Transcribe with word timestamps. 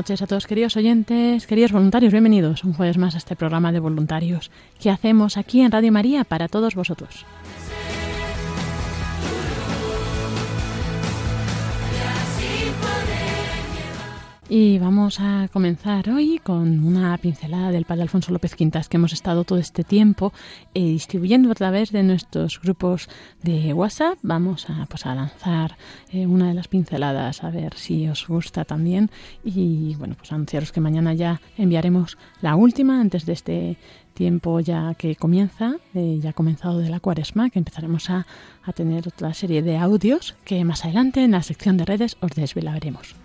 Noches 0.00 0.22
a 0.22 0.26
todos 0.26 0.46
queridos 0.46 0.78
oyentes, 0.78 1.46
queridos 1.46 1.72
voluntarios, 1.72 2.10
bienvenidos 2.10 2.64
un 2.64 2.72
jueves 2.72 2.96
más 2.96 3.14
a 3.14 3.18
este 3.18 3.36
programa 3.36 3.70
de 3.70 3.80
voluntarios 3.80 4.50
que 4.80 4.88
hacemos 4.88 5.36
aquí 5.36 5.60
en 5.60 5.70
Radio 5.70 5.92
María 5.92 6.24
para 6.24 6.48
todos 6.48 6.74
vosotros. 6.74 7.26
Y 14.52 14.80
vamos 14.80 15.20
a 15.20 15.46
comenzar 15.52 16.10
hoy 16.10 16.40
con 16.42 16.84
una 16.84 17.16
pincelada 17.18 17.70
del 17.70 17.84
padre 17.84 18.02
Alfonso 18.02 18.32
López 18.32 18.56
Quintas 18.56 18.88
que 18.88 18.96
hemos 18.96 19.12
estado 19.12 19.44
todo 19.44 19.60
este 19.60 19.84
tiempo 19.84 20.32
eh, 20.74 20.80
distribuyendo 20.80 21.52
a 21.52 21.54
través 21.54 21.92
de 21.92 22.02
nuestros 22.02 22.60
grupos 22.60 23.08
de 23.44 23.72
WhatsApp. 23.72 24.18
Vamos 24.22 24.68
a, 24.68 24.86
pues, 24.86 25.06
a 25.06 25.14
lanzar 25.14 25.76
eh, 26.10 26.26
una 26.26 26.48
de 26.48 26.54
las 26.54 26.66
pinceladas 26.66 27.44
a 27.44 27.50
ver 27.50 27.74
si 27.76 28.08
os 28.08 28.26
gusta 28.26 28.64
también. 28.64 29.12
Y 29.44 29.94
bueno, 29.94 30.16
pues 30.18 30.32
anunciaros 30.32 30.72
que 30.72 30.80
mañana 30.80 31.14
ya 31.14 31.40
enviaremos 31.56 32.18
la 32.42 32.56
última 32.56 33.00
antes 33.00 33.26
de 33.26 33.34
este 33.34 33.76
tiempo 34.14 34.58
ya 34.58 34.96
que 34.98 35.14
comienza, 35.14 35.76
eh, 35.94 36.18
ya 36.20 36.32
comenzado 36.32 36.78
de 36.78 36.90
la 36.90 36.98
cuaresma, 36.98 37.50
que 37.50 37.60
empezaremos 37.60 38.10
a, 38.10 38.26
a 38.64 38.72
tener 38.72 39.06
otra 39.06 39.32
serie 39.32 39.62
de 39.62 39.76
audios 39.76 40.34
que 40.44 40.64
más 40.64 40.84
adelante 40.84 41.22
en 41.22 41.30
la 41.30 41.44
sección 41.44 41.76
de 41.76 41.84
redes 41.84 42.16
os 42.20 42.32
desvelaremos. 42.32 43.19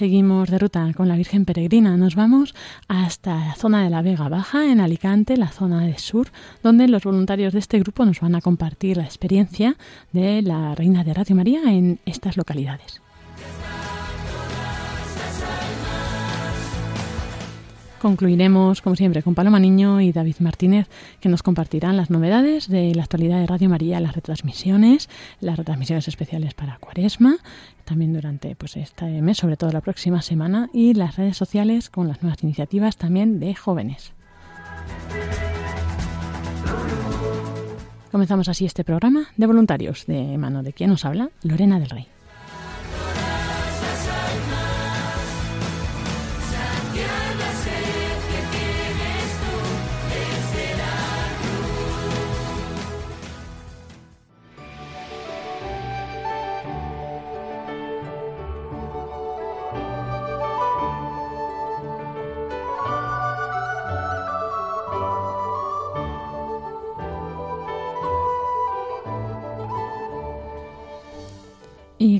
Seguimos 0.00 0.48
de 0.48 0.58
ruta 0.58 0.90
con 0.96 1.08
la 1.08 1.16
Virgen 1.16 1.44
Peregrina. 1.44 1.98
Nos 1.98 2.14
vamos 2.14 2.54
hasta 2.88 3.48
la 3.48 3.54
zona 3.54 3.84
de 3.84 3.90
la 3.90 4.00
Vega 4.00 4.30
Baja, 4.30 4.72
en 4.72 4.80
Alicante, 4.80 5.36
la 5.36 5.48
zona 5.48 5.82
de 5.82 5.98
sur, 5.98 6.28
donde 6.62 6.88
los 6.88 7.04
voluntarios 7.04 7.52
de 7.52 7.58
este 7.58 7.78
grupo 7.80 8.06
nos 8.06 8.20
van 8.20 8.34
a 8.34 8.40
compartir 8.40 8.96
la 8.96 9.04
experiencia 9.04 9.76
de 10.12 10.40
la 10.40 10.74
Reina 10.74 11.04
de 11.04 11.12
Radio 11.12 11.36
María 11.36 11.60
en 11.66 11.98
estas 12.06 12.38
localidades. 12.38 13.02
Concluiremos, 18.00 18.80
como 18.80 18.96
siempre, 18.96 19.22
con 19.22 19.34
Paloma 19.34 19.60
Niño 19.60 20.00
y 20.00 20.10
David 20.10 20.36
Martínez, 20.38 20.88
que 21.20 21.28
nos 21.28 21.42
compartirán 21.42 21.98
las 21.98 22.08
novedades 22.08 22.66
de 22.66 22.94
la 22.94 23.02
actualidad 23.02 23.38
de 23.38 23.46
Radio 23.46 23.68
María, 23.68 24.00
las 24.00 24.14
retransmisiones, 24.14 25.10
las 25.40 25.58
retransmisiones 25.58 26.08
especiales 26.08 26.54
para 26.54 26.78
Cuaresma, 26.78 27.36
también 27.84 28.14
durante 28.14 28.56
pues, 28.56 28.78
este 28.78 29.20
mes, 29.20 29.36
sobre 29.36 29.58
todo 29.58 29.70
la 29.70 29.82
próxima 29.82 30.22
semana, 30.22 30.70
y 30.72 30.94
las 30.94 31.16
redes 31.16 31.36
sociales 31.36 31.90
con 31.90 32.08
las 32.08 32.22
nuevas 32.22 32.42
iniciativas 32.42 32.96
también 32.96 33.38
de 33.38 33.54
jóvenes. 33.54 34.14
Comenzamos 38.10 38.48
así 38.48 38.64
este 38.64 38.82
programa 38.82 39.28
de 39.36 39.46
voluntarios, 39.46 40.06
de 40.06 40.38
mano 40.38 40.62
de 40.62 40.72
quien 40.72 40.88
nos 40.88 41.04
habla, 41.04 41.30
Lorena 41.42 41.78
del 41.78 41.90
Rey. 41.90 42.08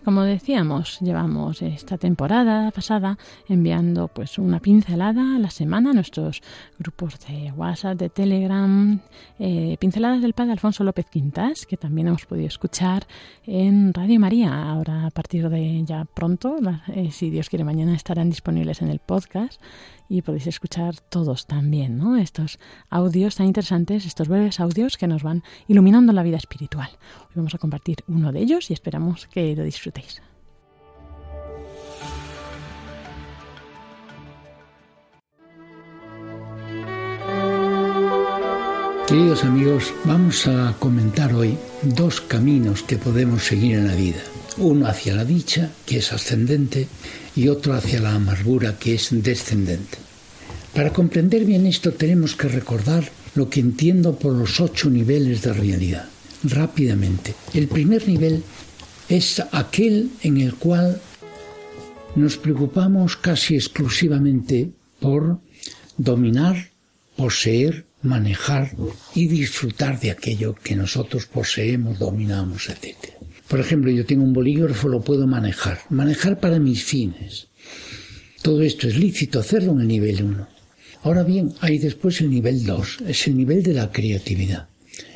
Como 0.05 0.23
decíamos, 0.23 0.99
llevamos 1.01 1.61
esta 1.61 1.99
temporada 1.99 2.71
pasada 2.71 3.19
enviando 3.49 4.09
pues 4.09 4.39
una 4.39 4.59
pincelada 4.59 5.37
a 5.37 5.39
la 5.39 5.51
semana 5.51 5.91
a 5.91 5.93
nuestros 5.93 6.43
grupos 6.79 7.19
de 7.27 7.53
WhatsApp, 7.53 7.99
de 7.99 8.09
Telegram, 8.09 8.99
eh, 9.39 9.77
pinceladas 9.79 10.23
del 10.23 10.33
padre 10.33 10.53
Alfonso 10.53 10.85
López 10.85 11.07
Quintas, 11.11 11.67
que 11.67 11.77
también 11.77 12.09
hemos 12.09 12.25
podido 12.25 12.49
escuchar 12.49 13.07
en 13.47 13.93
Radio 13.93 14.19
María. 14.19 14.71
Ahora 14.71 15.07
a 15.07 15.11
partir 15.11 15.49
de 15.51 15.85
ya 15.85 16.07
pronto, 16.07 16.57
eh, 16.89 17.11
si 17.11 17.29
Dios 17.29 17.51
quiere 17.51 17.65
mañana 17.65 17.95
estarán 17.95 18.31
disponibles 18.31 18.81
en 18.81 18.89
el 18.89 19.01
podcast 19.01 19.61
y 20.11 20.23
podéis 20.23 20.49
escuchar 20.49 20.97
todos 21.09 21.47
también, 21.47 21.97
¿no? 21.97 22.17
Estos 22.17 22.59
audios 22.91 23.37
tan 23.37 23.47
interesantes, 23.47 24.05
estos 24.05 24.29
breves 24.29 24.59
audios 24.59 24.99
que 24.99 25.07
nos 25.07 25.23
van 25.23 25.45
iluminando 25.69 26.13
la 26.13 26.25
vida 26.25 26.37
espiritual. 26.37 26.91
Hoy 27.29 27.37
vamos 27.37 27.55
a 27.55 27.59
compartir 27.59 27.99
uno 28.09 28.33
de 28.33 28.41
ellos 28.41 28.71
y 28.71 28.73
esperamos 28.73 29.29
que 29.29 29.55
lo 29.55 29.63
disfrutéis. 29.63 30.21
Queridos 39.07 39.45
amigos, 39.45 39.93
vamos 40.05 40.47
a 40.47 40.75
comentar 40.79 41.33
hoy 41.35 41.57
dos 41.83 42.21
caminos 42.21 42.83
que 42.83 42.97
podemos 42.97 43.45
seguir 43.45 43.77
en 43.77 43.89
la 43.89 43.95
vida. 43.95 44.21
Uno 44.61 44.87
hacia 44.87 45.15
la 45.15 45.25
dicha, 45.25 45.71
que 45.87 45.99
es 45.99 46.13
ascendente, 46.13 46.87
y 47.35 47.49
otro 47.49 47.73
hacia 47.73 47.99
la 48.01 48.15
amargura, 48.15 48.79
que 48.79 48.95
es 48.95 49.09
descendente. 49.11 49.97
Para 50.75 50.93
comprender 50.93 51.47
bien 51.47 51.67
esto 51.67 51.93
tenemos 51.93 52.37
que 52.37 52.49
recordar 52.49 53.11
lo 53.35 53.49
que 53.49 53.61
entiendo 53.61 54.19
por 54.19 54.35
los 54.35 54.61
ocho 54.61 54.91
niveles 54.91 55.41
de 55.43 55.55
realidad. 55.55 56.09
Rápidamente. 56.45 57.35
El 57.55 57.69
primer 57.69 58.07
nivel 58.07 58.43
es 59.09 59.43
aquel 59.51 60.11
en 60.23 60.37
el 60.37 60.55
cual 60.55 61.01
nos 62.15 62.37
preocupamos 62.37 63.17
casi 63.17 63.55
exclusivamente 63.55 64.71
por 65.01 65.39
dominar, 65.97 66.69
poseer, 67.17 67.87
manejar 68.03 68.73
y 69.15 69.27
disfrutar 69.27 70.01
de 70.01 70.11
aquello 70.11 70.55
que 70.55 70.77
nosotros 70.77 71.27
poseemos, 71.27 71.99
dominamos, 71.99 72.69
etc. 72.69 73.20
Por 73.51 73.59
ejemplo, 73.59 73.91
yo 73.91 74.07
tengo 74.07 74.23
un 74.23 74.33
bolígrafo, 74.33 74.89
lo 74.89 75.01
puedo 75.01 75.27
manejar, 75.27 75.81
manejar 75.91 76.39
para 76.39 76.61
mis 76.61 76.85
fines. 76.85 77.49
Todo 78.43 78.63
esto 78.63 78.87
es 78.87 78.97
lícito 78.97 79.41
hacerlo 79.41 79.73
en 79.73 79.81
el 79.81 79.89
nivel 79.89 80.23
1. 80.23 80.49
Ahora 81.03 81.25
bien, 81.25 81.53
hay 81.61 81.79
después 81.79 82.21
el 82.21 82.31
nivel 82.31 82.65
2, 82.65 82.99
es 83.09 83.27
el 83.27 83.37
nivel 83.37 83.65
de 83.65 83.75
la 83.75 83.91
creatividad. 83.91 84.69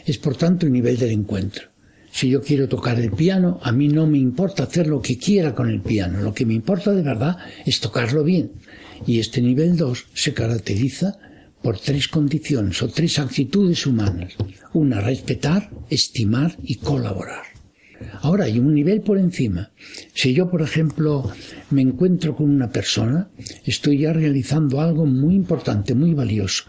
Es 0.04 0.18
por 0.18 0.34
tanto 0.34 0.66
el 0.66 0.72
nivel 0.72 0.98
del 0.98 1.12
encuentro. 1.12 1.68
Si 2.10 2.28
yo 2.28 2.42
quiero 2.42 2.68
tocar 2.68 2.98
el 2.98 3.12
piano, 3.12 3.60
a 3.62 3.70
mí 3.70 3.86
no 3.86 4.08
me 4.08 4.18
importa 4.18 4.64
hacer 4.64 4.88
lo 4.88 5.00
que 5.00 5.16
quiera 5.16 5.54
con 5.54 5.70
el 5.70 5.80
piano. 5.80 6.20
Lo 6.20 6.34
que 6.34 6.44
me 6.44 6.54
importa 6.54 6.90
de 6.90 7.02
verdad 7.02 7.36
es 7.64 7.78
tocarlo 7.78 8.24
bien. 8.24 8.50
Y 9.06 9.20
este 9.20 9.42
nivel 9.42 9.76
2 9.76 10.06
se 10.12 10.34
caracteriza 10.34 11.18
por 11.62 11.78
tres 11.78 12.08
condiciones 12.08 12.82
o 12.82 12.88
tres 12.88 13.20
actitudes 13.20 13.86
humanas. 13.86 14.32
Una, 14.72 15.00
respetar, 15.00 15.70
estimar 15.88 16.56
y 16.64 16.74
colaborar. 16.74 17.53
Ahora 18.20 18.44
hay 18.44 18.58
un 18.58 18.74
nivel 18.74 19.00
por 19.00 19.18
encima. 19.18 19.70
Si 20.14 20.34
yo, 20.34 20.50
por 20.50 20.62
ejemplo, 20.62 21.30
me 21.70 21.82
encuentro 21.82 22.34
con 22.36 22.50
una 22.50 22.70
persona, 22.70 23.28
estoy 23.64 23.98
ya 23.98 24.12
realizando 24.12 24.80
algo 24.80 25.06
muy 25.06 25.34
importante, 25.34 25.94
muy 25.94 26.14
valioso. 26.14 26.64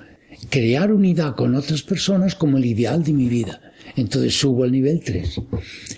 Crear 0.50 0.92
unidad 0.92 1.36
con 1.36 1.56
otras 1.56 1.82
personas 1.82 2.36
como 2.36 2.58
el 2.58 2.66
ideal 2.66 3.04
de 3.04 3.14
mi 3.14 3.30
vida. 3.30 3.62
Entonces 3.96 4.38
subo 4.38 4.64
al 4.64 4.72
nivel 4.72 5.02
3. 5.04 5.42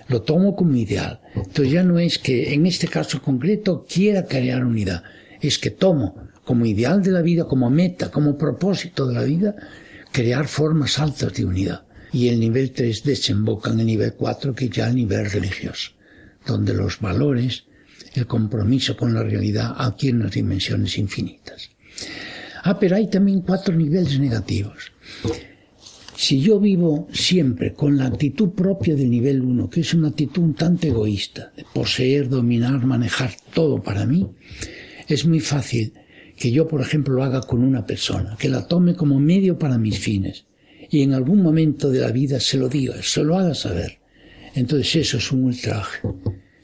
Lo 0.10 0.22
tomo 0.22 0.56
como 0.56 0.76
ideal. 0.76 1.22
Entonces 1.36 1.72
ya 1.72 1.84
no 1.84 2.00
es 2.00 2.20
que 2.20 2.54
en 2.54 2.66
este 2.66 2.88
caso 2.88 3.22
concreto 3.22 3.86
quiera 3.88 4.26
crear 4.26 4.64
unidad. 4.64 5.04
Es 5.42 5.58
que 5.58 5.72
tomo 5.72 6.16
como 6.44 6.66
ideal 6.66 7.02
de 7.04 7.12
la 7.12 7.22
vida, 7.22 7.46
como 7.46 7.70
meta, 7.70 8.10
como 8.10 8.38
propósito 8.38 9.08
de 9.08 9.14
la 9.16 9.24
vida, 9.24 9.56
crear 10.12 10.48
formas 10.48 10.98
altas 11.00 11.34
de 11.34 11.46
unidad. 11.46 11.87
Y 12.14 12.30
el 12.30 12.40
nivel 12.40 12.72
3 12.72 13.04
desemboca 13.04 13.72
en 13.72 13.82
el 13.82 13.86
nivel 13.86 14.14
4, 14.14 14.56
que 14.56 14.70
ya 14.70 14.88
el 14.88 14.96
nivel 14.96 15.30
religioso, 15.30 15.92
donde 16.46 16.74
los 16.74 17.00
valores, 17.00 17.66
el 18.14 18.26
compromiso 18.26 18.96
con 18.96 19.14
la 19.14 19.24
realidad 19.24 19.76
adquieren 19.78 20.22
unas 20.22 20.34
dimensiones 20.34 20.98
infinitas. 20.98 21.70
Ah, 22.64 22.80
pero 22.80 22.96
hay 22.96 23.08
también 23.08 23.42
cuatro 23.42 23.76
niveles 23.76 24.20
negativos. 24.20 24.92
Si 26.16 26.42
yo 26.42 26.60
vivo 26.60 27.08
siempre 27.14 27.74
con 27.74 27.96
la 27.96 28.08
actitud 28.08 28.50
propia 28.50 28.96
del 28.96 29.12
nivel 29.12 29.42
1, 29.42 29.70
que 29.70 29.82
es 29.82 29.94
una 29.94 30.08
actitud 30.08 30.42
un 30.42 30.56
tanto 30.56 30.88
egoísta, 30.88 31.54
de 31.56 31.64
poseer, 31.72 32.28
dominar, 32.28 32.84
manejar 32.86 33.36
todo 33.54 33.84
para 33.84 34.08
mí, 34.08 34.28
es 35.08 35.26
muy 35.26 35.40
fácil 35.40 35.94
que 36.36 36.52
yo, 36.52 36.68
por 36.68 36.82
ejemplo, 36.82 37.14
lo 37.14 37.24
haga 37.24 37.42
con 37.42 37.64
una 37.64 37.86
persona, 37.86 38.36
que 38.38 38.50
la 38.50 38.68
tome 38.68 38.96
como 38.96 39.20
medio 39.20 39.60
para 39.60 39.78
mis 39.78 40.00
fines, 40.00 40.47
y 40.90 41.02
en 41.02 41.14
algún 41.14 41.42
momento 41.42 41.90
de 41.90 42.00
la 42.00 42.12
vida 42.12 42.40
se 42.40 42.58
lo 42.58 42.70
diga, 42.70 42.96
se 43.02 43.24
lo 43.24 43.38
haga 43.38 43.54
saber. 43.54 44.00
Entonces 44.56 44.96
eso 44.96 45.18
es 45.18 45.32
un 45.32 45.46
ultraje. 45.46 46.00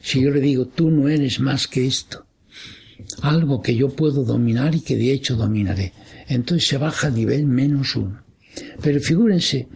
Si 0.01 0.21
yo 0.21 0.31
le 0.31 0.41
digo, 0.41 0.67
tú 0.67 0.89
no 0.89 1.07
eres 1.07 1.39
más 1.39 1.67
que 1.67 1.85
esto, 1.85 2.25
algo 3.21 3.61
que 3.61 3.75
yo 3.75 3.89
puedo 3.89 4.23
dominar 4.23 4.75
y 4.75 4.81
que 4.81 4.97
de 4.97 5.11
hecho 5.11 5.35
dominaré, 5.35 5.93
entonces 6.27 6.67
se 6.67 6.77
baja 6.77 7.07
al 7.07 7.15
nivel 7.15 7.45
menos 7.45 7.95
uno. 7.95 8.23
Pero 8.81 8.99
figúrense 8.99 9.67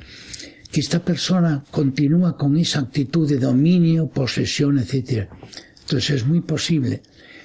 que 0.71 0.79
esta 0.79 1.03
persona 1.03 1.63
continúa 1.71 2.37
con 2.37 2.57
esa 2.57 2.79
actitud 2.79 3.27
de 3.27 3.39
dominio, 3.39 4.07
posesión, 4.07 4.79
etc. 4.79 5.27
Entonces 5.81 6.21
es 6.21 6.25
muy 6.25 6.41
posible 6.41 7.01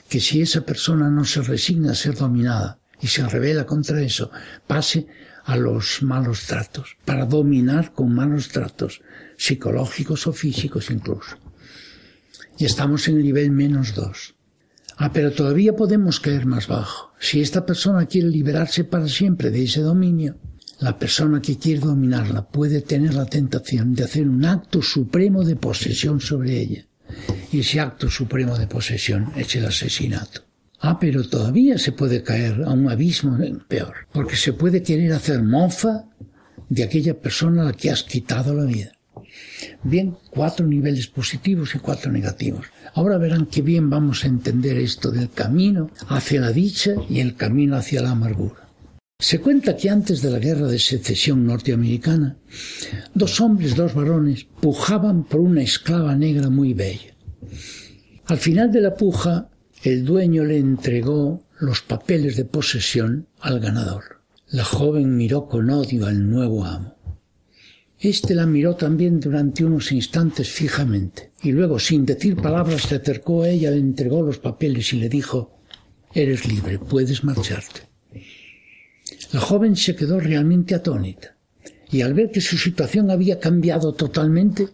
que 0.08 0.20
si 0.20 0.42
esa 0.42 0.62
persona 0.62 1.08
no 1.08 1.24
se 1.24 1.42
resigna 1.42 1.92
a 1.92 1.94
ser 1.94 2.14
dominada 2.16 2.78
y 3.00 3.06
se 3.06 3.26
revela 3.26 3.64
contra 3.64 4.02
eso, 4.02 4.30
pase 4.66 5.06
a 5.44 5.56
los 5.56 6.02
malos 6.02 6.46
tratos, 6.46 6.96
para 7.04 7.26
dominar 7.26 7.92
con 7.92 8.14
malos 8.14 8.48
tratos, 8.48 9.00
psicológicos 9.36 10.26
o 10.26 10.32
físicos 10.32 10.90
incluso. 10.90 11.36
Y 12.58 12.64
estamos 12.64 13.08
en 13.08 13.16
el 13.16 13.24
nivel 13.24 13.50
menos 13.50 13.94
dos. 13.94 14.34
Ah, 14.96 15.12
pero 15.12 15.32
todavía 15.32 15.74
podemos 15.74 16.20
caer 16.20 16.46
más 16.46 16.68
bajo. 16.68 17.12
Si 17.18 17.40
esta 17.40 17.64
persona 17.66 18.06
quiere 18.06 18.28
liberarse 18.28 18.84
para 18.84 19.08
siempre 19.08 19.50
de 19.50 19.64
ese 19.64 19.80
dominio, 19.80 20.36
la 20.80 20.98
persona 20.98 21.40
que 21.40 21.58
quiere 21.58 21.80
dominarla 21.80 22.48
puede 22.48 22.82
tener 22.82 23.14
la 23.14 23.26
tentación 23.26 23.94
de 23.94 24.04
hacer 24.04 24.28
un 24.28 24.44
acto 24.44 24.82
supremo 24.82 25.44
de 25.44 25.56
posesión 25.56 26.20
sobre 26.20 26.60
ella. 26.60 26.86
Y 27.52 27.60
ese 27.60 27.80
acto 27.80 28.10
supremo 28.10 28.58
de 28.58 28.66
posesión 28.66 29.32
es 29.36 29.54
el 29.56 29.66
asesinato. 29.66 30.51
Ah, 30.84 30.98
pero 30.98 31.22
todavía 31.22 31.78
se 31.78 31.92
puede 31.92 32.24
caer 32.24 32.64
a 32.66 32.72
un 32.72 32.90
abismo 32.90 33.38
peor, 33.68 33.94
porque 34.12 34.34
se 34.34 34.52
puede 34.52 34.82
querer 34.82 35.12
hacer 35.12 35.40
mofa 35.40 36.06
de 36.68 36.82
aquella 36.82 37.14
persona 37.20 37.62
a 37.62 37.64
la 37.66 37.72
que 37.72 37.88
has 37.88 38.02
quitado 38.02 38.52
la 38.52 38.64
vida. 38.64 38.90
Bien, 39.84 40.16
cuatro 40.30 40.66
niveles 40.66 41.06
positivos 41.06 41.76
y 41.76 41.78
cuatro 41.78 42.10
negativos. 42.10 42.66
Ahora 42.94 43.16
verán 43.16 43.46
qué 43.46 43.62
bien 43.62 43.90
vamos 43.90 44.24
a 44.24 44.26
entender 44.26 44.76
esto 44.76 45.12
del 45.12 45.30
camino 45.30 45.88
hacia 46.08 46.40
la 46.40 46.50
dicha 46.50 46.94
y 47.08 47.20
el 47.20 47.36
camino 47.36 47.76
hacia 47.76 48.02
la 48.02 48.10
amargura. 48.10 48.68
Se 49.20 49.38
cuenta 49.38 49.76
que 49.76 49.88
antes 49.88 50.20
de 50.20 50.30
la 50.30 50.40
guerra 50.40 50.66
de 50.66 50.80
secesión 50.80 51.46
norteamericana, 51.46 52.38
dos 53.14 53.40
hombres, 53.40 53.76
dos 53.76 53.94
varones, 53.94 54.48
pujaban 54.60 55.22
por 55.22 55.40
una 55.40 55.62
esclava 55.62 56.16
negra 56.16 56.50
muy 56.50 56.74
bella. 56.74 57.14
Al 58.26 58.38
final 58.38 58.72
de 58.72 58.80
la 58.80 58.96
puja, 58.96 59.51
el 59.82 60.04
dueño 60.04 60.44
le 60.44 60.58
entregó 60.58 61.42
los 61.58 61.82
papeles 61.82 62.36
de 62.36 62.44
posesión 62.44 63.26
al 63.40 63.60
ganador. 63.60 64.20
La 64.48 64.64
joven 64.64 65.16
miró 65.16 65.48
con 65.48 65.70
odio 65.70 66.06
al 66.06 66.30
nuevo 66.30 66.64
amo. 66.64 66.96
Este 67.98 68.34
la 68.34 68.46
miró 68.46 68.74
también 68.76 69.20
durante 69.20 69.64
unos 69.64 69.92
instantes 69.92 70.48
fijamente, 70.48 71.30
y 71.42 71.52
luego, 71.52 71.78
sin 71.78 72.04
decir 72.04 72.36
palabras, 72.36 72.82
se 72.82 72.96
acercó 72.96 73.42
a 73.42 73.48
ella, 73.48 73.70
le 73.70 73.78
entregó 73.78 74.22
los 74.22 74.38
papeles 74.38 74.92
y 74.92 74.98
le 74.98 75.08
dijo 75.08 75.58
Eres 76.14 76.46
libre, 76.46 76.78
puedes 76.78 77.24
marcharte. 77.24 77.82
La 79.32 79.40
joven 79.40 79.76
se 79.76 79.96
quedó 79.96 80.20
realmente 80.20 80.74
atónita 80.74 81.36
y 81.92 82.00
al 82.00 82.14
ver 82.14 82.30
que 82.30 82.40
su 82.40 82.56
situación 82.56 83.10
había 83.10 83.38
cambiado 83.38 83.92
totalmente, 83.92 84.68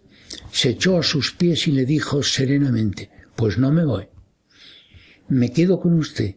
se 0.52 0.70
echó 0.70 0.98
a 0.98 1.02
sus 1.02 1.32
pies 1.32 1.66
y 1.66 1.72
le 1.72 1.84
dijo 1.84 2.22
serenamente, 2.22 3.10
pues 3.34 3.58
no 3.58 3.72
me 3.72 3.84
voy, 3.84 4.06
me 5.28 5.52
quedo 5.52 5.80
con 5.80 5.94
usted 5.94 6.36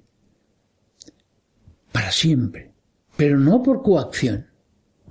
para 1.91 2.11
siempre, 2.11 2.71
pero 3.17 3.39
no 3.39 3.61
por 3.61 3.81
coacción, 3.81 4.47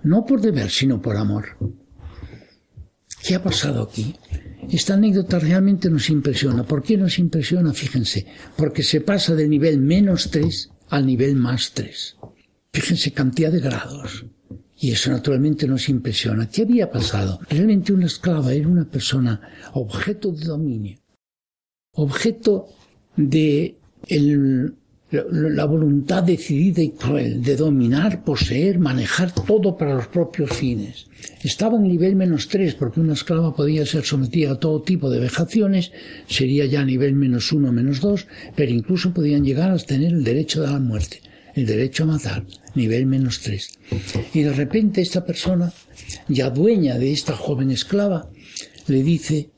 no 0.03 0.25
por 0.25 0.41
deber, 0.41 0.71
sino 0.71 1.01
por 1.01 1.17
amor. 1.17 1.57
¿Qué 3.23 3.35
ha 3.35 3.43
pasado 3.43 3.83
aquí? 3.83 4.17
Esta 4.71 4.95
anécdota 4.95 5.39
realmente 5.39 5.91
nos 5.91 6.09
impresiona. 6.09 6.65
¿Por 6.65 6.83
qué 6.83 6.97
nos 6.97 7.19
impresiona? 7.19 7.73
Fíjense, 7.75 8.27
porque 8.57 8.83
se 8.83 9.01
pasa 9.01 9.35
del 9.35 9.51
nivel 9.51 9.79
menos 9.79 10.31
tres 10.31 10.71
al 10.89 11.07
nivel 11.07 11.37
más 11.37 11.73
tres. 11.73 12.17
Fíjense 12.73 13.13
cantidad 13.13 13.53
de 13.53 13.61
grados. 13.61 14.25
Y 14.79 14.93
eso 14.93 15.11
naturalmente 15.11 15.67
nos 15.67 15.91
impresiona. 15.91 16.49
¿Qué 16.49 16.63
había 16.63 16.91
pasado? 16.91 17.41
Realmente 17.51 17.93
una 17.93 18.07
esclava 18.07 18.55
era 18.55 18.69
una 18.69 18.89
persona 18.89 19.41
objeto 19.75 20.33
de 20.33 20.47
dominio, 20.47 20.99
objeto 21.93 22.69
de 23.17 23.75
la 25.11 25.65
voluntad 25.65 26.23
decidida 26.23 26.83
y 26.83 26.91
cruel 26.91 27.43
de 27.43 27.57
dominar, 27.57 28.23
poseer, 28.23 28.79
manejar 28.79 29.35
todo 29.35 29.77
para 29.77 29.95
los 29.95 30.07
propios 30.07 30.53
fines. 30.53 31.07
Estaba 31.43 31.77
en 31.77 31.85
nivel 31.85 32.15
menos 32.15 32.49
tres 32.49 32.75
porque 32.75 33.01
una 33.01 33.15
esclava 33.15 33.55
podía 33.55 33.85
ser 33.87 34.05
sometida 34.05 34.53
a 34.53 34.61
todo 34.61 34.83
tipo 34.83 35.11
de 35.11 35.21
vejaciones, 35.21 35.93
sería 36.29 36.67
ya 36.67 36.85
nivel 36.85 37.15
menos 37.15 37.53
uno, 37.53 37.73
menos 37.73 38.01
dos, 38.01 38.29
pero 38.55 38.71
incluso 38.71 39.13
podían 39.13 39.45
llegar 39.45 39.71
a 39.71 39.79
tener 39.79 40.13
el 40.13 40.25
derecho 40.25 40.63
de 40.63 40.69
la 40.69 40.79
muerte 40.79 41.21
el 41.55 41.67
derecho 41.67 42.05
a 42.05 42.07
matar, 42.07 42.45
nivel 42.75 43.07
menos 43.07 43.41
tres. 43.41 43.79
Y 44.33 44.43
de 44.43 44.53
repente 44.53 45.01
esta 45.01 45.25
persona, 45.25 45.73
ya 46.29 46.51
dueña 46.51 46.99
de 46.99 47.13
esta 47.13 47.37
joven 47.37 47.71
esclava, 47.71 48.31
le 48.87 49.03
dice, 49.03 49.51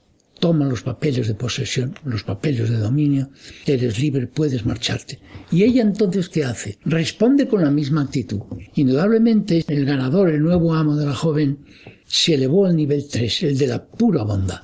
toma 0.42 0.66
los 0.66 0.82
papeles 0.82 1.28
de 1.28 1.36
posesión, 1.36 1.94
los 2.04 2.24
papeles 2.24 2.68
de 2.68 2.76
dominio, 2.76 3.30
eres 3.64 4.00
libre, 4.00 4.26
puedes 4.26 4.66
marcharte. 4.66 5.20
Y 5.52 5.62
ella 5.62 5.82
entonces, 5.82 6.28
¿qué 6.28 6.42
hace? 6.42 6.80
Responde 6.84 7.46
con 7.46 7.62
la 7.62 7.70
misma 7.70 8.02
actitud. 8.02 8.40
Indudablemente, 8.74 9.64
el 9.68 9.84
ganador, 9.84 10.30
el 10.30 10.42
nuevo 10.42 10.74
amo 10.74 10.96
de 10.96 11.06
la 11.06 11.14
joven, 11.14 11.58
se 12.04 12.34
elevó 12.34 12.66
al 12.66 12.74
nivel 12.74 13.06
3, 13.08 13.42
el 13.44 13.56
de 13.56 13.68
la 13.68 13.86
pura 13.86 14.24
bondad. 14.24 14.62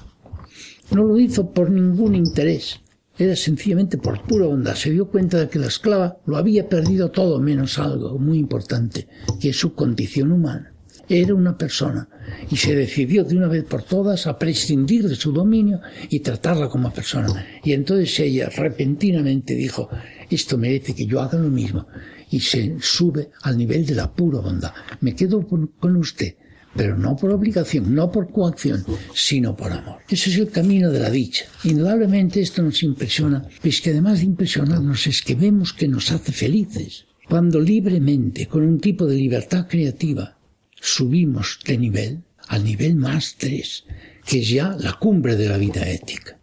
No 0.90 1.04
lo 1.04 1.16
hizo 1.16 1.52
por 1.52 1.70
ningún 1.70 2.16
interés, 2.16 2.80
era 3.16 3.36
sencillamente 3.36 3.98
por 3.98 4.20
pura 4.24 4.46
bondad. 4.46 4.74
Se 4.74 4.90
dio 4.90 5.06
cuenta 5.06 5.38
de 5.38 5.48
que 5.48 5.60
la 5.60 5.68
esclava 5.68 6.18
lo 6.26 6.38
había 6.38 6.68
perdido 6.68 7.12
todo 7.12 7.38
menos 7.38 7.78
algo 7.78 8.18
muy 8.18 8.38
importante, 8.38 9.06
que 9.40 9.50
es 9.50 9.56
su 9.56 9.74
condición 9.74 10.32
humana. 10.32 10.74
Era 11.08 11.34
una 11.34 11.56
persona 11.56 12.08
y 12.50 12.56
se 12.56 12.74
decidió 12.74 13.24
de 13.24 13.36
una 13.36 13.48
vez 13.48 13.64
por 13.64 13.82
todas 13.82 14.26
a 14.26 14.38
prescindir 14.38 15.08
de 15.08 15.14
su 15.14 15.32
dominio 15.32 15.80
y 16.10 16.20
tratarla 16.20 16.68
como 16.68 16.92
persona. 16.92 17.46
Y 17.64 17.72
entonces 17.72 18.18
ella 18.20 18.50
repentinamente 18.50 19.54
dijo, 19.54 19.88
esto 20.28 20.58
merece 20.58 20.94
que 20.94 21.06
yo 21.06 21.20
haga 21.20 21.38
lo 21.38 21.48
mismo. 21.48 21.86
Y 22.30 22.40
se 22.40 22.76
sube 22.80 23.30
al 23.42 23.56
nivel 23.56 23.86
de 23.86 23.94
la 23.94 24.12
pura 24.12 24.40
bondad. 24.40 24.72
Me 25.00 25.14
quedo 25.14 25.46
con 25.46 25.96
usted 25.96 26.34
pero 26.78 26.96
no 26.96 27.16
por 27.16 27.32
obligación, 27.32 27.92
no 27.92 28.10
por 28.12 28.30
coacción, 28.30 28.84
sino 29.12 29.56
por 29.56 29.72
amor. 29.72 29.98
Ese 30.08 30.30
es 30.30 30.38
el 30.38 30.48
camino 30.48 30.92
de 30.92 31.00
la 31.00 31.10
dicha. 31.10 31.44
Indudablemente 31.64 32.40
esto 32.40 32.62
nos 32.62 32.84
impresiona, 32.84 33.48
pues 33.60 33.80
que 33.80 33.90
además 33.90 34.20
de 34.20 34.26
impresionarnos 34.26 35.06
es 35.08 35.22
que 35.22 35.34
vemos 35.34 35.72
que 35.72 35.88
nos 35.88 36.12
hace 36.12 36.30
felices. 36.30 37.06
Cuando 37.28 37.60
libremente, 37.60 38.46
con 38.46 38.62
un 38.62 38.78
tipo 38.78 39.06
de 39.06 39.16
libertad 39.16 39.66
creativa, 39.68 40.37
subimos 40.80 41.58
de 41.64 41.78
nivel 41.78 42.22
al 42.48 42.64
nivel 42.64 42.96
más 42.96 43.36
tres, 43.38 43.84
que 44.24 44.40
es 44.40 44.48
ya 44.48 44.76
la 44.78 44.94
cumbre 44.94 45.36
de 45.36 45.48
la 45.48 45.58
vida 45.58 45.88
ética. 45.88 46.38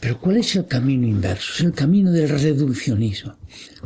Pero 0.00 0.20
¿cuál 0.20 0.36
es 0.36 0.54
el 0.56 0.66
camino 0.66 1.06
inverso? 1.06 1.54
Es 1.54 1.60
el 1.60 1.72
camino 1.72 2.12
del 2.12 2.28
reduccionismo. 2.28 3.36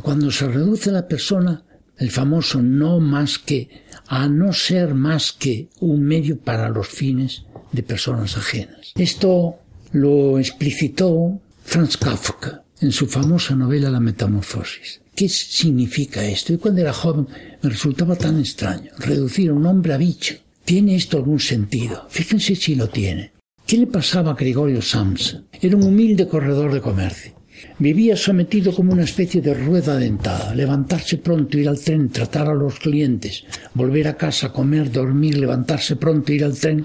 Cuando 0.01 0.29
se 0.31 0.47
reduce 0.47 0.91
la 0.91 1.07
persona, 1.07 1.63
el 1.97 2.11
famoso 2.11 2.61
no 2.61 2.99
más 2.99 3.39
que 3.39 3.69
a 4.07 4.27
no 4.27 4.53
ser 4.53 4.93
más 4.93 5.31
que 5.31 5.69
un 5.79 6.03
medio 6.03 6.39
para 6.39 6.69
los 6.69 6.87
fines 6.87 7.45
de 7.71 7.83
personas 7.83 8.37
ajenas. 8.37 8.91
Esto 8.95 9.55
lo 9.93 10.37
explicitó 10.37 11.39
Franz 11.63 11.97
Kafka 11.97 12.63
en 12.81 12.91
su 12.91 13.07
famosa 13.07 13.55
novela 13.55 13.89
La 13.89 13.99
Metamorfosis. 13.99 15.01
¿Qué 15.15 15.29
significa 15.29 16.25
esto? 16.25 16.53
Y 16.53 16.57
cuando 16.57 16.81
era 16.81 16.93
joven 16.93 17.27
me 17.61 17.69
resultaba 17.69 18.15
tan 18.15 18.39
extraño 18.39 18.91
reducir 18.97 19.49
a 19.51 19.53
un 19.53 19.65
hombre 19.65 19.93
a 19.93 19.97
bicho. 19.97 20.35
¿Tiene 20.65 20.95
esto 20.95 21.17
algún 21.17 21.39
sentido? 21.39 22.07
Fíjense 22.09 22.55
si 22.55 22.75
lo 22.75 22.87
tiene. 22.87 23.33
¿Qué 23.67 23.77
le 23.77 23.87
pasaba 23.87 24.31
a 24.31 24.35
Gregorio 24.35 24.81
Samsa? 24.81 25.43
Era 25.61 25.77
un 25.77 25.83
humilde 25.83 26.27
corredor 26.27 26.73
de 26.73 26.81
comercio. 26.81 27.33
Vivía 27.77 28.15
sometido 28.15 28.73
como 28.73 28.93
una 28.93 29.03
especie 29.03 29.41
de 29.41 29.53
rueda 29.53 29.97
dentada, 29.97 30.55
levantarse 30.55 31.17
pronto, 31.17 31.57
ir 31.57 31.69
al 31.69 31.79
tren, 31.79 32.09
tratar 32.09 32.49
a 32.49 32.55
los 32.55 32.79
clientes, 32.79 33.43
volver 33.73 34.07
a 34.07 34.17
casa, 34.17 34.51
comer, 34.51 34.91
dormir, 34.91 35.37
levantarse 35.37 35.95
pronto, 35.95 36.33
ir 36.33 36.43
al 36.43 36.57
tren. 36.57 36.83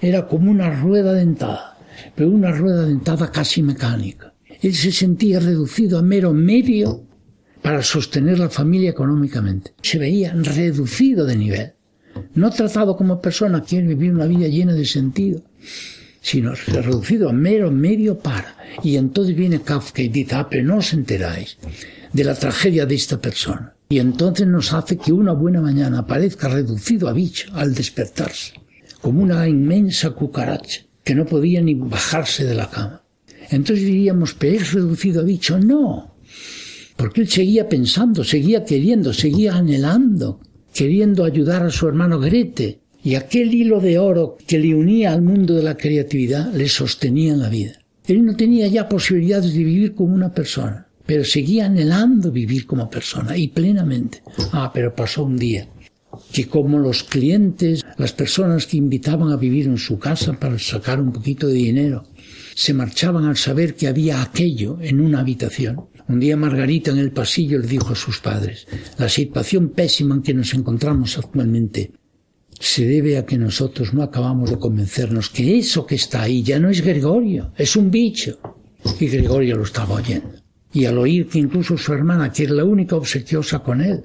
Era 0.00 0.26
como 0.26 0.50
una 0.50 0.70
rueda 0.70 1.12
dentada, 1.12 1.78
pero 2.16 2.30
una 2.30 2.50
rueda 2.50 2.84
dentada 2.84 3.30
casi 3.30 3.62
mecánica. 3.62 4.31
Él 4.62 4.74
se 4.74 4.92
sentía 4.92 5.40
reducido 5.40 5.98
a 5.98 6.02
mero 6.02 6.32
medio 6.32 7.04
para 7.62 7.82
sostener 7.82 8.38
la 8.38 8.48
familia 8.48 8.90
económicamente. 8.90 9.74
Se 9.82 9.98
veía 9.98 10.32
reducido 10.34 11.26
de 11.26 11.36
nivel. 11.36 11.72
No 12.34 12.50
tratado 12.50 12.96
como 12.96 13.20
persona, 13.20 13.62
quiere 13.62 13.88
vivir 13.88 14.12
una 14.12 14.26
vida 14.26 14.46
llena 14.46 14.72
de 14.72 14.84
sentido, 14.84 15.42
sino 16.20 16.54
reducido 16.54 17.28
a 17.28 17.32
mero 17.32 17.70
medio 17.72 18.18
para. 18.18 18.56
Y 18.82 18.96
entonces 18.96 19.34
viene 19.34 19.62
Kafka 19.62 20.02
y 20.02 20.08
dice, 20.08 20.36
ah, 20.36 20.48
pero 20.48 20.64
no 20.64 20.76
os 20.76 20.92
enteráis 20.92 21.58
de 22.12 22.24
la 22.24 22.34
tragedia 22.34 22.86
de 22.86 22.94
esta 22.94 23.20
persona. 23.20 23.74
Y 23.88 23.98
entonces 23.98 24.46
nos 24.46 24.72
hace 24.72 24.96
que 24.96 25.12
una 25.12 25.32
buena 25.32 25.60
mañana 25.60 26.00
aparezca 26.00 26.48
reducido 26.48 27.08
a 27.08 27.12
bicho 27.12 27.50
al 27.54 27.74
despertarse, 27.74 28.54
como 29.00 29.22
una 29.22 29.48
inmensa 29.48 30.10
cucaracha 30.10 30.82
que 31.02 31.14
no 31.14 31.26
podía 31.26 31.60
ni 31.60 31.74
bajarse 31.74 32.44
de 32.44 32.54
la 32.54 32.70
cama. 32.70 33.01
Entonces 33.52 33.84
diríamos, 33.84 34.34
pero 34.34 34.56
es 34.56 34.72
reducido 34.72 35.20
a 35.20 35.24
bicho. 35.24 35.58
No, 35.58 36.16
porque 36.96 37.20
él 37.20 37.28
seguía 37.28 37.68
pensando, 37.68 38.24
seguía 38.24 38.64
queriendo, 38.64 39.12
seguía 39.12 39.56
anhelando, 39.56 40.40
queriendo 40.72 41.24
ayudar 41.24 41.62
a 41.62 41.70
su 41.70 41.86
hermano 41.86 42.18
Grete. 42.18 42.80
Y 43.04 43.16
aquel 43.16 43.52
hilo 43.52 43.80
de 43.80 43.98
oro 43.98 44.38
que 44.46 44.58
le 44.58 44.74
unía 44.74 45.12
al 45.12 45.22
mundo 45.22 45.54
de 45.54 45.64
la 45.64 45.76
creatividad 45.76 46.52
le 46.54 46.68
sostenía 46.68 47.32
en 47.32 47.40
la 47.40 47.48
vida. 47.48 47.72
Él 48.06 48.24
no 48.24 48.36
tenía 48.36 48.68
ya 48.68 48.88
posibilidades 48.88 49.52
de 49.52 49.64
vivir 49.64 49.94
como 49.94 50.14
una 50.14 50.32
persona, 50.32 50.86
pero 51.04 51.24
seguía 51.24 51.66
anhelando 51.66 52.30
vivir 52.30 52.64
como 52.64 52.88
persona 52.88 53.36
y 53.36 53.48
plenamente. 53.48 54.22
Ah, 54.52 54.70
pero 54.72 54.94
pasó 54.94 55.24
un 55.24 55.36
día 55.36 55.68
que 56.32 56.46
como 56.46 56.78
los 56.78 57.02
clientes, 57.04 57.84
las 57.96 58.12
personas 58.12 58.66
que 58.66 58.76
invitaban 58.76 59.30
a 59.32 59.36
vivir 59.36 59.66
en 59.66 59.78
su 59.78 59.98
casa 59.98 60.34
para 60.34 60.58
sacar 60.58 61.00
un 61.00 61.12
poquito 61.12 61.46
de 61.46 61.54
dinero, 61.54 62.04
se 62.54 62.74
marchaban 62.74 63.24
al 63.24 63.36
saber 63.36 63.74
que 63.74 63.88
había 63.88 64.22
aquello 64.22 64.78
en 64.80 65.00
una 65.00 65.20
habitación. 65.20 65.88
Un 66.08 66.20
día 66.20 66.36
Margarita 66.36 66.90
en 66.90 66.98
el 66.98 67.12
pasillo 67.12 67.58
le 67.58 67.66
dijo 67.66 67.92
a 67.92 67.96
sus 67.96 68.20
padres, 68.20 68.66
la 68.98 69.08
situación 69.08 69.70
pésima 69.70 70.14
en 70.14 70.22
que 70.22 70.34
nos 70.34 70.52
encontramos 70.54 71.16
actualmente 71.18 71.92
se 72.62 72.86
debe 72.86 73.18
a 73.18 73.26
que 73.26 73.36
nosotros 73.36 73.92
no 73.92 74.04
acabamos 74.04 74.50
de 74.50 74.58
convencernos 74.58 75.30
que 75.30 75.58
eso 75.58 75.84
que 75.84 75.96
está 75.96 76.22
ahí 76.22 76.44
ya 76.44 76.60
no 76.60 76.70
es 76.70 76.80
Gregorio, 76.80 77.52
es 77.56 77.74
un 77.74 77.90
bicho. 77.90 78.38
Y 79.00 79.08
Gregorio 79.08 79.56
lo 79.56 79.64
estaba 79.64 79.96
oyendo. 79.96 80.30
Y 80.72 80.84
al 80.84 80.96
oír 80.98 81.26
que 81.26 81.40
incluso 81.40 81.76
su 81.76 81.92
hermana, 81.92 82.30
que 82.30 82.44
era 82.44 82.54
la 82.54 82.64
única 82.64 82.94
obsequiosa 82.94 83.58
con 83.60 83.80
él, 83.80 84.04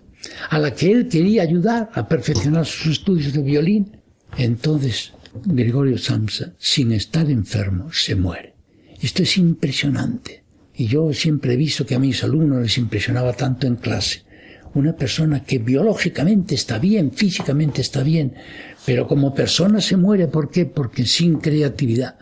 a 0.49 0.57
la 0.57 0.73
que 0.73 0.91
él 0.91 1.07
quería 1.07 1.43
ayudar 1.43 1.91
a 1.93 2.07
perfeccionar 2.07 2.65
sus 2.65 2.93
estudios 2.93 3.33
de 3.33 3.43
violín, 3.43 3.97
entonces 4.37 5.13
Gregorio 5.45 5.97
Samsa, 5.97 6.53
sin 6.57 6.91
estar 6.91 7.29
enfermo, 7.29 7.91
se 7.91 8.15
muere. 8.15 8.53
Esto 9.01 9.23
es 9.23 9.37
impresionante. 9.37 10.43
Y 10.75 10.87
yo 10.87 11.11
siempre 11.13 11.53
he 11.53 11.57
visto 11.57 11.85
que 11.85 11.95
a 11.95 11.99
mis 11.99 12.23
alumnos 12.23 12.61
les 12.61 12.77
impresionaba 12.77 13.33
tanto 13.33 13.67
en 13.67 13.75
clase. 13.77 14.23
Una 14.73 14.95
persona 14.95 15.43
que 15.43 15.57
biológicamente 15.57 16.55
está 16.55 16.77
bien, 16.77 17.11
físicamente 17.11 17.81
está 17.81 18.03
bien, 18.03 18.33
pero 18.85 19.07
como 19.07 19.33
persona 19.33 19.81
se 19.81 19.97
muere. 19.97 20.27
¿Por 20.27 20.51
qué? 20.51 20.65
Porque 20.65 21.05
sin 21.05 21.39
creatividad, 21.39 22.15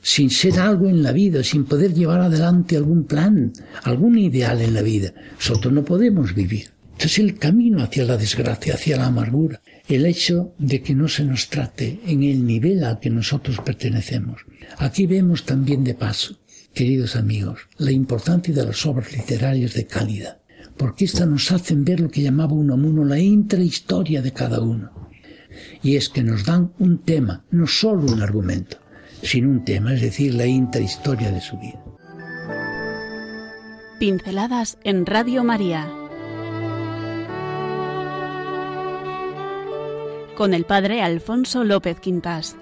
sin 0.00 0.30
ser 0.30 0.60
algo 0.60 0.88
en 0.88 1.02
la 1.02 1.12
vida, 1.12 1.42
sin 1.42 1.64
poder 1.64 1.92
llevar 1.92 2.20
adelante 2.20 2.76
algún 2.76 3.04
plan, 3.04 3.52
algún 3.82 4.16
ideal 4.18 4.60
en 4.60 4.74
la 4.74 4.82
vida, 4.82 5.12
nosotros 5.36 5.72
no 5.72 5.84
podemos 5.84 6.34
vivir. 6.34 6.70
Entonces 6.92 7.18
el 7.18 7.38
camino 7.38 7.82
hacia 7.82 8.04
la 8.04 8.16
desgracia, 8.16 8.74
hacia 8.74 8.96
la 8.96 9.06
amargura, 9.06 9.60
el 9.88 10.04
hecho 10.04 10.52
de 10.58 10.82
que 10.82 10.94
no 10.94 11.08
se 11.08 11.24
nos 11.24 11.48
trate 11.48 12.00
en 12.06 12.22
el 12.22 12.44
nivel 12.44 12.84
al 12.84 13.00
que 13.00 13.10
nosotros 13.10 13.58
pertenecemos. 13.64 14.42
Aquí 14.76 15.06
vemos 15.06 15.44
también 15.44 15.82
de 15.82 15.94
paso, 15.94 16.38
queridos 16.74 17.16
amigos, 17.16 17.60
la 17.78 17.90
importancia 17.90 18.54
de 18.54 18.66
las 18.66 18.84
obras 18.84 19.12
literarias 19.12 19.72
de 19.72 19.86
calidad, 19.86 20.38
porque 20.76 21.06
éstas 21.06 21.26
nos 21.26 21.50
hacen 21.52 21.84
ver 21.84 22.00
lo 22.00 22.10
que 22.10 22.22
llamaba 22.22 22.52
Unamuno 22.52 23.04
la 23.04 23.18
intrahistoria 23.18 24.20
de 24.20 24.32
cada 24.32 24.60
uno. 24.60 25.08
Y 25.82 25.96
es 25.96 26.10
que 26.10 26.22
nos 26.22 26.44
dan 26.44 26.72
un 26.78 26.98
tema, 26.98 27.44
no 27.50 27.66
solo 27.66 28.12
un 28.12 28.20
argumento, 28.20 28.76
sino 29.22 29.48
un 29.48 29.64
tema, 29.64 29.94
es 29.94 30.02
decir, 30.02 30.34
la 30.34 30.46
intrahistoria 30.46 31.32
de 31.32 31.40
su 31.40 31.58
vida. 31.58 31.82
Pinceladas 33.98 34.78
en 34.84 35.06
Radio 35.06 35.42
María 35.42 35.97
con 40.38 40.54
el 40.54 40.64
padre 40.64 41.02
Alfonso 41.02 41.64
López 41.64 41.98
Quintas. 41.98 42.56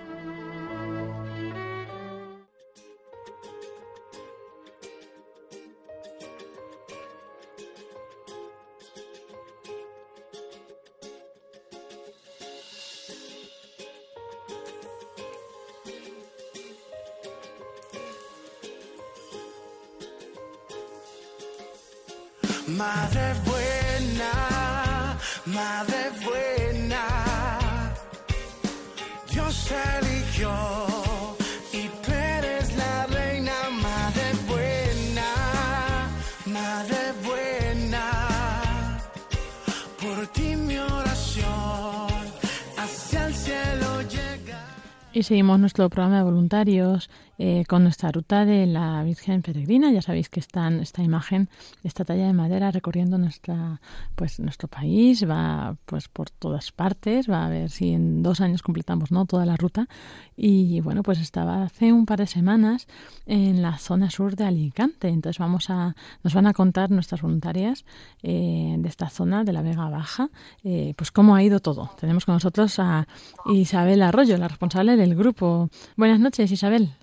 Seguimos 45.27 45.59
nuestro 45.59 45.91
programa 45.91 46.19
de 46.19 46.23
voluntarios 46.23 47.11
eh, 47.39 47.65
con 47.69 47.83
nuestra 47.83 48.11
ruta 48.13 48.45
de 48.45 48.67
la 48.67 49.03
Virgen 49.05 49.43
Peregrina. 49.43 49.91
Ya 49.91 50.03
sabéis 50.03 50.29
que 50.29 50.41
están 50.41 50.81
esta 50.81 51.03
imagen, 51.03 51.49
esta 51.85 52.05
talla 52.05 52.27
de 52.27 52.33
madera 52.33 52.71
recorriendo 52.71 53.19
nuestra, 53.19 53.81
pues, 54.15 54.41
nuestro 54.41 54.69
país, 54.69 55.29
va 55.29 55.77
pues 55.85 56.09
por 56.09 56.31
todas 56.31 56.73
partes, 56.73 57.29
va 57.31 57.47
a 57.47 57.49
ver 57.49 57.71
si 57.71 57.93
en 57.93 58.23
dos 58.23 58.41
años 58.41 58.63
completamos 58.63 59.13
¿no? 59.13 59.27
toda 59.27 59.47
la 59.47 59.57
ruta. 59.57 59.89
Y 60.37 60.81
bueno, 60.81 61.03
pues 61.03 61.21
estaba 61.21 61.63
hace 61.63 61.93
un 61.93 62.07
par 62.07 62.19
de 62.19 62.27
semanas 62.27 62.87
en 63.27 63.63
la 63.63 63.79
zona 63.79 64.11
sur 64.11 64.37
de 64.37 64.45
Alicante. 64.45 65.09
Entonces 65.09 65.39
vamos 65.39 65.71
a, 65.71 65.95
nos 66.23 66.35
van 66.35 66.47
a 66.47 66.53
contar 66.53 66.91
nuestras 66.91 67.23
voluntarias 67.23 67.85
eh, 68.23 68.77
de 68.79 68.89
esta 68.89 69.09
zona 69.09 69.45
de 69.45 69.53
la 69.53 69.63
Vega 69.63 69.89
Baja, 69.89 70.31
eh, 70.65 70.95
pues 70.97 71.11
cómo 71.11 71.35
ha 71.35 71.43
ido 71.43 71.61
todo. 71.61 71.91
Tenemos 71.99 72.25
con 72.25 72.35
nosotros 72.35 72.79
a 72.79 73.07
Isabel 73.47 74.03
Arroyo, 74.03 74.37
la 74.37 74.49
responsable 74.49 74.97
del 74.97 75.15
grupo. 75.15 75.69
Buenas 75.97 76.21
noches, 76.21 76.51
Isabel. 76.51 76.95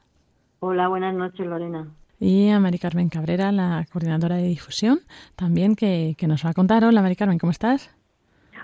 Hola, 0.65 0.87
buenas 0.87 1.13
noches, 1.13 1.45
Lorena. 1.45 1.89
Y 2.21 2.47
a 2.47 2.57
Mari 2.57 2.79
Carmen 2.79 3.09
Cabrera, 3.09 3.51
la 3.51 3.85
coordinadora 3.91 4.37
de 4.37 4.47
difusión, 4.47 4.99
también 5.35 5.75
que, 5.75 6.15
que 6.17 6.25
nos 6.25 6.45
va 6.45 6.51
a 6.51 6.53
contar. 6.53 6.85
Hola, 6.85 7.01
Mari 7.01 7.17
Carmen, 7.17 7.37
¿cómo 7.37 7.51
estás? 7.51 7.93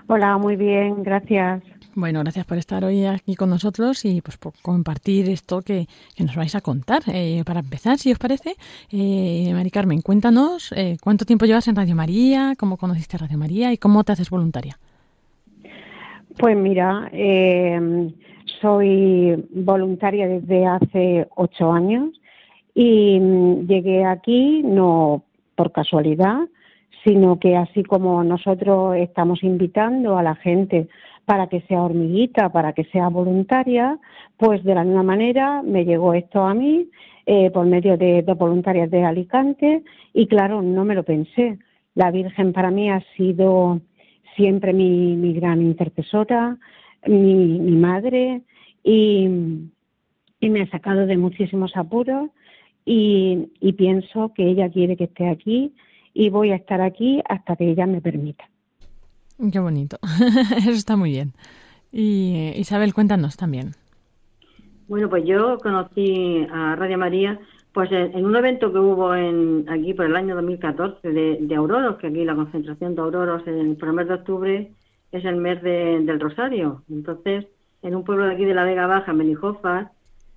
Hola, 0.06 0.38
muy 0.38 0.56
bien, 0.56 1.02
gracias. 1.02 1.62
Bueno, 1.94 2.20
gracias 2.20 2.46
por 2.46 2.56
estar 2.56 2.84
hoy 2.84 3.04
aquí 3.04 3.36
con 3.36 3.50
nosotros 3.50 4.06
y 4.06 4.22
pues 4.22 4.38
por 4.38 4.54
compartir 4.62 5.28
esto 5.28 5.60
que, 5.60 5.88
que 6.16 6.24
nos 6.24 6.36
vais 6.36 6.54
a 6.54 6.62
contar. 6.62 7.02
Eh, 7.06 7.42
para 7.44 7.60
empezar, 7.60 7.98
si 7.98 8.10
os 8.10 8.18
parece, 8.18 8.54
eh, 8.90 9.50
Mari 9.52 9.70
Carmen, 9.70 10.00
cuéntanos 10.00 10.72
eh, 10.74 10.96
cuánto 11.02 11.26
tiempo 11.26 11.44
llevas 11.44 11.68
en 11.68 11.76
Radio 11.76 11.96
María, 11.96 12.54
cómo 12.58 12.78
conociste 12.78 13.18
Radio 13.18 13.36
María 13.36 13.74
y 13.74 13.76
cómo 13.76 14.04
te 14.04 14.12
haces 14.12 14.30
voluntaria. 14.30 14.78
Pues 16.38 16.56
mira, 16.56 17.10
eh, 17.12 18.10
soy 18.60 19.46
voluntaria 19.50 20.26
desde 20.26 20.66
hace 20.66 21.28
ocho 21.36 21.72
años 21.72 22.10
y 22.74 23.18
mm, 23.18 23.66
llegué 23.66 24.04
aquí 24.04 24.62
no 24.62 25.24
por 25.54 25.72
casualidad, 25.72 26.48
sino 27.04 27.38
que 27.38 27.56
así 27.56 27.82
como 27.82 28.22
nosotros 28.24 28.96
estamos 28.96 29.42
invitando 29.42 30.18
a 30.18 30.22
la 30.22 30.34
gente 30.34 30.88
para 31.24 31.46
que 31.48 31.60
sea 31.62 31.82
hormiguita, 31.82 32.50
para 32.50 32.72
que 32.72 32.84
sea 32.84 33.08
voluntaria, 33.08 33.98
pues 34.36 34.64
de 34.64 34.74
la 34.74 34.84
misma 34.84 35.02
manera 35.02 35.62
me 35.62 35.84
llegó 35.84 36.14
esto 36.14 36.42
a 36.42 36.54
mí 36.54 36.88
eh, 37.26 37.50
por 37.50 37.66
medio 37.66 37.96
de 37.96 38.22
dos 38.22 38.36
voluntarias 38.36 38.90
de 38.90 39.04
Alicante 39.04 39.82
y 40.12 40.26
claro, 40.26 40.62
no 40.62 40.84
me 40.84 40.94
lo 40.94 41.04
pensé. 41.04 41.58
La 41.94 42.10
Virgen 42.10 42.52
para 42.52 42.70
mí 42.70 42.90
ha 42.90 43.02
sido 43.16 43.80
siempre 44.36 44.72
mi, 44.72 45.16
mi 45.16 45.34
gran 45.34 45.60
intercesora, 45.60 46.56
mi, 47.06 47.58
mi 47.58 47.76
madre 47.76 48.42
y, 48.82 49.28
y 50.40 50.50
me 50.50 50.62
ha 50.62 50.70
sacado 50.70 51.06
de 51.06 51.16
muchísimos 51.16 51.76
apuros 51.76 52.30
y, 52.84 53.50
y 53.60 53.72
pienso 53.74 54.32
que 54.34 54.48
ella 54.48 54.70
quiere 54.70 54.96
que 54.96 55.04
esté 55.04 55.28
aquí 55.28 55.74
y 56.14 56.30
voy 56.30 56.50
a 56.50 56.56
estar 56.56 56.80
aquí 56.80 57.22
hasta 57.28 57.56
que 57.56 57.70
ella 57.70 57.86
me 57.86 58.00
permita. 58.00 58.48
Qué 59.52 59.58
bonito. 59.58 59.98
Eso 60.58 60.70
está 60.70 60.96
muy 60.96 61.10
bien. 61.10 61.32
Y 61.92 62.34
eh, 62.36 62.54
Isabel, 62.58 62.94
cuéntanos 62.94 63.36
también. 63.36 63.72
Bueno, 64.88 65.08
pues 65.08 65.24
yo 65.24 65.58
conocí 65.58 66.46
a 66.52 66.76
Radio 66.76 66.98
María 66.98 67.38
pues 67.72 67.90
en, 67.92 68.16
en 68.16 68.24
un 68.24 68.34
evento 68.34 68.72
que 68.72 68.78
hubo 68.78 69.14
en 69.14 69.64
aquí 69.68 69.94
por 69.94 70.06
el 70.06 70.16
año 70.16 70.34
2014 70.34 71.08
de, 71.08 71.38
de 71.40 71.54
auroros, 71.54 71.96
que 71.98 72.08
aquí 72.08 72.24
la 72.24 72.34
concentración 72.34 72.94
de 72.94 73.02
auroros 73.02 73.46
en, 73.46 73.78
el 73.80 73.92
mes 73.92 74.08
de 74.08 74.14
octubre 74.14 74.70
es 75.12 75.24
el 75.24 75.36
mes 75.36 75.62
de- 75.62 76.00
del 76.00 76.20
Rosario. 76.20 76.82
Entonces, 76.90 77.46
en 77.82 77.94
un 77.96 78.04
pueblo 78.04 78.26
de 78.26 78.34
aquí 78.34 78.44
de 78.44 78.54
la 78.54 78.64
Vega 78.64 78.86
Baja, 78.86 79.12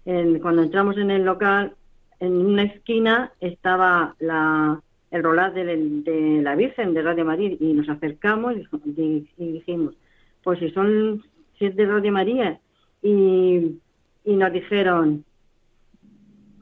en 0.06 0.39
cuando 0.39 0.63
entramos 0.63 0.98
en 0.98 1.12
el 1.12 1.24
local, 1.24 1.74
en 2.20 2.34
una 2.46 2.63
esquina 2.63 3.32
estaba 3.39 4.15
la, 4.20 4.80
el 5.12 5.24
rolar 5.24 5.53
de, 5.53 5.63
la 6.42 6.56
Virgen 6.56 6.94
de 6.94 7.01
Radio 7.01 7.25
María 7.25 7.51
y 7.60 7.74
nos 7.74 7.89
acercamos 7.89 8.56
y- 8.98 9.27
y 9.38 9.51
dijimos, 9.53 9.94
pues 10.44 10.60
si 10.60 10.70
son 10.72 11.24
si 11.58 11.65
es 11.65 11.75
de 11.75 11.86
Radio 11.86 12.12
María 12.12 12.60
y, 13.01 13.77
y 14.25 14.34
nos 14.36 14.51
dijeron, 14.51 15.24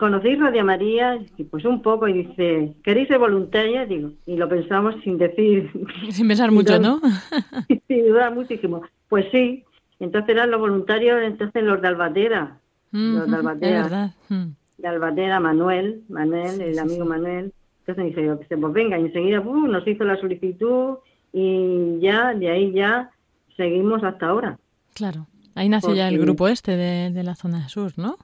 ¿conocéis 0.01 0.39
Radio 0.39 0.65
María? 0.65 1.19
Y 1.37 1.43
pues 1.43 1.63
un 1.63 1.83
poco, 1.83 2.07
y 2.07 2.13
dice, 2.23 2.73
¿queréis 2.83 3.07
ser 3.07 3.19
voluntaria? 3.19 3.85
Digo, 3.85 4.09
y 4.25 4.35
lo 4.35 4.49
pensamos 4.49 4.95
sin 5.03 5.19
decir, 5.19 5.69
Sin 6.09 6.27
pensar 6.27 6.51
mucho, 6.51 6.79
¿no? 6.79 6.99
sin 7.87 8.07
dudar 8.07 8.33
mucho, 8.33 8.47
dijimos, 8.49 8.81
pues 9.09 9.27
sí. 9.31 9.63
Entonces 9.99 10.29
eran 10.29 10.49
los 10.49 10.59
voluntarios, 10.59 11.21
entonces 11.21 11.61
los 11.61 11.79
de 11.83 11.87
Albatera, 11.87 12.57
los 12.91 13.27
de 13.27 13.27
es 13.27 13.33
Albatera. 13.33 14.15
Mm. 14.29 14.45
de 14.79 14.87
Albatera, 14.87 15.39
Manuel, 15.39 16.01
Manuel, 16.09 16.61
el 16.61 16.79
amigo 16.79 17.05
Manuel. 17.05 17.53
Entonces 17.81 18.05
dice, 18.05 18.25
yo, 18.25 18.39
pues 18.39 18.73
venga, 18.73 18.97
y 18.97 19.05
enseguida 19.05 19.43
¡pum! 19.43 19.69
nos 19.69 19.87
hizo 19.87 20.03
la 20.03 20.19
solicitud 20.19 20.95
y 21.31 21.99
ya, 21.99 22.33
de 22.33 22.49
ahí 22.49 22.71
ya 22.71 23.11
seguimos 23.55 24.03
hasta 24.03 24.29
ahora. 24.29 24.57
Claro. 24.95 25.27
Ahí 25.53 25.69
nació 25.69 25.93
ya 25.93 26.09
el 26.09 26.17
grupo 26.17 26.47
este 26.47 26.75
de, 26.75 27.11
de 27.11 27.23
la 27.23 27.35
zona 27.35 27.69
sur, 27.69 27.91
¿no? 27.97 28.17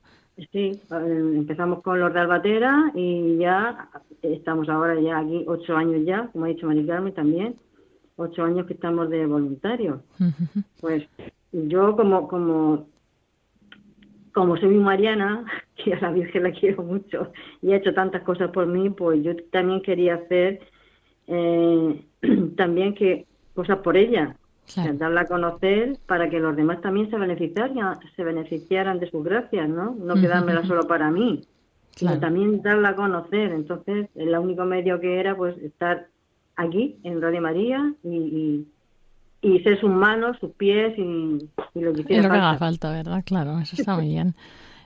Sí, 0.51 0.79
eh, 0.91 1.31
empezamos 1.35 1.81
con 1.81 1.99
los 1.99 2.13
de 2.13 2.19
Albatera 2.19 2.91
y 2.93 3.37
ya 3.37 3.89
estamos 4.21 4.69
ahora 4.69 4.99
ya 4.99 5.17
aquí 5.17 5.43
ocho 5.47 5.75
años 5.75 6.05
ya, 6.05 6.27
como 6.27 6.45
ha 6.45 6.49
dicho 6.49 6.67
Mari 6.67 6.85
Carmen 6.85 7.13
también, 7.13 7.55
ocho 8.17 8.43
años 8.43 8.67
que 8.67 8.73
estamos 8.73 9.09
de 9.09 9.25
voluntarios. 9.25 9.99
Pues 10.79 11.07
yo 11.51 11.95
como 11.95 12.27
como 12.27 12.87
como 14.31 14.55
soy 14.57 14.75
mariana, 14.75 15.45
que 15.75 15.95
a 15.95 16.01
la 16.01 16.11
Virgen 16.11 16.43
la 16.43 16.51
quiero 16.51 16.83
mucho 16.83 17.31
y 17.63 17.71
ha 17.71 17.77
hecho 17.77 17.95
tantas 17.95 18.21
cosas 18.21 18.51
por 18.51 18.67
mí, 18.67 18.91
pues 18.91 19.23
yo 19.23 19.35
también 19.51 19.81
quería 19.81 20.15
hacer 20.15 20.59
eh, 21.25 22.05
también 22.55 22.93
que 22.93 23.25
cosas 23.55 23.79
por 23.79 23.97
ella, 23.97 24.37
Claro. 24.73 24.93
darla 24.97 25.21
a 25.21 25.25
conocer 25.25 25.97
para 26.05 26.29
que 26.29 26.39
los 26.39 26.55
demás 26.55 26.81
también 26.81 27.09
se 27.09 27.17
beneficiaran, 27.17 27.97
se 28.15 28.23
beneficiaran 28.23 28.99
de 28.99 29.09
sus 29.09 29.23
gracias, 29.23 29.69
¿no? 29.69 29.95
No 29.95 30.15
quedármela 30.15 30.65
solo 30.65 30.87
para 30.87 31.09
mí, 31.09 31.45
sino 31.95 32.19
también 32.19 32.61
darla 32.61 32.89
a 32.89 32.95
conocer. 32.95 33.51
Entonces, 33.53 34.09
el 34.15 34.37
único 34.37 34.65
medio 34.65 34.99
que 34.99 35.19
era, 35.19 35.35
pues, 35.35 35.57
estar 35.59 36.07
aquí 36.57 36.97
en 37.03 37.21
Radio 37.21 37.41
María 37.41 37.93
y, 38.03 38.17
y, 38.17 38.67
y 39.41 39.59
ser 39.63 39.79
sus 39.79 39.89
manos, 39.89 40.37
sus 40.39 40.51
pies 40.51 40.97
y, 40.97 41.49
y 41.73 41.81
lo 41.81 41.93
que 41.93 42.01
hiciera 42.01 42.23
lo 42.23 42.29
que 42.29 42.35
haga 42.37 42.57
falta. 42.57 42.59
falta, 42.59 42.91
¿verdad? 42.91 43.23
Claro, 43.25 43.59
eso 43.59 43.75
está 43.77 43.95
muy 43.99 44.09
bien. 44.09 44.35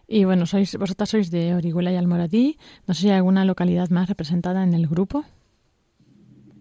Y 0.08 0.26
bueno, 0.26 0.46
sois, 0.46 0.78
vosotras 0.78 1.10
sois 1.10 1.32
de 1.32 1.56
Orihuela 1.56 1.92
y 1.92 1.96
Almoradí. 1.96 2.58
No 2.86 2.94
sé 2.94 3.02
si 3.04 3.10
hay 3.10 3.16
alguna 3.16 3.46
localidad 3.46 3.90
más 3.90 4.10
representada 4.10 4.64
en 4.64 4.74
el 4.74 4.88
grupo. 4.88 5.24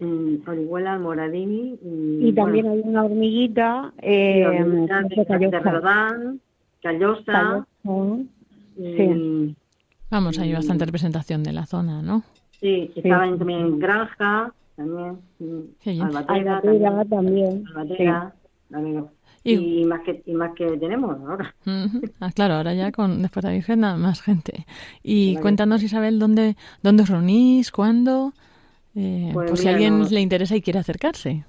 En 0.01 0.41
Orihuela, 0.47 0.97
Moradini 0.99 1.77
y, 1.83 2.27
Y 2.27 2.33
también 2.33 2.65
bueno, 2.65 2.81
hay 2.83 2.89
una 2.89 3.03
hormiguita 3.05 3.93
eh, 4.01 4.45
de 5.07 5.25
Callosa. 5.25 5.59
Rodán, 5.71 6.41
Callosa, 6.81 7.65
Sí. 8.77 9.55
Vamos, 10.09 10.39
hay 10.39 10.53
bastante 10.53 10.85
representación 10.85 11.43
de 11.43 11.53
la 11.53 11.65
zona, 11.65 12.01
¿no? 12.01 12.23
Sí, 12.59 12.91
estaba 12.95 13.27
en- 13.27 13.37
también 13.37 13.59
en 13.61 13.79
Granja, 13.79 14.53
también, 14.75 15.17
mm, 15.39 15.59
bien. 15.85 16.01
Albatera, 16.01 16.57
Albatera 16.57 17.05
también, 17.05 17.63
también. 17.63 17.63
Albatera, 17.67 18.33
también. 18.69 19.05
Y- 19.43 19.81
Y, 19.81 19.85
más 19.85 20.01
que 20.01 20.21
y 20.25 20.33
más 20.33 20.53
que 20.55 20.65
tenemos 20.77 21.17
ahora. 21.21 21.53
Ah, 22.19 22.31
claro, 22.33 22.55
ahora 22.55 22.73
ya 22.73 22.91
con 22.91 23.21
después 23.21 23.43
de 23.43 23.49
la 23.49 23.53
Virgen 23.55 23.79
nada 23.81 23.97
más 23.97 24.21
gente. 24.21 24.65
Y 25.03 25.33
Vale. 25.33 25.41
cuéntanos, 25.41 25.81
Isabel, 25.83 26.19
dónde, 26.19 26.55
dónde 26.83 27.03
os 27.03 27.09
reunís, 27.09 27.71
cuándo, 27.71 28.33
eh, 28.95 29.31
Pues 29.33 29.59
si 29.59 29.67
a 29.67 29.71
alguien 29.71 29.99
nos- 29.99 30.11
le 30.11 30.21
interesa 30.21 30.55
y 30.55 30.61
quiere 30.61 30.79
acercarse. 30.79 31.45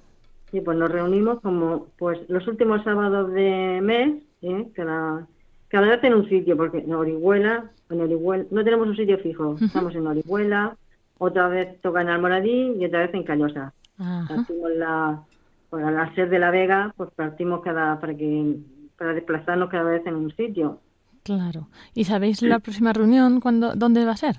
Sí, 0.50 0.60
pues 0.60 0.76
nos 0.76 0.90
reunimos 0.90 1.40
como 1.40 1.86
pues 1.98 2.18
los 2.28 2.46
últimos 2.46 2.84
sábados 2.84 3.32
de 3.32 3.80
mes, 3.82 4.22
¿eh? 4.42 4.68
cada, 4.74 5.26
cada 5.68 5.88
vez 5.88 6.04
en 6.04 6.14
un 6.14 6.28
sitio, 6.28 6.56
porque 6.56 6.78
en 6.78 6.92
Orihuela, 6.94 7.70
en 7.88 8.00
Orihuela, 8.02 8.44
no 8.50 8.62
tenemos 8.62 8.86
un 8.88 8.96
sitio 8.96 9.16
fijo, 9.18 9.56
estamos 9.60 9.94
en 9.94 10.06
Orihuela, 10.06 10.76
otra 11.18 11.48
vez 11.48 11.80
toca 11.80 12.02
en 12.02 12.10
Almoradí 12.10 12.72
y 12.78 12.84
otra 12.84 13.00
vez 13.00 13.14
en 13.14 13.22
Callosa. 13.24 13.72
Ajá. 13.96 14.26
Partimos 14.36 14.70
la, 14.76 15.22
pues, 15.70 15.84
al 15.86 16.30
de 16.30 16.38
la 16.38 16.50
Vega, 16.50 16.92
pues 16.96 17.10
partimos 17.16 17.62
cada, 17.62 17.98
para 17.98 18.14
que, 18.14 18.56
para 18.98 19.14
desplazarnos 19.14 19.70
cada 19.70 19.84
vez 19.90 20.06
en 20.06 20.16
un 20.16 20.36
sitio. 20.36 20.80
Claro. 21.22 21.68
¿Y 21.94 22.04
sabéis 22.04 22.42
la 22.42 22.58
próxima 22.58 22.92
reunión 22.92 23.40
cuándo, 23.40 23.74
dónde 23.74 24.04
va 24.04 24.12
a 24.12 24.16
ser? 24.16 24.36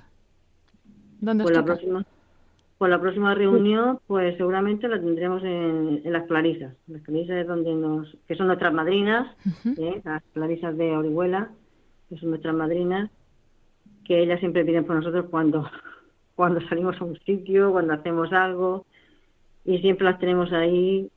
¿Dónde 1.21 1.43
Pues 1.45 1.55
la 1.55 1.63
próxima, 1.65 2.05
pues 2.83 2.89
la 2.91 2.99
próxima 2.99 3.33
reunión, 3.33 3.99
pues 4.07 4.35
seguramente 4.35 4.89
la 4.89 4.99
tendremos 4.99 5.41
en, 5.41 6.01
en 6.03 6.11
las 6.11 6.27
Clarisas. 6.27 6.75
Las 6.87 7.01
Clarisas 7.03 7.37
es 7.37 7.47
donde 7.47 7.73
nos, 7.73 8.17
que 8.27 8.35
son 8.35 8.47
nuestras 8.47 8.73
madrinas. 8.73 9.37
¿eh? 9.77 10.01
las 10.03 10.21
Clarisas 10.33 10.75
de 10.75 10.91
Orihuela, 10.91 11.49
que 12.09 12.17
son 12.17 12.31
nuestras 12.31 12.53
madrinas, 12.53 13.09
que 14.03 14.21
ellas 14.21 14.41
siempre 14.41 14.65
piden 14.65 14.83
por 14.83 14.97
nosotros 14.97 15.27
cuando, 15.31 15.65
cuando 16.35 16.59
salimos 16.67 16.99
a 16.99 17.05
un 17.05 17.17
sitio, 17.19 17.71
cuando 17.71 17.93
hacemos 17.93 18.33
algo, 18.33 18.85
y 19.63 19.77
siempre 19.77 20.03
las 20.03 20.19
tenemos 20.19 20.51
ahí 20.51 21.09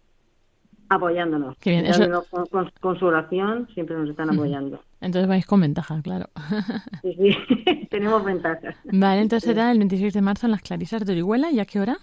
apoyándonos. 0.89 1.57
Qué 1.59 1.71
bien, 1.71 1.87
eso- 1.87 2.01
Dándonos 2.01 2.27
con, 2.29 2.47
con- 2.47 2.71
con 2.81 2.99
su 2.99 3.07
oración, 3.07 3.69
siempre 3.75 3.97
nos 3.97 4.09
están 4.11 4.31
apoyando. 4.31 4.81
Entonces 5.01 5.29
vais 5.29 5.45
con 5.47 5.61
ventaja, 5.61 6.01
claro. 6.03 6.27
Sí, 7.03 7.15
sí, 7.15 7.87
tenemos 7.91 8.25
ventajas. 8.25 8.75
vale, 8.85 9.21
entonces 9.23 9.49
será 9.49 9.71
el 9.73 9.79
26 9.79 10.15
de 10.15 10.23
marzo 10.23 10.47
en 10.47 10.53
las 10.53 10.63
Clarisas 10.63 11.05
de 11.05 11.13
Orihuela. 11.13 11.51
¿Y 11.51 11.61
a 11.61 11.65
qué 11.65 11.81
hora? 11.81 11.97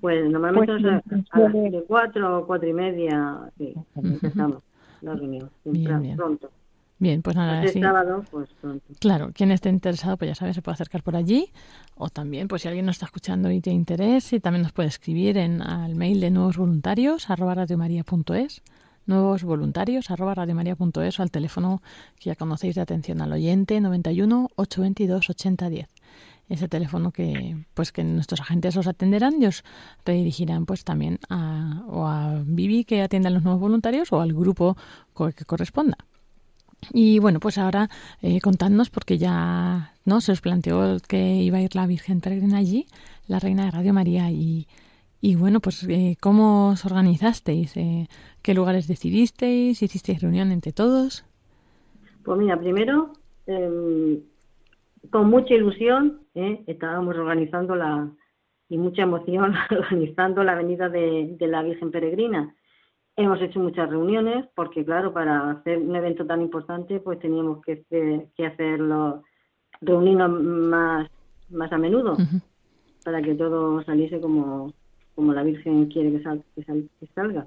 Pues 0.00 0.30
normalmente 0.30 0.72
Pues, 0.72 0.82
pues, 1.08 1.24
a 1.30 1.38
las 1.40 1.52
suele- 1.52 1.70
de 1.70 1.82
cuatro 1.84 2.38
o 2.40 2.46
cuatro 2.46 2.68
y 2.68 2.72
media, 2.72 3.36
sí, 3.58 3.74
empezamos 3.96 4.62
la 5.00 5.14
reunión, 5.14 5.50
Bien, 5.64 6.02
bien. 6.02 6.16
pronto. 6.16 6.50
Bien, 6.98 7.20
pues 7.20 7.36
nada, 7.36 7.66
sí. 7.68 7.80
sábado, 7.80 8.24
pues 8.30 8.48
pronto. 8.58 8.84
Claro, 9.00 9.30
quien 9.34 9.50
esté 9.50 9.68
interesado, 9.68 10.16
pues 10.16 10.30
ya 10.30 10.34
sabes, 10.34 10.54
se 10.56 10.62
puede 10.62 10.74
acercar 10.74 11.02
por 11.02 11.14
allí. 11.14 11.52
O 11.94 12.08
también, 12.08 12.48
pues 12.48 12.62
si 12.62 12.68
alguien 12.68 12.86
nos 12.86 12.96
está 12.96 13.06
escuchando 13.06 13.50
y 13.50 13.60
tiene 13.60 13.78
interés, 13.78 14.32
y 14.32 14.40
también 14.40 14.62
nos 14.62 14.72
puede 14.72 14.88
escribir 14.88 15.36
en 15.36 15.60
al 15.60 15.94
mail 15.94 16.20
de 16.20 16.30
nuevos 16.30 16.56
voluntarios, 16.56 17.28
arroba 17.28 17.54
radiomaria.es, 17.54 18.62
nuevos 19.04 19.44
voluntarios, 19.44 20.10
arroba 20.10 20.34
radiomaria.es, 20.34 21.20
o 21.20 21.22
al 21.22 21.30
teléfono 21.30 21.82
que 22.18 22.30
ya 22.30 22.34
conocéis 22.34 22.76
de 22.76 22.80
atención 22.80 23.20
al 23.20 23.32
oyente, 23.32 23.78
91 23.80 24.48
822 24.56 25.30
8010. 25.30 25.88
Ese 26.48 26.68
teléfono 26.68 27.10
que, 27.10 27.58
pues 27.74 27.92
que 27.92 28.04
nuestros 28.04 28.40
agentes 28.40 28.76
os 28.76 28.86
atenderán 28.86 29.42
y 29.42 29.46
os 29.46 29.64
redirigirán, 30.06 30.64
pues 30.64 30.84
también 30.84 31.18
a, 31.28 31.82
o 31.88 32.06
a 32.06 32.40
Vivi, 32.46 32.84
que 32.84 33.02
atiende 33.02 33.28
a 33.28 33.32
los 33.32 33.42
nuevos 33.42 33.60
voluntarios, 33.60 34.12
o 34.12 34.20
al 34.20 34.32
grupo 34.32 34.76
que 35.14 35.44
corresponda. 35.44 35.98
Y 36.92 37.18
bueno, 37.18 37.40
pues 37.40 37.58
ahora 37.58 37.88
eh, 38.22 38.40
contadnos, 38.40 38.90
porque 38.90 39.18
ya 39.18 39.92
no 40.04 40.20
se 40.20 40.32
os 40.32 40.40
planteó 40.40 40.98
que 41.06 41.36
iba 41.36 41.58
a 41.58 41.62
ir 41.62 41.74
la 41.74 41.86
Virgen 41.86 42.20
Peregrina 42.20 42.58
allí, 42.58 42.86
la 43.26 43.38
Reina 43.38 43.64
de 43.64 43.70
Radio 43.70 43.92
María, 43.92 44.30
y, 44.30 44.66
y 45.20 45.36
bueno, 45.36 45.60
pues 45.60 45.86
eh, 45.88 46.16
cómo 46.20 46.70
os 46.70 46.84
organizasteis, 46.84 47.76
eh, 47.76 48.08
qué 48.42 48.54
lugares 48.54 48.86
decidisteis, 48.86 49.82
hicisteis 49.82 50.20
reunión 50.20 50.52
entre 50.52 50.72
todos. 50.72 51.24
Pues 52.24 52.38
mira, 52.38 52.58
primero, 52.58 53.12
eh, 53.46 54.20
con 55.10 55.30
mucha 55.30 55.54
ilusión, 55.54 56.20
¿eh? 56.34 56.62
estábamos 56.66 57.16
organizando 57.16 57.74
la, 57.74 58.08
y 58.68 58.78
mucha 58.78 59.02
emoción, 59.02 59.54
organizando 59.70 60.44
la 60.44 60.54
venida 60.54 60.88
de 60.88 61.36
la 61.40 61.62
Virgen 61.62 61.90
Peregrina. 61.90 62.54
Hemos 63.16 63.40
hecho 63.40 63.60
muchas 63.60 63.88
reuniones 63.88 64.46
porque, 64.54 64.84
claro, 64.84 65.12
para 65.12 65.50
hacer 65.50 65.78
un 65.78 65.96
evento 65.96 66.26
tan 66.26 66.42
importante, 66.42 67.00
pues 67.00 67.18
teníamos 67.18 67.64
que, 67.64 67.82
que 68.36 68.46
hacerlo, 68.46 69.22
reunirnos 69.80 70.30
más, 70.42 71.10
más 71.50 71.72
a 71.72 71.78
menudo 71.78 72.16
para 73.04 73.22
que 73.22 73.34
todo 73.34 73.82
saliese 73.84 74.20
como, 74.20 74.72
como 75.14 75.32
la 75.32 75.42
Virgen 75.44 75.86
quiere 75.86 76.12
que, 76.12 76.22
sal- 76.22 76.44
que 76.54 76.62
sal- 76.64 76.88
que 77.00 77.06
salga. 77.14 77.46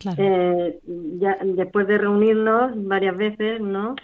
Claro. 0.00 0.22
Eh, 0.22 0.80
ya 1.18 1.38
después 1.42 1.86
de 1.86 1.96
reunirnos 1.98 2.72
varias 2.86 3.16
veces, 3.16 3.60
¿no? 3.60 3.94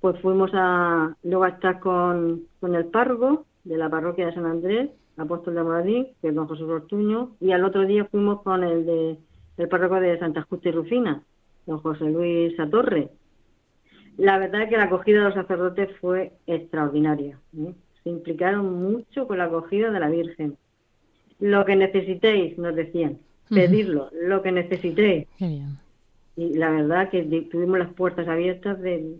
Pues 0.00 0.18
fuimos 0.20 0.50
a 0.54 1.14
luego 1.22 1.44
a 1.44 1.50
estar 1.50 1.78
con, 1.78 2.42
con 2.58 2.74
el 2.74 2.86
párroco 2.86 3.44
de 3.64 3.76
la 3.76 3.88
parroquia 3.90 4.26
de 4.26 4.34
San 4.34 4.46
Andrés, 4.46 4.90
apóstol 5.18 5.54
de 5.54 5.62
Moradín, 5.62 6.06
que 6.22 6.28
es 6.28 6.34
don 6.34 6.48
José 6.48 6.64
Ortuño, 6.64 7.32
y 7.40 7.52
al 7.52 7.62
otro 7.64 7.82
día 7.86 8.06
fuimos 8.06 8.40
con 8.42 8.64
el 8.64 8.86
de 8.86 9.18
el 9.60 9.68
párroco 9.68 10.00
de 10.00 10.18
Santa 10.18 10.42
Justa 10.42 10.68
y 10.68 10.72
Rufina, 10.72 11.22
don 11.66 11.78
José 11.78 12.04
Luis 12.04 12.58
Atorre. 12.58 13.10
La 14.16 14.38
verdad 14.38 14.62
es 14.62 14.68
que 14.68 14.76
la 14.76 14.84
acogida 14.84 15.18
de 15.18 15.24
los 15.24 15.34
sacerdotes 15.34 15.88
fue 16.00 16.32
extraordinaria. 16.46 17.38
¿eh? 17.56 17.74
Se 18.02 18.10
implicaron 18.10 18.82
mucho 18.82 19.26
con 19.26 19.38
la 19.38 19.44
acogida 19.44 19.90
de 19.90 20.00
la 20.00 20.08
Virgen. 20.08 20.56
Lo 21.38 21.64
que 21.64 21.76
necesitéis, 21.76 22.58
nos 22.58 22.74
decían, 22.74 23.18
pedirlo, 23.48 24.10
lo 24.12 24.42
que 24.42 24.52
necesitéis. 24.52 25.26
Qué 25.38 25.48
bien. 25.48 25.78
Y 26.36 26.54
la 26.54 26.70
verdad 26.70 27.10
que 27.10 27.22
tuvimos 27.50 27.78
las 27.78 27.92
puertas 27.92 28.28
abiertas 28.28 28.80
de, 28.80 29.16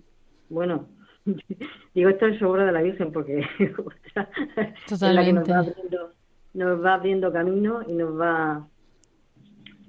bueno, 0.48 0.86
digo 1.94 2.10
esto 2.10 2.26
es 2.26 2.42
obra 2.42 2.64
de 2.64 2.72
la 2.72 2.82
Virgen 2.82 3.12
porque 3.12 3.40
es 3.58 5.00
la 5.02 5.24
que 5.24 5.32
nos 5.32 5.48
va 5.48 5.58
abriendo, 5.58 6.12
nos 6.54 6.84
va 6.84 6.94
abriendo 6.94 7.32
camino 7.32 7.82
y 7.86 7.92
nos 7.92 8.18
va, 8.18 8.66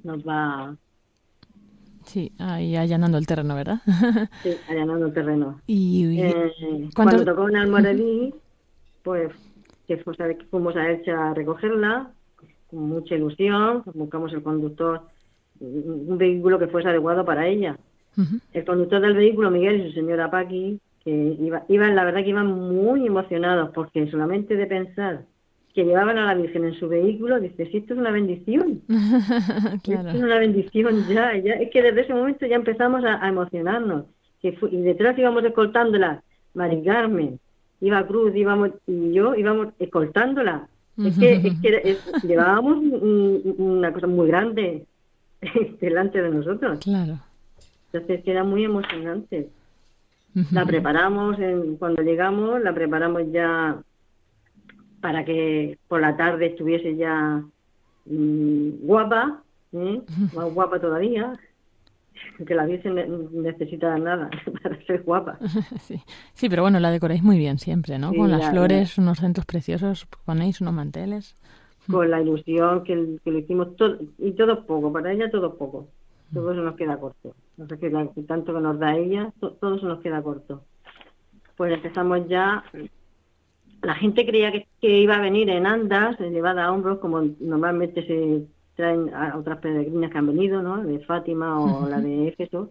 nos 0.03 0.21
va 0.27 0.75
Sí, 2.05 2.31
ahí 2.39 2.75
allanando 2.75 3.17
el 3.17 3.27
terreno, 3.27 3.55
¿verdad? 3.55 3.79
sí, 4.43 4.49
allanando 4.69 5.05
el 5.07 5.13
terreno. 5.13 5.61
y, 5.67 6.19
Eh, 6.19 6.51
¿cuánto- 6.95 7.17
Cuando 7.17 7.25
tocó 7.25 7.49
en 7.49 7.57
Almoradí, 7.57 8.33
pues 9.03 9.31
que 9.87 9.97
fuimos 9.97 10.19
a, 10.19 10.27
que 10.29 10.45
fuimos 10.45 10.75
a 10.75 11.33
recogerla 11.33 12.11
con 12.69 12.87
mucha 12.89 13.15
ilusión, 13.15 13.83
buscamos 13.93 14.33
el 14.33 14.41
conductor, 14.41 15.01
un 15.59 16.17
vehículo 16.17 16.57
que 16.57 16.67
fuese 16.67 16.87
adecuado 16.89 17.23
para 17.25 17.47
ella. 17.47 17.77
El 18.53 18.65
conductor 18.65 18.99
del 19.01 19.15
vehículo, 19.15 19.51
Miguel, 19.51 19.81
y 19.81 19.87
su 19.89 19.93
señora 19.93 20.29
Paqui, 20.31 20.79
que 21.03 21.37
iba, 21.39 21.63
iban, 21.69 21.95
la 21.95 22.03
verdad 22.03 22.23
que 22.23 22.29
iban 22.29 22.47
muy 22.47 23.05
emocionados, 23.07 23.71
porque 23.73 24.09
solamente 24.09 24.55
de 24.55 24.65
pensar 24.67 25.25
que 25.73 25.83
llevaban 25.85 26.17
a 26.17 26.25
la 26.25 26.33
Virgen 26.35 26.65
en 26.65 26.73
su 26.73 26.87
vehículo, 26.89 27.39
dice, 27.39 27.65
si 27.67 27.77
esto 27.77 27.93
es 27.93 27.99
una 27.99 28.11
bendición, 28.11 28.81
esto 28.89 29.91
es 30.09 30.15
una 30.23 30.39
bendición 30.39 31.05
ya, 31.07 31.35
ya, 31.37 31.53
es 31.53 31.69
que 31.71 31.81
desde 31.81 32.01
ese 32.01 32.13
momento 32.13 32.45
ya 32.45 32.55
empezamos 32.55 33.03
a, 33.05 33.23
a 33.23 33.29
emocionarnos, 33.29 34.05
que 34.41 34.57
y 34.71 34.77
detrás 34.81 35.17
íbamos 35.17 35.43
escoltándola, 35.43 36.21
Mari 36.53 36.83
Carmen, 36.83 37.39
iba 37.79 38.05
Cruz, 38.07 38.35
íbamos, 38.35 38.71
y 38.87 39.13
yo 39.13 39.35
íbamos 39.35 39.69
escoltándola, 39.79 40.67
es 40.97 41.17
que, 41.17 41.33
es 41.33 41.59
que 41.61 41.81
es- 41.83 42.23
llevábamos 42.23 42.77
un- 42.77 43.55
una 43.57 43.93
cosa 43.93 44.07
muy 44.07 44.27
grande 44.27 44.85
delante 45.81 46.21
de 46.21 46.29
nosotros. 46.29 46.79
Claro. 46.79 47.17
Entonces 47.93 48.23
que 48.23 48.31
era 48.31 48.43
muy 48.43 48.63
emocionante. 48.63 49.49
La 50.51 50.65
preparamos, 50.65 51.37
en, 51.39 51.75
cuando 51.75 52.01
llegamos, 52.03 52.61
la 52.61 52.73
preparamos 52.73 53.23
ya 53.33 53.77
para 55.01 55.25
que 55.25 55.77
por 55.87 55.99
la 56.01 56.15
tarde 56.15 56.47
estuviese 56.47 56.95
ya 56.95 57.43
mm, 58.05 58.69
guapa, 58.85 59.41
¿eh? 59.73 60.01
más 60.35 60.53
guapa 60.53 60.79
todavía, 60.79 61.33
que 62.45 62.55
la 62.55 62.65
Virgen 62.65 62.95
ne- 62.95 63.07
necesita 63.31 63.97
nada 63.97 64.29
para 64.63 64.77
ser 64.85 65.03
guapa. 65.03 65.37
Sí. 65.81 66.01
sí, 66.33 66.49
pero 66.49 66.61
bueno, 66.61 66.79
la 66.79 66.91
decoráis 66.91 67.23
muy 67.23 67.37
bien 67.37 67.57
siempre, 67.57 67.97
¿no? 67.99 68.11
Sí, 68.11 68.17
Con 68.17 68.31
las 68.31 68.41
la- 68.41 68.51
flores, 68.51 68.97
unos 68.97 69.19
centros 69.19 69.45
preciosos, 69.45 70.07
ponéis 70.25 70.61
unos 70.61 70.73
manteles. 70.73 71.35
Con 71.89 72.09
la 72.11 72.21
ilusión 72.21 72.83
que, 72.83 73.17
que 73.23 73.31
lo 73.31 73.39
hicimos 73.39 73.75
todo, 73.75 73.97
y 74.19 74.31
todo 74.33 74.65
poco, 74.65 74.93
para 74.93 75.11
ella 75.11 75.29
todo 75.31 75.55
poco. 75.57 75.87
Todo 76.33 76.53
se 76.53 76.61
nos 76.61 76.75
queda 76.77 76.95
corto. 76.97 77.35
Sé 77.67 77.77
qué 77.79 77.89
la- 77.89 78.07
tanto 78.27 78.53
que 78.53 78.59
nos 78.61 78.79
da 78.79 78.95
ella, 78.95 79.33
to- 79.41 79.53
todo 79.53 79.77
se 79.79 79.85
nos 79.85 79.99
queda 79.99 80.21
corto. 80.21 80.63
Pues 81.57 81.73
empezamos 81.73 82.27
ya 82.29 82.63
la 83.81 83.95
gente 83.95 84.25
creía 84.25 84.51
que, 84.51 84.67
que 84.79 84.99
iba 84.99 85.15
a 85.15 85.21
venir 85.21 85.49
en 85.49 85.65
andas, 85.65 86.19
llevada 86.19 86.65
a 86.65 86.71
hombros, 86.71 86.99
como 86.99 87.21
normalmente 87.39 88.05
se 88.05 88.45
traen 88.75 89.13
a 89.13 89.37
otras 89.37 89.59
peregrinas 89.59 90.11
que 90.11 90.17
han 90.17 90.27
venido, 90.27 90.61
¿no? 90.61 90.83
De 90.83 90.99
Fátima 90.99 91.59
o 91.59 91.89
la 91.89 91.99
de 91.99 92.27
Éfeso. 92.29 92.69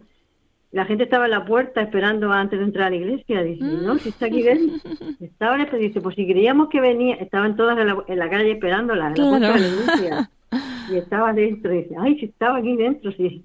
La 0.71 0.85
gente 0.85 1.03
estaba 1.03 1.25
en 1.25 1.31
la 1.31 1.45
puerta 1.45 1.81
esperando 1.81 2.31
antes 2.31 2.57
de 2.57 2.65
entrar 2.65 2.87
a 2.87 2.89
la 2.91 2.95
iglesia. 2.95 3.43
Dice, 3.43 3.63
no, 3.63 3.97
si 3.97 4.09
está 4.09 4.27
aquí 4.27 4.41
dentro. 4.41 4.77
Estaban 5.19 5.59
esperando. 5.59 5.87
Dice, 5.87 6.01
pues 6.01 6.15
si 6.15 6.25
creíamos 6.25 6.69
que 6.69 6.79
venía, 6.79 7.15
estaban 7.15 7.57
todas 7.57 7.77
en 7.77 7.87
la, 7.87 8.03
en 8.07 8.19
la 8.19 8.29
calle 8.29 8.51
esperándola, 8.53 9.07
en 9.07 9.21
la 9.21 9.29
puerta 9.29 9.53
de 9.53 9.59
la 9.59 9.67
iglesia. 9.67 10.31
Y 10.89 10.95
estaba 10.95 11.33
dentro. 11.33 11.71
Dice, 11.71 11.95
ay, 11.99 12.17
si 12.19 12.25
estaba 12.25 12.57
aquí 12.57 12.77
dentro, 12.77 13.11
sí. 13.11 13.43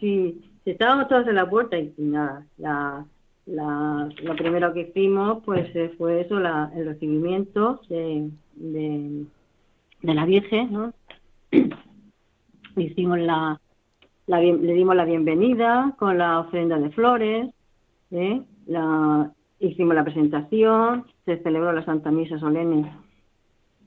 Sí, 0.00 0.40
si 0.64 0.70
estábamos 0.70 1.08
todos 1.08 1.28
en 1.28 1.34
la 1.34 1.48
puerta 1.48 1.78
y, 1.78 1.92
y 1.98 2.02
nada, 2.04 2.46
la, 2.56 3.04
la, 3.46 4.08
lo 4.22 4.36
primero 4.36 4.72
que 4.72 4.82
hicimos 4.82 5.42
pues 5.44 5.74
eh, 5.74 5.92
fue 5.98 6.20
eso, 6.20 6.38
la, 6.38 6.70
el 6.76 6.86
recibimiento 6.86 7.80
de, 7.88 8.30
de, 8.54 9.26
la 10.02 10.24
Virgen, 10.24 10.72
¿no? 10.72 10.92
Hicimos 12.76 13.18
la, 13.18 13.60
la 14.26 14.40
le 14.40 14.72
dimos 14.72 14.96
la 14.96 15.04
bienvenida 15.04 15.94
con 15.98 16.18
la 16.18 16.40
ofrenda 16.40 16.78
de 16.78 16.90
flores, 16.90 17.50
¿eh? 18.10 18.42
la, 18.66 19.30
hicimos 19.58 19.94
la 19.94 20.04
presentación, 20.04 21.04
se 21.24 21.38
celebró 21.42 21.72
la 21.72 21.84
Santa 21.84 22.10
Misa 22.10 22.38
solemne 22.38 22.90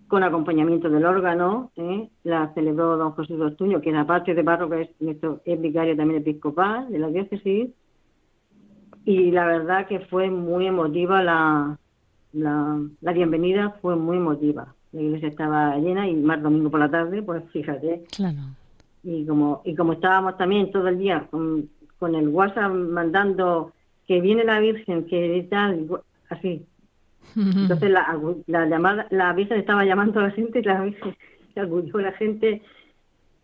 con 0.07 0.23
acompañamiento 0.23 0.89
del 0.89 1.05
órgano, 1.05 1.71
¿eh? 1.77 2.09
la 2.23 2.53
celebró 2.53 2.95
don 2.97 3.11
José 3.13 3.33
Ortuño, 3.33 3.81
que 3.81 3.95
aparte 3.95 4.35
de 4.35 4.43
párroco 4.43 4.75
es, 4.75 4.89
es 5.45 5.61
vicario 5.61 5.97
también 5.97 6.21
episcopal 6.21 6.91
de 6.91 6.99
la 6.99 7.07
diócesis, 7.07 7.71
y 9.05 9.31
la 9.31 9.45
verdad 9.45 9.87
que 9.87 9.99
fue 10.01 10.29
muy 10.29 10.65
emotiva 10.67 11.21
la, 11.23 11.77
la, 12.33 12.79
la 13.01 13.11
bienvenida, 13.13 13.77
fue 13.81 13.95
muy 13.95 14.17
emotiva. 14.17 14.73
La 14.91 15.01
iglesia 15.01 15.27
estaba 15.29 15.77
llena 15.77 16.07
y 16.07 16.15
más 16.15 16.41
domingo 16.41 16.69
por 16.71 16.79
la 16.79 16.89
tarde, 16.89 17.21
pues 17.21 17.43
fíjate, 17.51 18.03
Claro. 18.15 18.39
y 19.03 19.25
como 19.25 19.61
y 19.65 19.75
como 19.75 19.93
estábamos 19.93 20.37
también 20.37 20.71
todo 20.71 20.87
el 20.87 20.97
día 20.97 21.27
con, 21.29 21.69
con 21.99 22.15
el 22.15 22.29
WhatsApp 22.29 22.71
mandando 22.73 23.71
que 24.07 24.21
viene 24.21 24.43
la 24.43 24.59
Virgen, 24.59 25.05
que 25.05 25.47
tal, 25.49 25.87
así. 26.29 26.65
Entonces 27.35 27.89
la, 27.91 28.17
la 28.47 28.65
llamada, 28.67 29.07
la 29.09 29.33
Virgen 29.33 29.59
estaba 29.59 29.83
llamando 29.83 30.19
a 30.19 30.23
la 30.23 30.31
gente 30.31 30.59
y 30.59 30.63
la 30.63 30.81
Virgen 30.81 31.15
se 31.53 31.59
acudió 31.59 31.97
a 31.97 32.01
la 32.03 32.11
gente. 32.13 32.61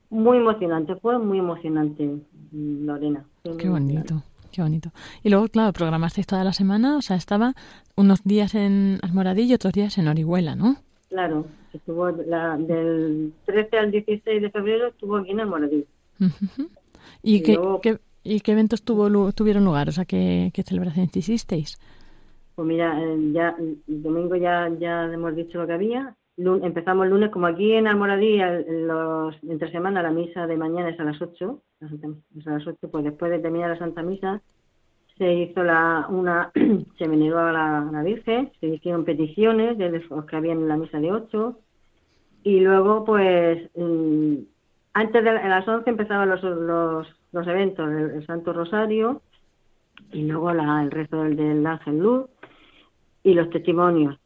Muy 0.09 0.39
emocionante, 0.39 0.95
fue 0.97 1.17
muy 1.19 1.39
emocionante, 1.39 2.17
Lorena. 2.51 3.23
Qué 3.57 3.69
bonito, 3.69 4.21
qué 4.51 4.61
bonito. 4.61 4.91
Y 5.23 5.29
luego, 5.29 5.47
claro, 5.47 5.73
programasteis 5.73 6.27
toda 6.27 6.43
la 6.43 6.53
semana, 6.53 6.97
o 6.97 7.01
sea, 7.01 7.15
estaba 7.17 7.53
unos 7.95 8.23
días 8.23 8.53
en 8.55 8.99
Almoradí 9.01 9.43
y 9.43 9.53
otros 9.53 9.73
días 9.73 9.97
en 9.97 10.07
Orihuela, 10.07 10.55
¿no? 10.55 10.77
Claro, 11.09 11.45
estuvo 11.73 12.09
la, 12.11 12.57
del 12.57 13.33
13 13.45 13.77
al 13.77 13.91
16 13.91 14.41
de 14.41 14.49
febrero 14.49 14.87
estuvo 14.87 15.17
aquí 15.17 15.31
en 15.31 15.39
el 15.41 15.47
Moradí. 15.47 15.85
Ujú. 16.19 16.69
¿Y, 17.23 17.35
Y 17.37 17.41
qué, 17.43 17.53
luego- 17.55 17.81
qué- 17.81 17.99
y 18.23 18.39
qué 18.41 18.51
eventos 18.51 18.83
tuvo, 18.83 19.31
tuvieron 19.33 19.65
lugar? 19.65 19.89
O 19.89 19.91
sea, 19.91 20.05
¿qué, 20.05 20.51
qué 20.53 20.63
celebraciones 20.63 21.15
hicisteis? 21.17 21.79
Pues 22.55 22.67
mira, 22.67 23.01
eh, 23.01 23.31
ya 23.33 23.55
el 23.59 23.79
domingo 23.87 24.35
ya 24.35 24.69
ya 24.79 25.05
hemos 25.05 25.35
dicho 25.35 25.57
lo 25.59 25.65
que 25.67 25.73
había. 25.73 26.15
Empezamos 26.63 27.05
el 27.05 27.11
lunes, 27.11 27.29
como 27.29 27.47
aquí 27.47 27.73
en 27.73 27.87
Almoradí, 27.87 28.39
entre 28.41 29.71
semana 29.71 30.01
la 30.01 30.11
misa 30.11 30.47
de 30.47 30.57
mañana 30.57 30.89
es 30.89 30.99
a 30.99 31.03
las 31.03 31.21
8, 31.21 31.61
la 31.79 31.89
Santa 31.89 32.07
Misa 32.07 32.23
es 32.39 32.47
a 32.47 32.51
las 32.51 32.67
8, 32.67 32.89
pues 32.91 33.03
después 33.03 33.31
de 33.31 33.39
terminar 33.39 33.69
la 33.69 33.77
Santa 33.77 34.01
Misa 34.01 34.41
se 35.17 35.33
hizo 35.33 35.63
la 35.63 36.07
una 36.09 36.51
se 36.97 37.07
veneró 37.07 37.39
a 37.39 37.51
la, 37.51 38.03
Virgen, 38.03 38.51
se 38.59 38.67
hicieron 38.67 39.05
peticiones 39.05 39.77
de 39.77 39.89
los 39.89 40.25
que 40.25 40.35
habían 40.35 40.59
en 40.59 40.67
la 40.67 40.77
misa 40.77 40.99
de 40.99 41.11
8 41.11 41.59
y 42.43 42.59
luego 42.59 43.05
pues 43.05 43.69
mm, 43.75 44.35
antes 44.93 45.23
de 45.23 45.33
las 45.33 45.67
11 45.67 45.89
empezaban 45.89 46.29
los, 46.29 46.41
los, 46.41 47.07
los 47.31 47.47
eventos, 47.47 47.87
el, 47.87 48.11
el 48.11 48.25
Santo 48.25 48.51
Rosario 48.51 49.21
y 50.11 50.23
luego 50.23 50.53
la, 50.53 50.81
el 50.81 50.91
resto 50.91 51.23
del, 51.23 51.35
del 51.35 51.65
Ángel 51.67 51.99
Luz 51.99 52.25
y 53.23 53.33
los 53.33 53.49
testimonios. 53.49 54.20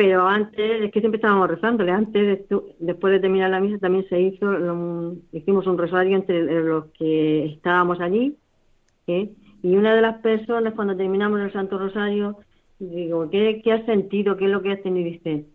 Pero 0.00 0.26
antes, 0.26 0.82
es 0.82 0.90
que 0.92 1.00
siempre 1.00 1.18
estábamos 1.18 1.50
rezándole, 1.50 1.92
antes, 1.92 2.48
después 2.78 3.12
de 3.12 3.20
terminar 3.20 3.50
la 3.50 3.60
misa, 3.60 3.78
también 3.78 4.08
se 4.08 4.18
hizo, 4.18 4.46
un- 4.46 5.28
hicimos 5.30 5.66
un 5.66 5.76
rosario 5.76 6.16
entre 6.16 6.42
los 6.62 6.86
que 6.98 7.44
estábamos 7.46 8.00
allí, 8.00 8.34
¿eh? 9.08 9.30
y 9.62 9.76
una 9.76 9.94
de 9.94 10.02
las 10.02 10.20
personas, 10.22 10.74
cuando 10.74 10.96
terminamos 10.96 11.40
el 11.40 11.52
Santo 11.52 11.78
Rosario, 11.78 12.38
digo, 12.78 13.30
¿qué, 13.30 13.60
qué 13.62 13.72
has 13.72 13.86
sentido? 13.86 14.36
¿Qué 14.38 14.46
es 14.46 14.50
lo 14.50 14.62
que 14.62 14.72
has 14.72 14.82
tenido? 14.82 15.08
Y 15.08 15.12
dice, 15.12 15.46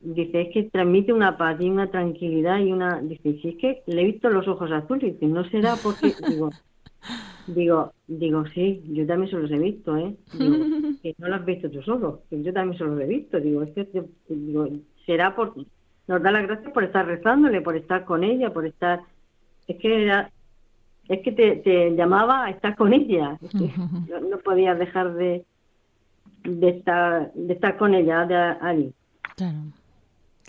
dice, 0.00 0.40
es 0.42 0.48
que 0.54 0.64
transmite 0.64 1.12
una 1.14 1.38
paz 1.38 1.60
y 1.60 1.70
una 1.70 1.90
tranquilidad 1.90 2.60
y 2.60 2.72
una, 2.72 3.00
dice, 3.02 3.38
si 3.42 3.48
es 3.50 3.56
que 3.58 3.82
le 3.86 4.02
he 4.02 4.06
visto 4.06 4.30
los 4.30 4.48
ojos 4.48 4.70
azules, 4.72 5.14
dice, 5.14 5.26
no 5.26 5.44
será 5.50 5.82
porque, 5.82 6.16
digo, 6.26 6.54
Digo, 7.46 7.92
digo, 8.06 8.44
sí, 8.48 8.82
yo 8.88 9.06
también 9.06 9.30
se 9.30 9.36
los 9.36 9.50
he 9.50 9.58
visto, 9.58 9.96
¿eh? 9.96 10.14
Digo, 10.32 10.56
que 11.02 11.14
no 11.18 11.28
los 11.28 11.40
has 11.40 11.46
visto 11.46 11.70
tú 11.70 11.82
solo, 11.82 12.22
que 12.28 12.42
yo 12.42 12.52
también 12.52 12.78
se 12.78 12.84
los 12.84 13.00
he 13.00 13.06
visto. 13.06 13.38
Digo, 13.38 13.62
es 13.62 13.70
que, 13.72 14.04
digo, 14.28 14.68
será 15.04 15.34
por, 15.34 15.54
nos 16.06 16.22
da 16.22 16.30
las 16.30 16.46
gracias 16.46 16.72
por 16.72 16.84
estar 16.84 17.06
rezándole, 17.06 17.60
por 17.60 17.76
estar 17.76 18.04
con 18.04 18.24
ella, 18.24 18.52
por 18.52 18.66
estar, 18.66 19.00
es 19.68 19.76
que 19.76 20.04
era, 20.04 20.30
es 21.08 21.22
que 21.22 21.32
te, 21.32 21.56
te 21.56 21.90
llamaba 21.94 22.46
a 22.46 22.50
estar 22.50 22.76
con 22.76 22.92
ella, 22.92 23.38
es 23.42 23.50
que 23.50 23.72
no, 24.10 24.20
no 24.20 24.38
podías 24.38 24.78
dejar 24.78 25.14
de, 25.14 25.44
de 26.44 26.68
estar, 26.68 27.32
de 27.34 27.52
estar 27.52 27.76
con 27.76 27.94
ella, 27.94 28.26
de 28.26 28.34
allí. 28.34 28.92
Claro, 29.36 29.58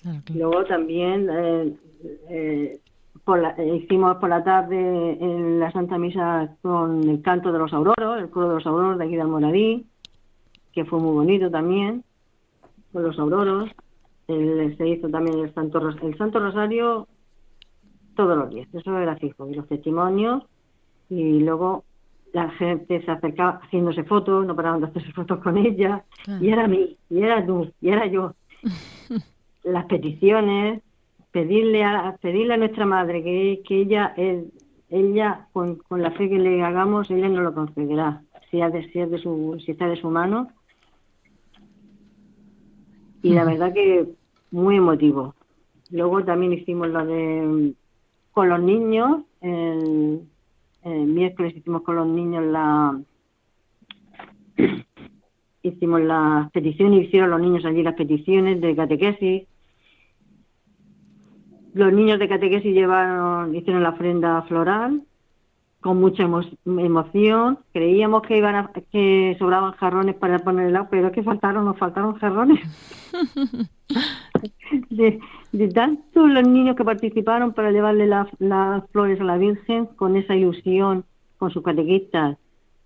claro, 0.02 0.22
claro. 0.26 0.40
Luego 0.40 0.66
también 0.66 1.30
eh, 1.30 1.74
eh, 2.30 2.80
por 3.28 3.42
la- 3.42 3.62
hicimos 3.62 4.16
por 4.18 4.30
la 4.30 4.42
tarde 4.42 5.18
en 5.20 5.60
la 5.60 5.70
Santa 5.74 5.98
Misa 5.98 6.56
con 6.62 7.04
el 7.10 7.22
canto 7.22 7.52
de 7.52 7.60
los 7.60 7.74
auroros, 7.74 8.18
el 8.20 8.30
coro 8.30 8.48
de 8.48 8.56
los 8.56 8.66
auroros 8.66 8.98
de 8.98 9.04
aquí 9.04 9.16
de 9.16 9.22
Almoradí, 9.22 9.86
que 10.72 10.86
fue 10.86 10.98
muy 11.02 11.12
bonito 11.14 11.52
también, 11.52 12.06
con 12.94 13.04
los 13.04 13.20
auroros. 13.20 13.70
El- 14.30 14.78
se 14.78 14.88
hizo 14.88 15.10
también 15.10 15.40
el 15.40 15.54
Santo, 15.54 15.78
el 15.90 16.18
Santo 16.18 16.40
Rosario 16.40 17.06
todos 18.16 18.38
los 18.38 18.50
días, 18.50 18.70
eso 18.74 18.98
era 18.98 19.18
fijo, 19.18 19.46
y 19.50 19.56
los 19.56 19.68
testimonios, 19.68 20.44
y 21.10 21.42
luego 21.42 21.84
la 22.32 22.50
gente 22.52 23.04
se 23.04 23.12
acercaba 23.12 23.60
haciéndose 23.62 24.06
fotos, 24.06 24.46
no 24.48 24.56
paraban 24.56 24.80
de 24.80 24.88
hacerse 24.88 25.12
fotos 25.12 25.40
con 25.40 25.58
ella, 25.58 26.06
Claro. 26.24 26.44
y 26.46 26.50
era 26.50 26.66
mí, 26.70 26.96
y 27.10 27.22
era 27.22 27.46
tú, 27.46 27.70
y 27.82 27.90
era 27.90 28.06
yo. 28.08 28.34
Las 29.66 29.86
peticiones, 29.88 30.82
pedirle 31.38 31.84
a 31.84 32.18
pedirle 32.20 32.56
a 32.56 32.58
nuestra 32.58 32.88
madre 32.88 33.24
que, 33.24 33.62
que 33.64 33.82
ella 33.82 34.12
eh, 34.18 34.44
ella 34.90 35.48
con, 35.54 35.76
con 35.76 36.02
la 36.02 36.10
fe 36.10 36.28
que 36.30 36.40
le 36.40 36.64
hagamos 36.64 37.12
ella 37.12 37.30
nos 37.30 37.44
lo 37.44 37.54
concederá 37.54 38.24
si, 38.50 38.60
ha 38.60 38.72
de, 38.72 38.90
si, 38.92 39.00
es 39.00 39.12
de 39.12 39.20
su, 39.20 39.62
si 39.64 39.72
está 39.72 39.88
de 39.88 39.98
su 39.98 40.10
mano. 40.10 40.48
Y 43.22 43.34
la 43.34 43.44
verdad 43.44 43.74
que 43.74 44.08
muy 44.52 44.78
emotivo. 44.78 45.36
Luego 45.92 46.24
también 46.24 46.54
hicimos 46.54 46.88
lo 46.88 47.06
de 47.06 47.74
con 48.32 48.50
los 48.50 48.62
niños 48.62 49.22
el, 49.42 50.22
el 50.84 51.06
miércoles 51.06 51.56
hicimos 51.56 51.84
con 51.84 51.98
los 51.98 52.08
niños 52.08 52.46
la 52.46 53.00
hicimos 55.62 56.02
las 56.02 56.50
peticiones 56.52 57.06
hicieron 57.06 57.30
los 57.30 57.42
niños 57.42 57.66
allí 57.66 57.84
las 57.84 57.96
peticiones 57.96 58.60
de 58.62 58.76
catequesis 58.76 59.48
los 61.78 61.94
niños 61.94 62.20
de 62.20 62.28
catequesis 62.28 62.74
llevaron, 62.74 63.56
hicieron 63.56 63.84
la 63.84 63.90
ofrenda 63.90 64.42
floral 64.44 65.02
con 65.80 66.00
mucha 66.00 66.24
emo- 66.24 66.58
emoción. 66.66 67.60
Creíamos 67.72 68.24
que 68.24 68.38
iban 68.38 68.56
a- 68.56 68.72
que 68.92 69.36
sobraban 69.40 69.74
jarrones 69.74 70.16
para 70.16 70.40
poner 70.40 70.68
el 70.68 70.76
agua, 70.76 70.90
pero 70.90 71.08
es 71.08 71.14
que 71.14 71.24
faltaron, 71.24 71.66
nos 71.66 71.78
faltaron 71.78 72.16
jarrones. 72.16 72.60
de, 74.90 75.20
de 75.52 75.68
tanto 75.70 76.28
los 76.28 76.48
niños 76.48 76.76
que 76.76 76.84
participaron 76.84 77.54
para 77.54 77.72
llevarle 77.72 78.08
la- 78.08 78.28
las 78.40 78.84
flores 78.92 79.20
a 79.22 79.24
la 79.24 79.38
Virgen 79.38 79.86
con 79.96 80.16
esa 80.18 80.36
ilusión, 80.36 81.06
con 81.38 81.52
sus 81.52 81.64
catequistas, 81.64 82.38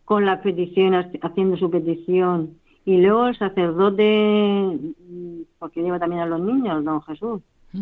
con 0.05 0.25
las 0.25 0.39
peticiones, 0.41 1.07
haciendo 1.21 1.57
su 1.57 1.69
petición. 1.71 2.51
Y 2.85 2.97
luego 3.01 3.27
el 3.27 3.37
sacerdote, 3.37 4.77
mm, 5.09 5.41
porque 5.59 5.81
lleva 5.81 5.99
también 5.99 6.21
a 6.23 6.25
los 6.25 6.41
niños, 6.41 6.83
don 6.83 7.01
Jesús, 7.03 7.41
mm, 7.73 7.79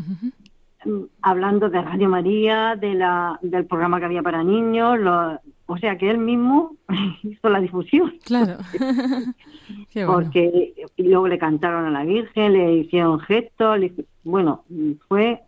hablando 1.21 1.69
de 1.69 1.81
Radio 1.81 2.09
María, 2.09 2.75
de 2.75 2.93
la, 2.93 3.37
del 3.41 3.65
programa 3.65 3.99
que 3.99 4.05
había 4.05 4.21
para 4.23 4.43
niños, 4.43 4.99
lo- 4.99 5.39
o 5.65 5.77
sea 5.77 5.97
que 5.97 6.09
él 6.09 6.17
mismo 6.17 6.75
hizo 7.23 7.49
la 7.49 7.59
difusión, 7.59 8.13
Claro. 8.25 8.57
Qué 9.91 10.05
bueno. 10.05 10.13
porque 10.13 10.73
y 10.97 11.03
luego 11.03 11.27
le 11.27 11.37
cantaron 11.37 11.85
a 11.85 11.91
la 11.91 12.03
Virgen, 12.03 12.53
le 12.53 12.73
hicieron 12.75 13.19
gestos, 13.19 13.79
le 13.79 13.93
bueno, 14.23 14.63
fue 15.07 15.41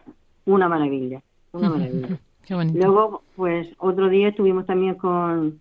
una 0.45 0.67
maravilla, 0.69 1.21
una 1.53 1.69
maravilla. 1.69 2.17
Qué 2.45 2.55
bonito. 2.55 2.77
Luego, 2.79 3.23
pues 3.35 3.67
otro 3.77 4.09
día 4.09 4.29
estuvimos 4.29 4.65
también 4.65 4.95
con, 4.95 5.59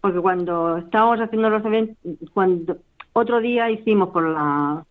porque 0.00 0.20
cuando 0.20 0.76
estábamos 0.78 1.20
haciendo 1.20 1.50
los 1.50 1.64
eventos, 1.64 1.96
cuando 2.32 2.76
otro 3.12 3.40
día 3.40 3.70
hicimos 3.70 4.10
por 4.10 4.28
la 4.28 4.84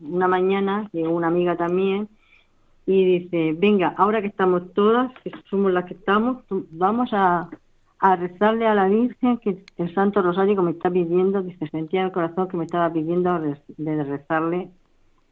una 0.00 0.28
mañana, 0.28 0.88
llegó 0.92 1.10
una 1.14 1.28
amiga 1.28 1.56
también 1.56 2.08
y 2.86 3.20
dice, 3.20 3.54
venga, 3.58 3.94
ahora 3.96 4.20
que 4.20 4.28
estamos 4.28 4.72
todas, 4.74 5.12
que 5.22 5.32
somos 5.48 5.72
las 5.72 5.86
que 5.86 5.94
estamos, 5.94 6.44
vamos 6.70 7.10
a, 7.12 7.48
a 7.98 8.16
rezarle 8.16 8.66
a 8.66 8.74
la 8.74 8.88
Virgen 8.88 9.38
que 9.38 9.64
el 9.78 9.94
Santo 9.94 10.20
Rosario 10.20 10.56
que 10.56 10.62
me 10.62 10.72
está 10.72 10.90
pidiendo, 10.90 11.42
dice, 11.42 11.68
sentía 11.68 12.00
en 12.00 12.06
el 12.06 12.12
corazón 12.12 12.48
que 12.48 12.56
me 12.56 12.64
estaba 12.64 12.92
pidiendo 12.92 13.38
de 13.38 14.04
rezarle 14.04 14.70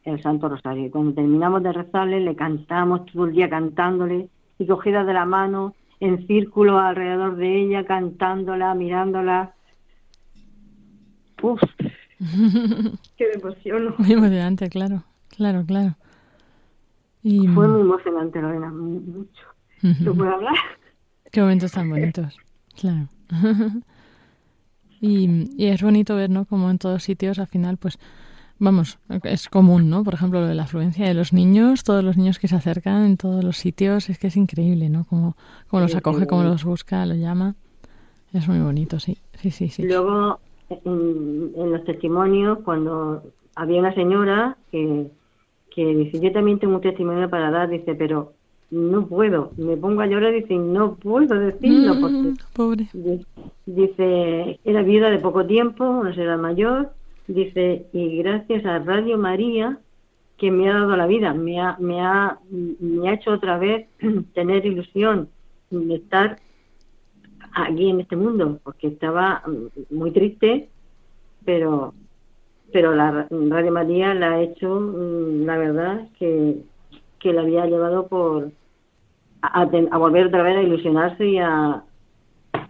el 0.03 0.21
Santo 0.21 0.49
Rosario. 0.49 0.85
Y 0.85 0.89
cuando 0.89 1.13
terminamos 1.13 1.63
de 1.63 1.71
rezarle, 1.71 2.19
le 2.19 2.35
cantamos 2.35 3.05
todo 3.05 3.25
el 3.25 3.33
día 3.33 3.49
cantándole 3.49 4.29
y 4.59 4.65
cogidas 4.65 5.05
de 5.05 5.13
la 5.13 5.25
mano 5.25 5.75
en 5.99 6.25
círculo 6.27 6.79
alrededor 6.79 7.35
de 7.37 7.61
ella, 7.61 7.85
cantándola, 7.85 8.73
mirándola. 8.73 9.53
Uf, 11.41 11.61
qué 13.17 13.25
me 13.33 13.41
emociono. 13.41 13.95
Muy 13.97 14.11
emocionante, 14.11 14.69
claro. 14.69 15.03
Claro, 15.29 15.63
claro. 15.65 15.95
Y 17.23 17.47
Fue 17.47 17.67
muy 17.67 17.81
emocionante, 17.81 18.41
Lorena, 18.41 18.69
mu- 18.69 18.99
mucho. 18.99 19.43
¿No 20.01 20.13
puedo 20.13 20.31
hablar? 20.33 20.55
qué 21.31 21.41
momentos 21.41 21.71
tan 21.71 21.89
bonitos. 21.89 22.37
Claro. 22.79 23.07
y, 25.01 25.49
y 25.57 25.65
es 25.67 25.81
bonito 25.81 26.15
ver, 26.15 26.29
¿no? 26.29 26.45
Como 26.45 26.69
en 26.69 26.77
todos 26.77 27.03
sitios, 27.03 27.39
al 27.39 27.47
final, 27.47 27.77
pues, 27.77 27.97
vamos, 28.59 28.99
es 29.23 29.49
común, 29.49 29.89
¿no? 29.89 30.03
Por 30.03 30.13
ejemplo, 30.13 30.41
lo 30.41 30.47
de 30.47 30.55
la 30.55 30.63
afluencia 30.63 31.07
de 31.07 31.13
los 31.13 31.33
niños, 31.33 31.83
todos 31.83 32.03
los 32.03 32.17
niños 32.17 32.39
que 32.39 32.47
se 32.47 32.55
acercan 32.55 33.03
en 33.05 33.17
todos 33.17 33.43
los 33.43 33.57
sitios, 33.57 34.09
es 34.09 34.19
que 34.19 34.27
es 34.27 34.37
increíble, 34.37 34.89
¿no? 34.89 35.05
Como, 35.05 35.35
como 35.67 35.81
los 35.81 35.95
acoge, 35.95 36.27
como 36.27 36.43
los 36.43 36.63
busca, 36.63 37.05
los 37.05 37.17
llama. 37.17 37.55
Es 38.31 38.47
muy 38.47 38.59
bonito, 38.59 38.99
sí. 38.99 39.17
Sí, 39.35 39.51
sí, 39.51 39.69
sí. 39.69 39.83
Luego, 39.83 40.39
en, 40.69 41.51
en 41.55 41.71
los 41.71 41.83
testimonios, 41.85 42.59
cuando 42.63 43.23
había 43.55 43.79
una 43.79 43.93
señora 43.93 44.57
que, 44.71 45.11
que 45.73 45.85
dice, 45.95 46.19
yo 46.19 46.31
también 46.31 46.59
tengo 46.59 46.75
un 46.75 46.81
testimonio 46.81 47.29
para 47.29 47.49
dar, 47.51 47.69
dice, 47.69 47.95
pero 47.95 48.33
no 48.69 49.07
puedo, 49.07 49.51
me 49.57 49.77
pongo 49.77 50.01
a 50.01 50.07
llorar, 50.07 50.33
dice, 50.33 50.55
no 50.55 50.95
puedo 50.95 51.35
decirlo, 51.39 51.99
porque 51.99 52.17
Mm, 52.29 52.37
Pobre. 52.53 52.89
Di- 52.93 53.25
Dice, 53.65 54.59
era 54.65 54.81
viuda 54.83 55.09
de 55.09 55.19
poco 55.19 55.45
tiempo, 55.45 55.85
una 55.85 56.13
señora 56.13 56.37
mayor, 56.37 56.91
dice, 57.27 57.87
y 57.93 58.17
gracias 58.17 58.65
a 58.65 58.79
Radio 58.79 59.17
María, 59.17 59.79
que 60.37 60.51
me 60.51 60.69
ha 60.69 60.73
dado 60.73 60.97
la 60.97 61.07
vida, 61.07 61.33
me 61.33 61.59
ha, 61.61 61.77
me 61.79 62.01
ha, 62.01 62.37
me 62.49 63.07
ha 63.09 63.13
hecho 63.13 63.31
otra 63.31 63.57
vez 63.57 63.87
tener 64.33 64.65
ilusión 64.65 65.29
de 65.69 65.95
estar 65.95 66.39
aquí 67.53 67.89
en 67.89 68.01
este 68.01 68.15
mundo, 68.15 68.59
porque 68.63 68.87
estaba 68.87 69.43
mm, 69.47 69.95
muy 69.95 70.11
triste, 70.11 70.69
pero 71.45 71.93
pero 72.73 72.93
la 72.95 73.11
ra- 73.11 73.27
Radio 73.29 73.71
María 73.71 74.13
la 74.15 74.33
ha 74.33 74.41
hecho, 74.41 74.79
mm, 74.79 75.45
la 75.45 75.57
verdad, 75.57 76.07
que, 76.19 76.57
que 77.19 77.33
la 77.33 77.41
había 77.41 77.65
llevado 77.67 78.07
por 78.07 78.51
a, 79.41 79.61
a 79.61 79.69
ten- 79.69 79.89
a 79.91 79.97
volver 79.97 80.27
otra 80.27 80.43
vez 80.43 80.57
a 80.57 80.63
ilusionarse 80.63 81.25
y 81.27 81.37
a, 81.39 81.83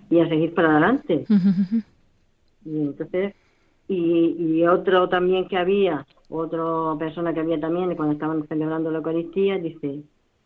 y 0.10 0.20
a 0.20 0.30
seguir 0.30 0.54
para 0.54 0.72
adelante. 0.72 1.26
Y 2.66 2.80
entonces, 2.80 3.34
y, 3.90 4.36
y 4.40 4.68
otro 4.68 5.10
también 5.10 5.48
que 5.50 5.58
había, 5.58 6.06
otra 6.30 6.98
persona 6.98 7.34
que 7.34 7.42
había 7.42 7.60
también 7.60 7.94
cuando 7.96 8.14
estaban 8.14 8.48
celebrando 8.48 8.90
la 8.90 9.00
Eucaristía, 9.00 9.58
dice, 9.58 10.02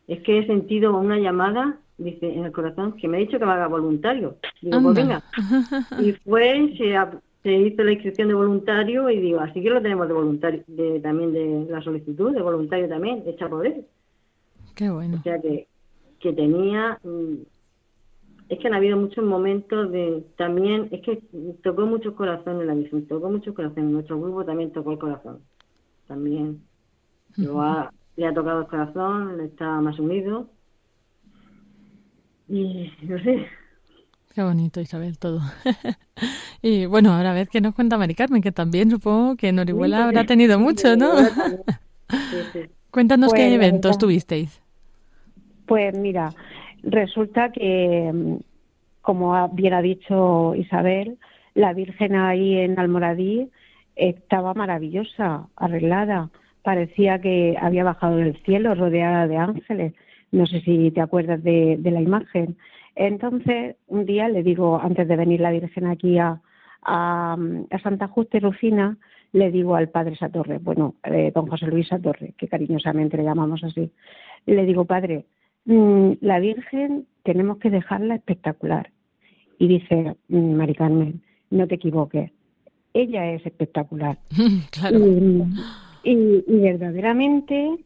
es 0.08 0.22
que 0.24 0.39
he 0.39 0.48
sentido 0.48 0.98
una 0.98 1.20
llamada, 1.20 1.78
dice, 1.98 2.34
en 2.34 2.46
el 2.46 2.52
corazón, 2.52 2.93
que 2.93 3.08
me 3.08 3.17
ha 3.17 3.20
dicho 3.20 3.38
que 3.38 3.46
me 3.46 3.52
haga 3.52 3.67
voluntario. 3.67 4.38
Digo, 4.62 4.82
pues 4.82 4.96
venga. 4.96 5.22
Y 6.02 6.12
fue, 6.13 6.74
se, 6.78 6.98
se 7.43 7.54
hizo 7.54 7.84
la 7.84 7.93
inscripción 7.93 8.28
de 8.30 8.34
voluntario 8.34 9.10
y 9.10 9.19
digo, 9.21 9.39
así 9.39 9.62
que 9.62 9.69
lo 9.69 9.82
tenemos 9.82 10.08
de 10.08 10.13
voluntario, 10.13 10.63
de, 10.67 11.00
también 11.00 11.34
de 11.34 11.67
la 11.69 11.82
solicitud 11.82 12.34
de 12.34 12.41
voluntario 12.41 12.89
también, 12.89 13.23
hecha 13.28 13.50
por 13.50 13.65
él. 13.65 13.86
Qué 14.76 14.89
bueno. 14.89 15.17
O 15.17 15.21
sea 15.23 15.41
que, 15.41 15.67
que 16.19 16.34
tenía, 16.34 17.00
mm, 17.04 17.36
es 18.50 18.60
que 18.60 18.67
han 18.67 18.73
habido 18.73 18.97
muchos 18.97 19.23
momentos 19.26 19.91
de, 19.91 20.23
también, 20.38 20.88
es 20.91 21.02
que 21.02 21.21
tocó 21.63 21.86
muchos 21.86 22.13
corazones 22.13 22.65
la 22.65 22.73
Virgen, 22.76 23.08
tocó 23.08 23.30
muchos 23.30 23.54
corazones, 23.54 23.91
nuestro 23.91 24.19
grupo 24.21 24.45
también 24.45 24.71
tocó 24.71 24.91
el 24.91 25.00
corazón, 25.00 25.41
también. 26.08 26.62
Lo 27.38 27.62
ha- 27.62 27.91
le 28.17 28.28
ha 28.28 28.34
tocado 28.34 28.62
el 28.62 28.67
corazón, 28.67 29.38
le 29.38 29.45
está 29.45 29.82
más 29.82 30.00
unido. 30.00 30.50
Y 32.47 32.91
no 33.04 33.19
sé, 33.19 33.45
Qué 34.38 34.43
bonito, 34.43 34.80
Isabel, 34.80 35.17
todo. 35.17 35.41
y 36.62 36.86
bueno, 36.86 37.12
ahora 37.12 37.32
a 37.32 37.34
ver 37.34 37.47
qué 37.47 37.60
nos 37.60 37.73
cuenta 37.73 37.97
Mari 37.97 38.13
Carmen, 38.13 38.43
que 38.43 38.52
también 38.52 38.91
supongo 38.91 39.36
que 39.36 39.47
en 39.47 39.58
Orihuela 39.58 40.04
habrá 40.04 40.26
tenido 40.26 40.60
mucho, 40.60 40.95
¿no? 40.95 41.08
Sí. 41.17 42.60
Cuéntanos 42.91 43.34
qué 43.34 43.39
Pues, 43.47 43.54
eventos 43.54 43.89
verdad- 43.93 44.00
tuvisteis. 44.00 44.62
Pues 45.65 45.97
mira, 45.97 46.30
resulta 46.84 47.52
que, 47.52 48.38
como 49.02 49.50
bien 49.54 49.73
ha 49.73 49.82
dicho 49.82 50.54
Isabel, 50.54 51.17
la 51.56 51.73
Virgen 51.73 52.15
ahí 52.15 52.60
en 52.60 52.78
Almoradí 52.78 53.50
estaba 53.95 54.54
maravillosa, 54.54 55.47
arreglada. 55.56 56.30
Parecía 56.62 57.19
que 57.19 57.58
había 57.60 57.84
bajado 57.84 58.17
del 58.17 58.38
cielo 58.43 58.76
rodeada 58.76 59.28
de 59.28 59.38
ángeles. 59.38 59.93
No 60.32 60.45
sé 60.45 60.62
si 60.62 60.91
te 60.91 61.02
acuerdas 61.02 61.43
de, 61.43 61.78
de 61.80 61.89
la 61.89 62.02
imagen. 62.02 62.56
Entonces, 62.99 63.75
un 63.88 64.05
día 64.05 64.27
le 64.27 64.41
digo, 64.41 64.79
antes 64.81 65.07
de 65.07 65.15
venir 65.15 65.39
la 65.39 65.51
Virgen 65.51 65.86
aquí 65.86 66.17
a, 66.17 66.41
a, 66.81 67.38
a 67.69 67.79
Santa 67.79 68.07
Justa 68.07 68.38
y 68.38 68.39
Rufina, 68.39 68.97
le 69.33 69.51
digo 69.51 69.75
al 69.75 69.89
padre 69.89 70.15
Satorre, 70.15 70.57
bueno, 70.57 70.95
eh, 71.03 71.31
don 71.36 71.47
José 71.47 71.67
Luis 71.67 71.88
Satorre, 71.88 72.33
que 72.38 72.47
cariñosamente 72.47 73.17
le 73.17 73.23
llamamos 73.23 73.63
así, 73.63 73.91
le 74.47 74.65
digo, 74.65 74.86
padre, 74.86 75.25
mm, 75.65 76.13
la 76.21 76.39
Virgen 76.39 77.05
tenemos 77.23 77.57
que 77.60 77.69
dejarla 77.69 78.15
espectacular. 78.15 78.89
Y 79.60 79.67
dice, 79.67 80.15
mm, 80.29 80.53
Mari 80.53 80.73
Carmen, 80.75 81.21
no 81.51 81.67
te 81.67 81.75
equivoques, 81.75 82.31
ella 82.93 83.31
es 83.31 83.45
espectacular. 83.45 84.17
claro. 84.71 84.97
Y, 84.97 85.43
y- 86.03 86.43
y 86.47 86.60
verdaderamente 86.62 87.77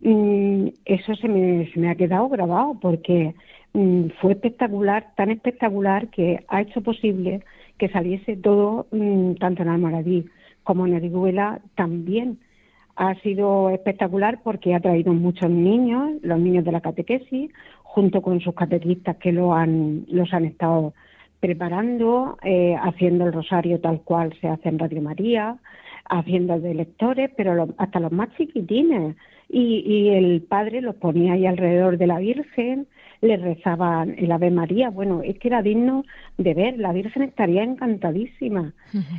mm, 0.00 0.68
eso 0.86 1.14
se 1.14 1.28
me, 1.28 1.70
se 1.72 1.78
me 1.78 1.90
ha 1.90 1.94
quedado 1.94 2.28
grabado 2.28 2.78
porque 2.80 3.34
mm, 3.76 4.02
fue 4.20 4.32
espectacular, 4.32 5.00
tan 5.16 5.30
espectacular 5.30 6.08
que 6.08 6.44
ha 6.48 6.62
hecho 6.62 6.80
posible 6.82 7.42
que 7.78 7.88
saliese 7.90 8.36
todo, 8.36 8.86
mm, 8.92 9.34
tanto 9.42 9.62
en 9.62 9.68
Almoradí 9.68 10.26
como 10.64 10.86
en 10.86 10.94
Orihuela 10.96 11.60
también. 11.76 12.38
Ha 12.96 13.14
sido 13.24 13.70
espectacular 13.70 14.40
porque 14.42 14.74
ha 14.74 14.80
traído 14.80 15.12
muchos 15.12 15.50
niños, 15.50 16.12
los 16.22 16.38
niños 16.40 16.64
de 16.64 16.72
la 16.72 16.80
catequesis, 16.80 17.50
junto 17.82 18.22
con 18.22 18.40
sus 18.40 18.54
catequistas 18.54 19.16
que 19.18 19.32
lo 19.32 19.54
han, 19.54 20.06
los 20.08 20.32
han 20.32 20.44
estado 20.46 20.94
preparando, 21.40 22.38
eh, 22.42 22.74
haciendo 22.82 23.26
el 23.26 23.32
rosario 23.32 23.80
tal 23.80 24.00
cual 24.02 24.32
se 24.40 24.48
hace 24.48 24.68
en 24.70 24.78
Radio 24.78 25.02
María, 25.02 25.56
haciendo 26.08 26.58
de 26.60 26.74
lectores, 26.74 27.30
pero 27.36 27.54
lo- 27.54 27.74
hasta 27.78 28.00
los 28.00 28.12
más 28.12 28.30
chiquitines. 28.36 29.16
Y, 29.48 29.82
y 29.86 30.08
el 30.10 30.42
padre 30.42 30.80
los 30.80 30.96
ponía 30.96 31.34
ahí 31.34 31.46
alrededor 31.46 31.98
de 31.98 32.06
la 32.06 32.18
Virgen, 32.18 32.86
le 33.20 33.36
rezaban 33.36 34.14
el 34.18 34.30
Ave 34.32 34.50
María. 34.50 34.90
Bueno, 34.90 35.22
es 35.22 35.38
que 35.38 35.48
era 35.48 35.62
digno 35.62 36.04
de 36.38 36.54
ver, 36.54 36.78
la 36.78 36.92
Virgen 36.92 37.22
estaría 37.22 37.62
encantadísima. 37.62 38.72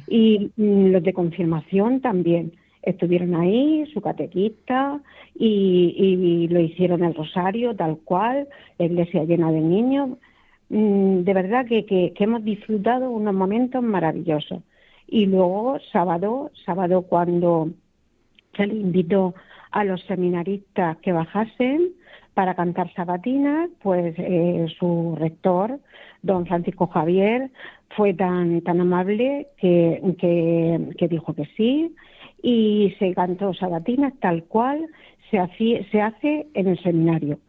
Y 0.08 0.52
mm, 0.58 0.88
los 0.88 1.04
de 1.04 1.14
confirmación 1.14 2.02
también 2.02 2.54
estuvieron 2.82 3.36
ahí, 3.36 3.86
su 3.94 4.02
catequista, 4.02 5.02
y, 5.36 5.94
y 5.98 6.48
lo 6.48 6.60
hicieron 6.60 7.04
el 7.04 7.14
rosario 7.14 7.76
tal 7.76 7.98
cual, 7.98 8.48
la 8.78 8.86
iglesia 8.86 9.24
llena 9.26 9.52
de 9.52 9.62
niños. 9.62 10.10
Mm, 10.70 11.22
De 11.24 11.34
verdad 11.34 11.66
que, 11.66 11.86
que, 11.86 12.14
que 12.16 12.24
hemos 12.24 12.44
disfrutado 12.44 13.10
unos 13.12 13.34
momentos 13.34 13.84
maravillosos. 13.84 14.62
Y 15.08 15.26
luego, 15.26 15.80
sábado, 15.92 16.52
sábado 16.66 17.04
cuando 17.04 17.70
se 18.56 18.68
le 18.68 18.76
invitó 18.76 19.34
a 19.72 19.84
los 19.84 20.02
seminaristas 20.04 20.98
que 20.98 21.12
bajasen 21.12 21.92
para 22.38 22.54
cantar 22.54 22.94
sabatinas, 22.94 23.68
pues 23.82 24.14
eh, 24.20 24.68
su 24.78 25.16
rector, 25.18 25.80
don 26.22 26.46
Francisco 26.46 26.86
Javier, 26.86 27.50
fue 27.96 28.14
tan, 28.14 28.62
tan 28.62 28.80
amable 28.80 29.48
que, 29.58 30.00
que, 30.20 31.08
dijo 31.08 31.34
que 31.34 31.46
sí 31.58 31.96
y 32.44 32.94
se 33.00 33.16
cantó 33.16 33.56
sabatinas 33.56 34.14
tal 34.20 34.44
cual 34.44 34.86
se, 35.32 35.40
hacía- 35.40 35.84
se 35.90 36.00
hace 36.00 36.46
en 36.54 36.68
el 36.68 36.78
seminario. 36.84 37.40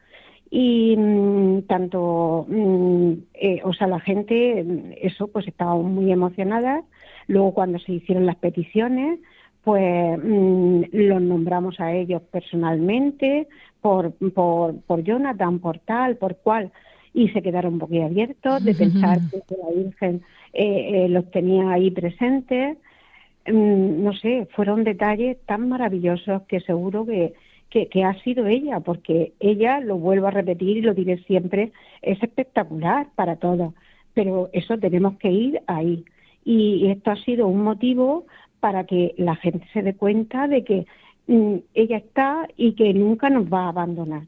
Y 0.51 0.97
mm, 0.97 1.67
tanto, 1.67 2.47
mm, 2.49 3.13
eh, 3.35 3.61
o 3.65 3.75
sea, 3.75 3.89
la 3.89 4.01
gente, 4.01 4.65
mm, 4.65 4.93
eso, 5.03 5.29
pues 5.29 5.47
estaba 5.49 5.75
muy 5.77 6.11
emocionada. 6.11 6.83
Luego, 7.27 7.53
cuando 7.53 7.79
se 7.79 7.93
hicieron 7.93 8.25
las 8.25 8.37
peticiones, 8.37 9.21
pues 9.69 10.19
los 10.23 11.21
nombramos 11.21 11.79
a 11.79 11.93
ellos 11.93 12.23
personalmente, 12.31 13.49
por, 13.81 14.13
por, 14.33 14.81
por 14.83 15.03
Jonathan, 15.03 15.59
por 15.59 15.79
tal, 15.79 16.17
por 16.17 16.37
cual, 16.37 16.71
y 17.15 17.29
se 17.31 17.43
quedaron 17.43 17.79
boquiabiertos 17.79 18.65
de 18.65 18.75
pensar 18.75 19.19
que 19.31 19.57
la 19.57 19.71
Virgen 19.75 20.23
eh, 20.53 21.05
eh, 21.05 21.09
los 21.09 21.31
tenía 21.31 21.71
ahí 21.71 21.91
presentes. 21.91 22.79
Mm, 23.47 24.05
no 24.05 24.13
sé, 24.13 24.47
fueron 24.55 24.85
detalles 24.85 25.39
tan 25.47 25.69
maravillosos 25.69 26.43
que 26.43 26.61
seguro 26.61 27.07
que, 27.07 27.35
que, 27.71 27.89
que 27.89 28.05
ha 28.05 28.15
sido 28.23 28.47
ella, 28.47 28.81
porque 28.81 29.33
ella, 29.41 29.81
lo 29.81 29.99
vuelvo 29.99 30.27
a 30.27 30.33
repetir 30.33 30.77
y 30.77 30.83
lo 30.83 30.95
diré 30.95 31.19
siempre, 31.25 31.73
es 32.03 32.23
espectacular 32.23 33.09
para 33.15 33.37
todos, 33.37 33.75
pero 34.15 34.51
eso 34.53 34.79
tenemos 34.79 35.17
que 35.19 35.31
ir 35.31 35.61
ahí. 35.67 36.05
Y 36.45 36.91
esto 36.91 37.11
ha 37.11 37.17
sido 37.17 37.47
un 37.47 37.63
motivo 37.63 38.27
para 38.61 38.85
que 38.85 39.15
la 39.17 39.37
gente 39.37 39.67
se 39.73 39.83
dé 39.83 39.95
cuenta 39.95 40.49
de 40.49 40.65
que 40.65 40.87
ella 41.75 41.97
está 41.99 42.49
y 42.57 42.75
que 42.75 42.93
nunca 42.95 43.31
nos 43.31 43.47
va 43.53 43.65
a 43.67 43.69
abandonar. 43.69 44.23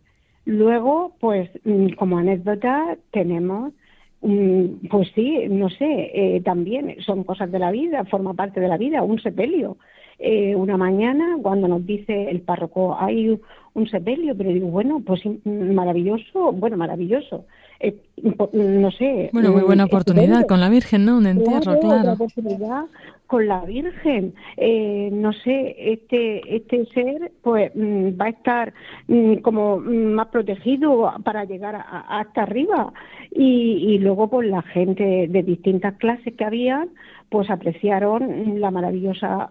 Luego, 0.44 1.16
pues 1.20 1.50
mm, 1.64 1.90
como 1.94 2.18
anécdota 2.18 2.96
tenemos, 3.10 3.72
mm, 4.20 4.88
pues 4.90 5.08
sí, 5.14 5.46
no 5.48 5.68
sé, 5.70 6.10
eh, 6.14 6.40
también 6.44 6.96
son 7.00 7.24
cosas 7.24 7.50
de 7.50 7.58
la 7.58 7.70
vida, 7.70 8.04
forma 8.04 8.34
parte 8.34 8.60
de 8.60 8.68
la 8.68 8.76
vida, 8.78 9.02
un 9.02 9.20
sepelio. 9.20 9.78
Eh, 10.18 10.54
una 10.54 10.76
mañana, 10.76 11.38
cuando 11.42 11.66
nos 11.68 11.86
dice 11.86 12.30
el 12.30 12.42
párroco, 12.42 12.96
hay 12.98 13.28
un- 13.74 13.86
sepelio, 13.88 14.36
pero 14.36 14.50
digo, 14.50 14.68
bueno, 14.68 15.00
pues 15.06 15.22
mm, 15.24 15.72
maravilloso, 15.74 16.52
bueno, 16.52 16.76
maravilloso. 16.76 17.46
Eh, 17.83 17.97
no 18.53 18.90
sé. 18.90 19.31
Bueno, 19.33 19.53
muy 19.53 19.62
mm, 19.62 19.66
buena 19.66 19.85
oportunidad 19.87 20.25
estupendo. 20.40 20.47
con 20.49 20.61
la 20.61 20.69
Virgen, 20.69 21.05
¿no? 21.07 21.16
Un 21.16 21.27
entierro, 21.27 21.61
Claro, 21.62 21.81
claro. 21.81 22.03
la 22.05 22.12
oportunidad 22.12 22.85
con 23.27 23.47
la 23.49 23.61
Virgen. 23.64 24.35
Eh, 24.59 25.09
no 25.12 25.33
sé, 25.33 25.75
este 25.79 26.57
este 26.57 26.85
ser 26.87 27.33
pues 27.43 27.73
mm, 27.75 28.21
va 28.21 28.27
a 28.27 28.29
estar 28.31 28.75
mm, 29.09 29.37
como 29.37 29.79
mm, 29.79 30.12
más 30.12 30.27
protegido 30.29 31.11
para 31.25 31.45
llegar 31.47 31.75
a- 31.77 31.81
a- 31.81 32.21
hasta 32.21 32.43
arriba. 32.43 32.93
Y, 33.31 33.95
y 33.95 33.99
luego 33.99 34.29
pues 34.29 34.49
la 34.51 34.61
gente 34.62 35.27
de 35.29 35.43
distintas 35.43 35.95
clases 35.97 36.35
que 36.35 36.45
había 36.45 36.87
pues 37.31 37.49
apreciaron 37.49 38.61
la 38.61 38.71
maravillosa. 38.73 39.49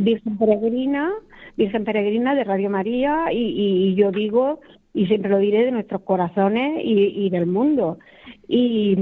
Virgen 0.00 0.36
Peregrina, 0.38 1.10
Virgen 1.56 1.84
Peregrina 1.84 2.34
de 2.34 2.44
Radio 2.44 2.70
María 2.70 3.32
y, 3.32 3.38
y 3.90 3.94
yo 3.94 4.10
digo 4.10 4.60
y 4.98 5.06
siempre 5.06 5.30
lo 5.30 5.38
diré 5.38 5.64
de 5.64 5.70
nuestros 5.70 6.02
corazones 6.02 6.82
y, 6.84 7.26
y 7.26 7.30
del 7.30 7.46
mundo. 7.46 7.98
Y, 8.48 8.96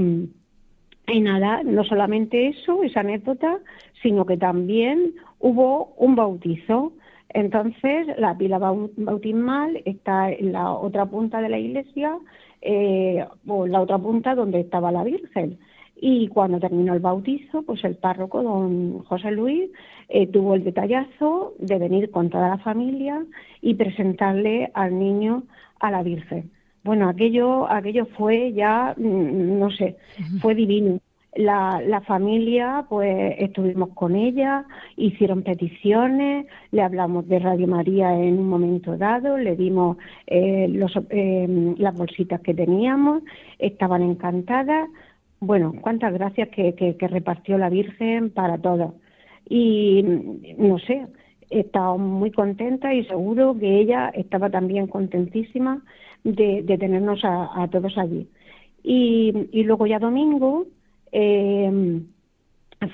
y 1.07 1.19
nada, 1.21 1.63
no 1.63 1.83
solamente 1.83 2.47
eso, 2.47 2.83
esa 2.83 2.99
anécdota, 2.99 3.57
sino 4.03 4.25
que 4.25 4.37
también 4.37 5.13
hubo 5.39 5.95
un 5.97 6.15
bautizo. 6.15 6.93
Entonces, 7.29 8.07
la 8.17 8.37
pila 8.37 8.59
bau- 8.59 8.91
bautismal 8.95 9.81
está 9.85 10.31
en 10.31 10.51
la 10.51 10.71
otra 10.71 11.07
punta 11.07 11.41
de 11.41 11.49
la 11.49 11.57
iglesia, 11.57 12.17
eh, 12.61 13.25
o 13.47 13.65
en 13.65 13.71
la 13.71 13.81
otra 13.81 13.97
punta 13.97 14.35
donde 14.35 14.59
estaba 14.59 14.91
la 14.91 15.03
Virgen. 15.03 15.57
Y 15.99 16.27
cuando 16.27 16.59
terminó 16.59 16.93
el 16.93 16.99
bautizo, 16.99 17.63
pues 17.63 17.83
el 17.83 17.95
párroco, 17.95 18.43
don 18.43 18.99
José 18.99 19.31
Luis, 19.31 19.71
eh, 20.09 20.27
tuvo 20.27 20.55
el 20.55 20.63
detallazo 20.63 21.53
de 21.59 21.79
venir 21.79 22.11
con 22.11 22.29
toda 22.29 22.49
la 22.49 22.57
familia 22.59 23.25
y 23.61 23.73
presentarle 23.73 24.71
al 24.73 24.97
niño 24.97 25.43
a 25.79 25.91
la 25.91 26.03
Virgen. 26.03 26.51
Bueno, 26.83 27.09
aquello, 27.09 27.69
aquello 27.69 28.05
fue 28.17 28.53
ya, 28.53 28.93
mm, 28.97 29.59
no 29.59 29.69
sé, 29.71 29.97
fue 30.39 30.55
divino. 30.55 30.99
La, 31.35 31.81
la 31.85 32.01
familia, 32.01 32.85
pues 32.89 33.35
estuvimos 33.37 33.89
con 33.89 34.15
ella, 34.15 34.65
hicieron 34.95 35.43
peticiones, 35.43 36.47
le 36.71 36.81
hablamos 36.81 37.27
de 37.27 37.39
Radio 37.39 37.67
María 37.67 38.15
en 38.15 38.39
un 38.39 38.49
momento 38.49 38.97
dado, 38.97 39.37
le 39.37 39.55
dimos 39.55 39.97
eh, 40.25 40.67
los, 40.69 40.93
eh, 41.09 41.75
las 41.77 41.95
bolsitas 41.95 42.39
que 42.41 42.53
teníamos, 42.53 43.21
estaban 43.59 44.01
encantadas. 44.01 44.89
Bueno, 45.39 45.73
cuántas 45.81 46.13
gracias 46.13 46.49
que, 46.49 46.73
que, 46.75 46.97
que 46.97 47.07
repartió 47.07 47.57
la 47.57 47.69
Virgen 47.69 48.31
para 48.31 48.57
todos. 48.57 48.93
Y 49.49 50.03
no 50.57 50.79
sé, 50.79 51.07
estaba 51.49 51.95
muy 51.97 52.31
contenta 52.31 52.93
y 52.93 53.05
seguro 53.05 53.55
que 53.57 53.79
ella 53.79 54.09
estaba 54.09 54.49
también 54.49 54.87
contentísima 54.87 55.83
de, 56.23 56.63
de 56.63 56.77
tenernos 56.77 57.23
a, 57.23 57.63
a 57.63 57.67
todos 57.69 57.97
allí. 57.97 58.27
Y, 58.83 59.49
y 59.51 59.63
luego 59.63 59.85
ya 59.87 59.99
domingo 59.99 60.65
eh, 61.11 62.01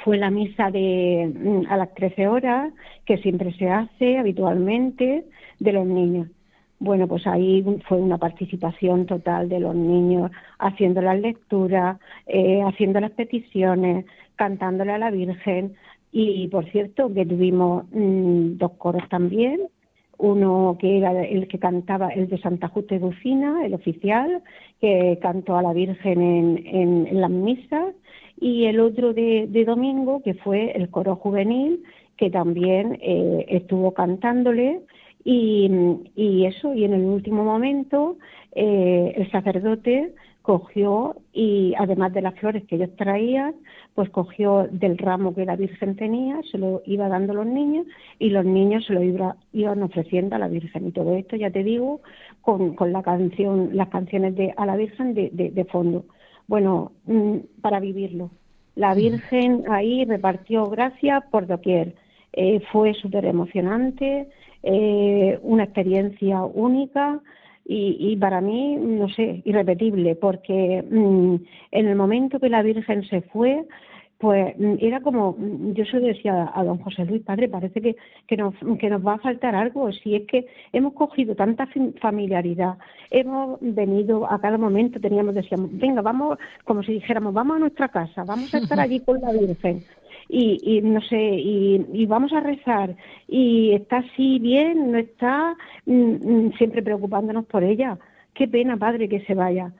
fue 0.03 0.17
la 0.17 0.29
misa 0.29 0.71
de 0.71 1.31
mm, 1.33 1.71
a 1.71 1.77
las 1.77 1.93
13 1.93 2.27
horas, 2.27 2.73
que 3.05 3.17
siempre 3.17 3.53
se 3.53 3.69
hace 3.69 4.17
habitualmente, 4.17 5.25
de 5.59 5.73
los 5.73 5.85
niños. 5.85 6.27
Bueno, 6.83 7.07
pues 7.07 7.25
ahí 7.27 7.63
fue 7.87 7.97
una 7.97 8.17
participación 8.17 9.05
total 9.05 9.47
de 9.47 9.61
los 9.61 9.73
niños, 9.73 10.31
haciendo 10.59 11.01
las 11.01 11.17
lecturas, 11.17 11.97
eh, 12.27 12.61
haciendo 12.61 12.99
las 12.99 13.11
peticiones, 13.11 14.05
cantándole 14.35 14.91
a 14.91 14.97
la 14.97 15.09
Virgen. 15.09 15.75
Y 16.11 16.49
por 16.49 16.69
cierto, 16.71 17.13
que 17.13 17.25
tuvimos 17.25 17.85
mm, 17.93 18.57
dos 18.57 18.73
coros 18.73 19.07
también, 19.07 19.61
uno 20.17 20.77
que 20.77 20.97
era 20.97 21.23
el 21.23 21.47
que 21.47 21.57
cantaba, 21.57 22.09
el 22.09 22.27
de 22.27 22.37
Santa 22.39 22.67
Justa 22.67 22.95
y 22.95 22.99
Dulcina, 22.99 23.65
el 23.65 23.75
oficial, 23.75 24.43
que 24.81 25.17
cantó 25.21 25.55
a 25.55 25.61
la 25.61 25.71
Virgen 25.71 26.21
en, 26.21 27.21
las 27.21 27.31
misas, 27.31 27.95
y 28.41 28.65
el 28.65 28.81
otro 28.81 29.13
de, 29.13 29.47
de, 29.47 29.63
domingo, 29.63 30.21
que 30.21 30.33
fue 30.33 30.71
el 30.75 30.89
coro 30.89 31.15
juvenil, 31.15 31.81
que 32.17 32.29
también 32.29 32.99
eh, 33.01 33.45
estuvo 33.47 33.93
cantándole, 33.93 34.81
y, 35.23 35.69
y, 36.15 36.45
eso, 36.45 36.73
y 36.73 36.83
en 36.83 36.93
el 36.93 37.05
último 37.05 37.43
momento, 37.43 38.17
eh, 38.53 39.13
el 39.15 39.31
sacerdote 39.31 40.13
cogió 40.43 41.15
y 41.31 41.73
además 41.79 42.13
de 42.13 42.21
las 42.21 42.35
flores 42.35 42.65
que 42.65 42.75
ellos 42.75 42.93
traían, 42.97 43.55
pues 43.95 44.09
cogió 44.09 44.67
del 44.69 44.97
ramo 44.97 45.33
que 45.33 45.45
la 45.45 45.55
Virgen 45.55 45.95
tenía, 45.95 46.41
se 46.51 46.57
lo 46.57 46.81
iba 46.85 47.07
dando 47.07 47.31
a 47.31 47.35
los 47.35 47.45
niños 47.45 47.87
y 48.19 48.29
los 48.29 48.43
niños 48.43 48.85
se 48.85 48.93
lo 48.93 49.01
iban 49.53 49.83
ofreciendo 49.83 50.35
a 50.35 50.39
la 50.39 50.49
Virgen. 50.49 50.87
Y 50.87 50.91
todo 50.91 51.15
esto, 51.15 51.37
ya 51.37 51.49
te 51.49 51.63
digo, 51.63 52.01
con, 52.41 52.75
con 52.75 52.91
la 52.91 53.01
canción, 53.03 53.69
las 53.71 53.87
canciones 53.87 54.35
de 54.35 54.53
a 54.57 54.65
la 54.65 54.75
Virgen 54.75 55.13
de, 55.13 55.29
de, 55.31 55.65
fondo. 55.65 56.05
Bueno, 56.47 56.91
mm, 57.05 57.37
para 57.61 57.79
vivirlo. 57.79 58.29
La 58.75 58.93
Virgen 58.95 59.63
ahí 59.69 60.03
repartió 60.03 60.69
gracias 60.69 61.23
por 61.31 61.47
doquier. 61.47 61.95
Eh, 62.33 62.59
fue 62.71 62.93
súper 62.95 63.25
emocionante, 63.25 64.27
eh, 64.63 65.39
una 65.43 65.65
experiencia 65.65 66.43
única 66.43 67.21
y, 67.65 68.17
para 68.17 68.41
mí, 68.41 68.75
no 68.75 69.07
sé, 69.09 69.41
irrepetible, 69.45 70.15
porque 70.15 70.83
mm, 70.89 71.35
en 71.71 71.87
el 71.87 71.95
momento 71.95 72.39
que 72.39 72.49
la 72.49 72.61
Virgen 72.61 73.03
se 73.07 73.21
fue, 73.21 73.65
pues 74.17 74.53
mm, 74.57 74.75
era 74.79 74.99
como, 74.99 75.35
mm, 75.37 75.71
yo 75.73 75.85
se 75.85 75.99
lo 75.99 76.07
decía 76.07 76.51
a 76.53 76.63
don 76.63 76.77
José 76.79 77.05
Luis, 77.05 77.23
padre, 77.23 77.47
parece 77.47 77.81
que, 77.81 77.95
que, 78.27 78.35
nos, 78.35 78.53
que 78.79 78.89
nos 78.89 79.05
va 79.05 79.13
a 79.13 79.19
faltar 79.19 79.55
algo, 79.55 79.91
si 79.93 80.15
es 80.15 80.27
que 80.27 80.45
hemos 80.73 80.93
cogido 80.93 81.35
tanta 81.35 81.67
familiaridad, 82.01 82.77
hemos 83.11 83.59
venido 83.61 84.29
a 84.29 84.39
cada 84.41 84.57
momento, 84.57 84.99
teníamos, 84.99 85.33
decíamos, 85.35 85.69
venga, 85.71 86.01
vamos, 86.01 86.37
como 86.65 86.83
si 86.83 86.93
dijéramos, 86.93 87.33
vamos 87.33 87.57
a 87.57 87.59
nuestra 87.59 87.87
casa, 87.87 88.25
vamos 88.25 88.53
a 88.53 88.57
estar 88.57 88.79
allí 88.79 88.99
con 88.99 89.21
la 89.21 89.31
Virgen 89.31 89.83
y, 90.35 90.81
no 90.81 90.99
sé, 91.01 91.17
y, 91.21 92.05
vamos 92.07 92.33
a 92.33 92.39
rezar, 92.39 92.95
y 93.27 93.71
está 93.73 93.97
así 93.97 94.39
bien, 94.39 94.91
no 94.91 94.97
está 94.97 95.55
mm, 95.85 95.93
mm, 95.93 96.53
siempre 96.53 96.81
preocupándonos 96.81 97.45
por 97.45 97.63
ella. 97.63 97.99
Qué 98.33 98.47
pena, 98.47 98.75
padre, 98.77 99.07
que 99.07 99.21
se 99.25 99.35
vaya. 99.35 99.71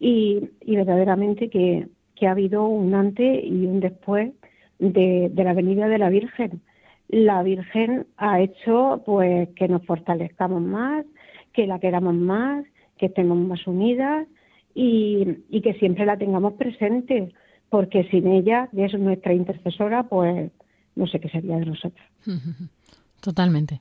Y, 0.00 0.50
verdaderamente 0.66 1.48
que, 1.48 1.86
ha 2.26 2.32
habido 2.32 2.66
un 2.66 2.92
antes 2.94 3.44
y 3.44 3.66
un 3.66 3.80
después 3.80 4.32
de, 4.78 5.30
la 5.34 5.54
venida 5.54 5.86
de 5.86 5.98
la 5.98 6.10
Virgen. 6.10 6.60
La 7.08 7.42
Virgen 7.42 8.06
ha 8.16 8.40
hecho 8.40 9.02
pues 9.06 9.48
que 9.50 9.68
nos 9.68 9.86
fortalezcamos 9.86 10.60
más, 10.60 11.06
que 11.52 11.66
la 11.66 11.78
queramos 11.78 12.14
más, 12.14 12.66
que 12.98 13.06
estemos 13.06 13.38
más 13.38 13.66
unidas 13.66 14.26
y, 14.74 15.38
y 15.48 15.60
que 15.62 15.74
siempre 15.74 16.04
la 16.04 16.18
tengamos 16.18 16.54
presente 16.54 17.32
porque 17.70 18.04
sin 18.10 18.26
ella, 18.26 18.68
que 18.74 18.84
es 18.84 18.94
nuestra 18.94 19.32
intercesora, 19.32 20.02
pues 20.02 20.50
no 20.96 21.06
sé 21.06 21.20
qué 21.20 21.28
sería 21.28 21.56
de 21.56 21.66
nosotros. 21.66 22.06
Totalmente. 23.20 23.80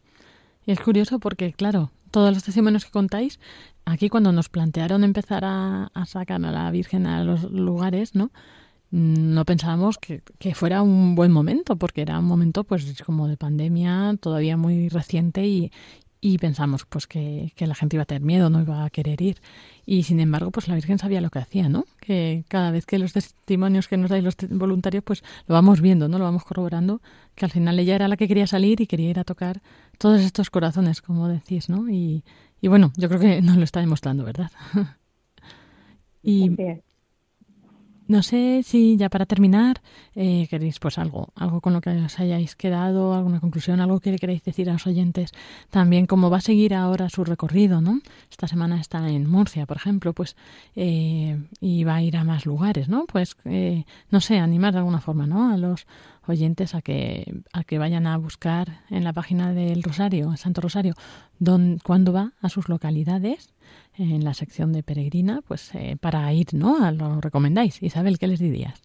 Y 0.65 0.71
es 0.71 0.79
curioso 0.79 1.19
porque, 1.19 1.53
claro, 1.53 1.91
todos 2.11 2.33
los 2.33 2.43
testimonios 2.43 2.85
que 2.85 2.91
contáis, 2.91 3.39
aquí 3.85 4.09
cuando 4.09 4.31
nos 4.31 4.49
plantearon 4.49 5.03
empezar 5.03 5.43
a, 5.45 5.89
sacar 6.05 6.43
a 6.45 6.51
la 6.51 6.71
Virgen 6.71 7.07
a 7.07 7.23
los 7.23 7.43
lugares, 7.51 8.15
¿no? 8.15 8.31
no 8.91 9.45
pensábamos 9.45 9.99
que, 9.99 10.23
que, 10.39 10.55
fuera 10.55 10.81
un 10.81 11.13
buen 11.13 11.31
momento, 11.31 11.75
porque 11.75 12.01
era 12.01 12.17
un 12.17 12.25
momento 12.25 12.63
pues 12.63 13.03
como 13.03 13.27
de 13.27 13.37
pandemia 13.37 14.15
todavía 14.19 14.57
muy 14.57 14.89
reciente 14.89 15.45
y, 15.45 15.71
y 16.21 16.37
pensamos 16.37 16.85
pues 16.85 17.07
que, 17.07 17.53
que, 17.55 17.65
la 17.65 17.75
gente 17.75 17.95
iba 17.95 18.03
a 18.03 18.05
tener 18.05 18.21
miedo, 18.21 18.49
no 18.49 18.61
iba 18.61 18.83
a 18.83 18.89
querer 18.89 19.21
ir. 19.21 19.37
Y 19.85 20.03
sin 20.03 20.19
embargo, 20.19 20.51
pues 20.51 20.67
la 20.67 20.75
Virgen 20.75 20.97
sabía 20.97 21.21
lo 21.21 21.29
que 21.29 21.39
hacía, 21.39 21.69
¿no? 21.69 21.85
Que 22.01 22.43
cada 22.49 22.71
vez 22.71 22.85
que 22.85 22.99
los 22.99 23.13
testimonios 23.13 23.87
que 23.87 23.95
nos 23.95 24.09
dais 24.09 24.23
los 24.23 24.35
voluntarios, 24.49 25.03
pues 25.03 25.23
lo 25.47 25.55
vamos 25.55 25.79
viendo, 25.79 26.09
¿no? 26.09 26.17
Lo 26.17 26.25
vamos 26.25 26.43
corroborando, 26.43 27.01
que 27.35 27.45
al 27.45 27.51
final 27.51 27.79
ella 27.79 27.95
era 27.95 28.07
la 28.07 28.17
que 28.17 28.27
quería 28.27 28.47
salir 28.47 28.81
y 28.81 28.87
quería 28.87 29.09
ir 29.09 29.19
a 29.19 29.23
tocar 29.23 29.61
todos 29.97 30.19
estos 30.21 30.49
corazones, 30.49 31.01
como 31.01 31.29
decís, 31.29 31.69
¿no? 31.69 31.89
Y, 31.89 32.23
y 32.59 32.67
bueno, 32.67 32.91
yo 32.97 33.07
creo 33.07 33.21
que 33.21 33.41
nos 33.41 33.55
lo 33.55 33.63
está 33.63 33.79
demostrando, 33.79 34.25
¿verdad? 34.25 34.51
y, 36.21 36.51
no 38.09 38.23
sé 38.23 38.63
si 38.63 38.97
ya 38.97 39.07
para 39.07 39.27
terminar 39.27 39.81
eh, 40.15 40.47
queréis 40.49 40.79
pues 40.79 40.97
algo, 40.97 41.31
algo 41.35 41.61
con 41.61 41.73
lo 41.73 41.79
que 41.79 41.91
os 41.91 42.19
hayáis 42.19 42.55
quedado, 42.55 43.13
alguna 43.13 43.39
conclusión, 43.39 43.79
algo 43.81 43.99
que 43.99 44.17
queréis 44.17 44.43
decir 44.43 44.67
a 44.67 44.73
los 44.73 44.87
oyentes. 44.87 45.31
También 45.69 46.07
cómo 46.07 46.31
va 46.31 46.37
a 46.37 46.41
seguir 46.41 46.73
ahora 46.73 47.07
su 47.09 47.23
recorrido, 47.23 47.81
¿no? 47.81 48.01
Esta 48.31 48.47
semana 48.47 48.81
está 48.81 49.07
en 49.07 49.29
Murcia, 49.29 49.67
por 49.67 49.77
ejemplo, 49.77 50.13
pues 50.13 50.35
eh, 50.75 51.39
y 51.61 51.83
va 51.83 51.95
a 51.95 52.01
ir 52.01 52.17
a 52.17 52.23
más 52.23 52.47
lugares, 52.47 52.89
¿no? 52.89 53.05
Pues 53.05 53.37
eh, 53.45 53.85
no 54.09 54.21
sé, 54.21 54.39
animar 54.39 54.73
de 54.73 54.79
alguna 54.79 55.01
forma, 55.01 55.27
¿no? 55.27 55.53
A 55.53 55.57
los 55.57 55.85
oyentes 56.25 56.73
a 56.73 56.81
que 56.81 57.31
a 57.53 57.63
que 57.63 57.77
vayan 57.77 58.07
a 58.07 58.17
buscar 58.17 58.81
en 58.89 59.03
la 59.03 59.13
página 59.13 59.53
del 59.53 59.83
Rosario, 59.83 60.35
Santo 60.35 60.61
Rosario, 60.61 60.95
don, 61.37 61.77
cuándo 61.83 62.11
va 62.11 62.33
a 62.41 62.49
sus 62.49 62.69
localidades 62.69 63.53
en 63.99 64.23
la 64.23 64.33
sección 64.33 64.71
de 64.71 64.81
peregrina, 64.81 65.41
pues 65.47 65.75
eh, 65.75 65.97
para 65.99 66.31
ir, 66.33 66.47
¿no? 66.53 66.91
Lo 66.91 67.19
recomendáis. 67.21 67.83
Isabel, 67.83 68.17
¿qué 68.17 68.27
les 68.27 68.39
dirías? 68.39 68.81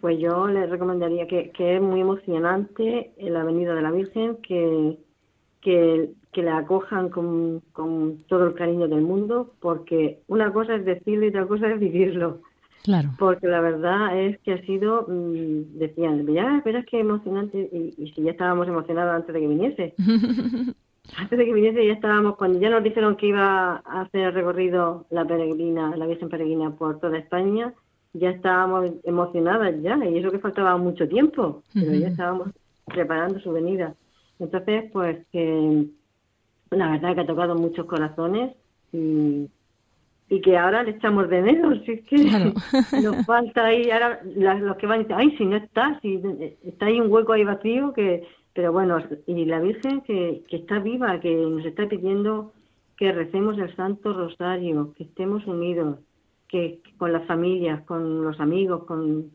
Pues 0.00 0.18
yo 0.20 0.46
les 0.46 0.70
recomendaría 0.70 1.26
que, 1.26 1.50
que 1.50 1.76
es 1.76 1.82
muy 1.82 2.00
emocionante 2.00 3.12
la 3.18 3.42
venida 3.44 3.74
de 3.74 3.82
la 3.82 3.90
Virgen, 3.90 4.36
que, 4.36 4.98
que, 5.60 6.10
que 6.32 6.42
la 6.42 6.58
acojan 6.58 7.08
con, 7.08 7.60
con 7.72 8.18
todo 8.28 8.46
el 8.46 8.54
cariño 8.54 8.88
del 8.88 9.00
mundo, 9.00 9.52
porque 9.60 10.20
una 10.28 10.52
cosa 10.52 10.76
es 10.76 10.84
decirlo 10.84 11.24
y 11.24 11.28
otra 11.28 11.46
cosa 11.46 11.72
es 11.72 11.80
vivirlo. 11.80 12.40
Claro. 12.84 13.10
Porque 13.18 13.48
la 13.48 13.60
verdad 13.60 14.16
es 14.16 14.38
que 14.40 14.52
ha 14.52 14.62
sido, 14.64 15.06
mm, 15.08 15.78
decían, 15.78 16.24
ya, 16.32 16.60
pero 16.62 16.78
es 16.78 16.86
que 16.86 17.00
emocionante, 17.00 17.68
y, 17.72 17.94
y 18.00 18.12
si 18.12 18.22
ya 18.22 18.30
estábamos 18.30 18.68
emocionados 18.68 19.16
antes 19.16 19.34
de 19.34 19.40
que 19.40 19.48
viniese. 19.48 19.94
antes 21.16 21.38
de 21.38 21.44
que 21.44 21.52
viniese 21.52 21.86
ya 21.86 21.92
estábamos, 21.92 22.36
cuando 22.36 22.58
ya 22.58 22.70
nos 22.70 22.82
dijeron 22.82 23.16
que 23.16 23.28
iba 23.28 23.82
a 23.84 24.00
hacer 24.02 24.22
el 24.22 24.34
recorrido 24.34 25.06
la 25.10 25.24
peregrina, 25.24 25.96
la 25.96 26.06
Virgen 26.06 26.28
Peregrina 26.28 26.70
por 26.70 26.98
toda 26.98 27.18
España, 27.18 27.72
ya 28.12 28.30
estábamos 28.30 28.90
emocionadas 29.04 29.74
ya, 29.82 29.98
y 30.04 30.18
eso 30.18 30.30
que 30.30 30.38
faltaba 30.38 30.76
mucho 30.76 31.08
tiempo, 31.08 31.62
pero 31.74 31.94
ya 31.94 32.08
estábamos 32.08 32.48
preparando 32.86 33.38
su 33.40 33.52
venida. 33.52 33.94
Entonces, 34.38 34.90
pues 34.92 35.26
que 35.32 35.86
la 36.70 36.90
verdad 36.92 37.14
que 37.14 37.20
ha 37.20 37.26
tocado 37.26 37.54
muchos 37.54 37.86
corazones 37.86 38.54
y, 38.92 39.48
y 40.28 40.40
que 40.40 40.56
ahora 40.56 40.82
le 40.82 40.92
echamos 40.92 41.28
de 41.28 41.42
menos, 41.42 41.78
si 41.84 41.92
es 41.92 42.04
que 42.04 42.16
nos 43.02 43.24
falta 43.26 43.66
ahí, 43.66 43.90
ahora 43.90 44.20
los 44.24 44.76
que 44.76 44.86
van 44.86 45.00
a 45.00 45.02
decir, 45.02 45.16
ay, 45.16 45.36
si 45.36 45.44
no 45.44 45.56
está, 45.56 45.98
si 46.00 46.20
está 46.62 46.86
ahí 46.86 47.00
un 47.00 47.10
hueco 47.12 47.32
ahí 47.32 47.44
vacío 47.44 47.92
que 47.92 48.26
pero 48.56 48.72
bueno, 48.72 48.98
y 49.26 49.44
la 49.44 49.60
Virgen 49.60 50.00
que, 50.00 50.42
que 50.48 50.56
está 50.56 50.78
viva, 50.78 51.20
que 51.20 51.36
nos 51.36 51.64
está 51.66 51.86
pidiendo 51.86 52.54
que 52.96 53.12
recemos 53.12 53.58
el 53.58 53.76
Santo 53.76 54.14
Rosario, 54.14 54.94
que 54.96 55.04
estemos 55.04 55.46
unidos, 55.46 55.98
que, 56.48 56.80
con 56.96 57.12
las 57.12 57.26
familias, 57.26 57.84
con 57.84 58.24
los 58.24 58.40
amigos, 58.40 58.84
con 58.84 59.30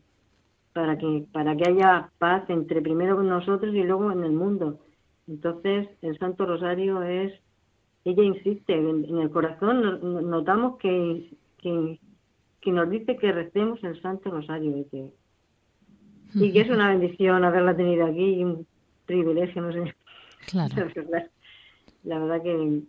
para 0.72 0.98
que 0.98 1.26
para 1.32 1.54
que 1.54 1.68
haya 1.68 2.10
paz 2.18 2.48
entre 2.48 2.80
primero 2.80 3.14
con 3.14 3.28
nosotros 3.28 3.72
y 3.72 3.84
luego 3.84 4.10
en 4.10 4.24
el 4.24 4.32
mundo. 4.32 4.80
Entonces, 5.28 5.88
el 6.00 6.18
Santo 6.18 6.44
Rosario 6.44 7.02
es 7.02 7.32
ella 8.04 8.24
insiste 8.24 8.74
en, 8.74 9.18
el 9.18 9.30
corazón 9.30 10.30
notamos 10.30 10.78
que, 10.78 11.30
que, 11.58 12.00
que 12.60 12.72
nos 12.72 12.90
dice 12.90 13.16
que 13.16 13.30
recemos 13.30 13.84
el 13.84 14.00
Santo 14.02 14.30
Rosario 14.30 14.78
y 14.78 14.84
que, 14.86 15.10
y 16.34 16.52
que 16.52 16.60
es 16.62 16.70
una 16.70 16.88
bendición 16.88 17.44
haberla 17.44 17.76
tenido 17.76 18.06
aquí 18.06 18.44
privilegio, 19.12 19.62
no 19.62 19.72
sé. 19.72 19.94
Claro. 20.46 20.74
La, 22.04 22.18
verdad 22.18 22.42
que 22.42 22.82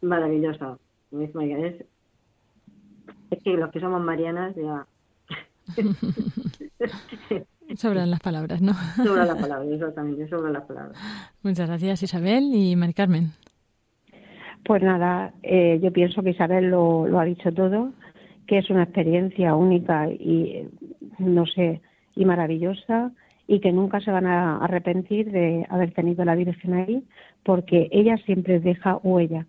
maravillosa. 0.00 0.78
Es, 1.12 1.30
es 3.30 3.42
que 3.42 3.56
los 3.56 3.70
que 3.70 3.80
somos 3.80 4.00
marianas 4.02 4.54
ya... 4.56 4.86
Sobran 7.76 8.10
las 8.10 8.20
palabras, 8.20 8.62
¿no? 8.62 8.72
Sobran 8.96 9.28
las 9.28 9.38
palabras, 9.38 9.68
exactamente, 9.70 10.28
sobran 10.28 10.52
las 10.52 10.64
palabras. 10.64 10.98
Muchas 11.42 11.68
gracias 11.68 12.02
Isabel 12.02 12.50
y 12.54 12.76
Mari 12.76 12.94
Carmen. 12.94 13.32
Pues 14.64 14.82
nada, 14.82 15.32
eh, 15.42 15.78
yo 15.82 15.92
pienso 15.92 16.22
que 16.22 16.30
Isabel 16.30 16.70
lo, 16.70 17.06
lo 17.06 17.20
ha 17.20 17.24
dicho 17.24 17.52
todo, 17.52 17.92
que 18.46 18.58
es 18.58 18.70
una 18.70 18.84
experiencia 18.84 19.54
única 19.54 20.08
y, 20.08 20.68
no 21.18 21.44
sé, 21.46 21.82
y 22.14 22.24
maravillosa 22.24 23.12
y 23.46 23.60
que 23.60 23.72
nunca 23.72 24.00
se 24.00 24.10
van 24.10 24.26
a 24.26 24.58
arrepentir 24.58 25.30
de 25.30 25.66
haber 25.68 25.92
tenido 25.92 26.24
la 26.24 26.34
Virgen 26.34 26.74
ahí, 26.74 27.04
porque 27.42 27.88
ella 27.92 28.16
siempre 28.24 28.60
deja 28.60 28.96
huella 29.02 29.46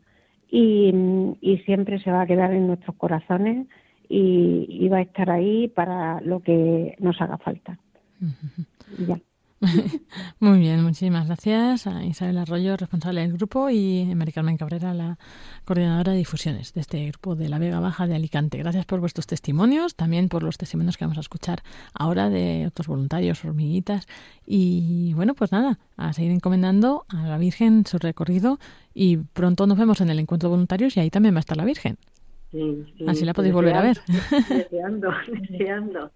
y, 0.49 0.93
y 1.41 1.57
siempre 1.59 1.99
se 1.99 2.11
va 2.11 2.21
a 2.21 2.27
quedar 2.27 2.51
en 2.53 2.67
nuestros 2.67 2.95
corazones 2.97 3.67
y, 4.09 4.67
y, 4.69 4.87
va 4.89 4.97
a 4.97 5.01
estar 5.01 5.29
ahí 5.31 5.67
para 5.67 6.21
lo 6.21 6.41
que 6.41 6.95
nos 6.99 7.19
haga 7.21 7.37
falta. 7.37 7.79
ya. 9.07 9.19
Muy 10.39 10.59
bien, 10.59 10.83
muchísimas 10.83 11.27
gracias 11.27 11.87
a 11.87 12.03
Isabel 12.03 12.37
Arroyo, 12.37 12.75
responsable 12.75 13.21
del 13.21 13.33
grupo, 13.33 13.69
y 13.69 14.09
a 14.11 14.15
Mari 14.15 14.31
Carmen 14.31 14.57
Cabrera, 14.57 14.93
la 14.93 15.17
coordinadora 15.63 16.11
de 16.11 16.17
difusiones 16.17 16.73
de 16.73 16.81
este 16.81 17.07
grupo 17.07 17.35
de 17.35 17.47
la 17.47 17.57
Vega 17.57 17.79
Baja 17.79 18.05
de 18.05 18.15
Alicante. 18.15 18.57
Gracias 18.57 18.85
por 18.85 18.99
vuestros 18.99 19.27
testimonios, 19.27 19.95
también 19.95 20.27
por 20.29 20.43
los 20.43 20.57
testimonios 20.57 20.97
que 20.97 21.05
vamos 21.05 21.17
a 21.17 21.21
escuchar 21.21 21.63
ahora 21.93 22.29
de 22.29 22.67
otros 22.67 22.87
voluntarios, 22.87 23.43
hormiguitas. 23.45 24.07
Y 24.45 25.13
bueno, 25.13 25.33
pues 25.35 25.51
nada, 25.51 25.79
a 25.95 26.13
seguir 26.13 26.31
encomendando 26.31 27.05
a 27.07 27.27
la 27.27 27.37
Virgen 27.37 27.85
su 27.85 27.97
recorrido 27.97 28.59
y 28.93 29.17
pronto 29.17 29.67
nos 29.67 29.77
vemos 29.77 30.01
en 30.01 30.09
el 30.09 30.19
encuentro 30.19 30.49
de 30.49 30.51
voluntarios 30.51 30.97
y 30.97 30.99
ahí 30.99 31.09
también 31.09 31.33
va 31.33 31.39
a 31.39 31.41
estar 31.41 31.57
la 31.57 31.65
Virgen. 31.65 31.97
Sí, 32.51 32.85
sí, 32.97 33.05
Así 33.07 33.25
la 33.25 33.33
podéis 33.33 33.53
volver 33.53 33.75
a 33.75 33.81
ver. 33.81 34.01
Deseando, 34.49 35.09
deseando, 35.27 36.11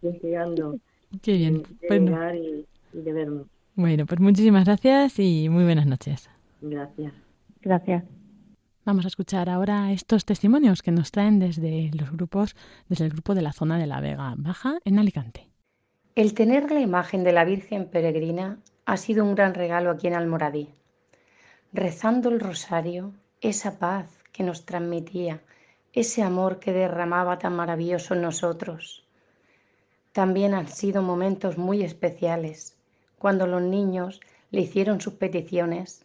deseando 0.00 0.78
Qué 1.20 1.36
bien. 1.36 1.62
de 1.80 1.86
Bueno, 1.88 2.12
llegar 2.12 2.34
y, 2.36 2.66
y 2.92 3.00
de 3.02 3.12
vernos. 3.12 3.46
bueno, 3.74 4.06
pues 4.06 4.20
muchísimas 4.20 4.64
gracias 4.64 5.18
y 5.18 5.48
muy 5.48 5.64
buenas 5.64 5.86
noches. 5.86 6.30
Gracias. 6.60 7.12
Gracias. 7.60 8.04
Vamos 8.84 9.04
a 9.04 9.08
escuchar 9.08 9.48
ahora 9.48 9.92
estos 9.92 10.24
testimonios 10.24 10.82
que 10.82 10.90
nos 10.90 11.12
traen 11.12 11.38
desde 11.38 11.90
los 11.94 12.10
grupos, 12.10 12.56
desde 12.88 13.04
el 13.04 13.10
grupo 13.12 13.34
de 13.34 13.42
la 13.42 13.52
zona 13.52 13.78
de 13.78 13.86
la 13.86 14.00
Vega 14.00 14.34
Baja 14.36 14.78
en 14.84 14.98
Alicante. 14.98 15.48
El 16.14 16.34
tener 16.34 16.70
la 16.70 16.80
imagen 16.80 17.22
de 17.24 17.32
la 17.32 17.44
Virgen 17.44 17.86
peregrina 17.88 18.58
ha 18.84 18.96
sido 18.96 19.24
un 19.24 19.34
gran 19.34 19.54
regalo 19.54 19.90
aquí 19.90 20.08
en 20.08 20.14
Almoradí. 20.14 20.68
Rezando 21.72 22.28
el 22.28 22.40
rosario, 22.40 23.12
esa 23.40 23.78
paz 23.78 24.18
que 24.32 24.42
nos 24.42 24.66
transmitía, 24.66 25.40
ese 25.92 26.22
amor 26.22 26.58
que 26.58 26.72
derramaba 26.72 27.38
tan 27.38 27.54
maravilloso 27.54 28.14
en 28.14 28.22
nosotros. 28.22 29.01
También 30.12 30.52
han 30.52 30.68
sido 30.68 31.02
momentos 31.02 31.56
muy 31.56 31.82
especiales, 31.82 32.76
cuando 33.18 33.46
los 33.46 33.62
niños 33.62 34.20
le 34.50 34.60
hicieron 34.60 35.00
sus 35.00 35.14
peticiones 35.14 36.04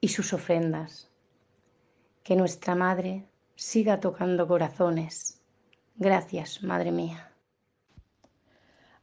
y 0.00 0.08
sus 0.08 0.32
ofrendas. 0.32 1.08
Que 2.22 2.36
nuestra 2.36 2.74
Madre 2.74 3.24
siga 3.56 4.00
tocando 4.00 4.46
corazones. 4.46 5.40
Gracias, 5.96 6.62
Madre 6.62 6.92
mía. 6.92 7.32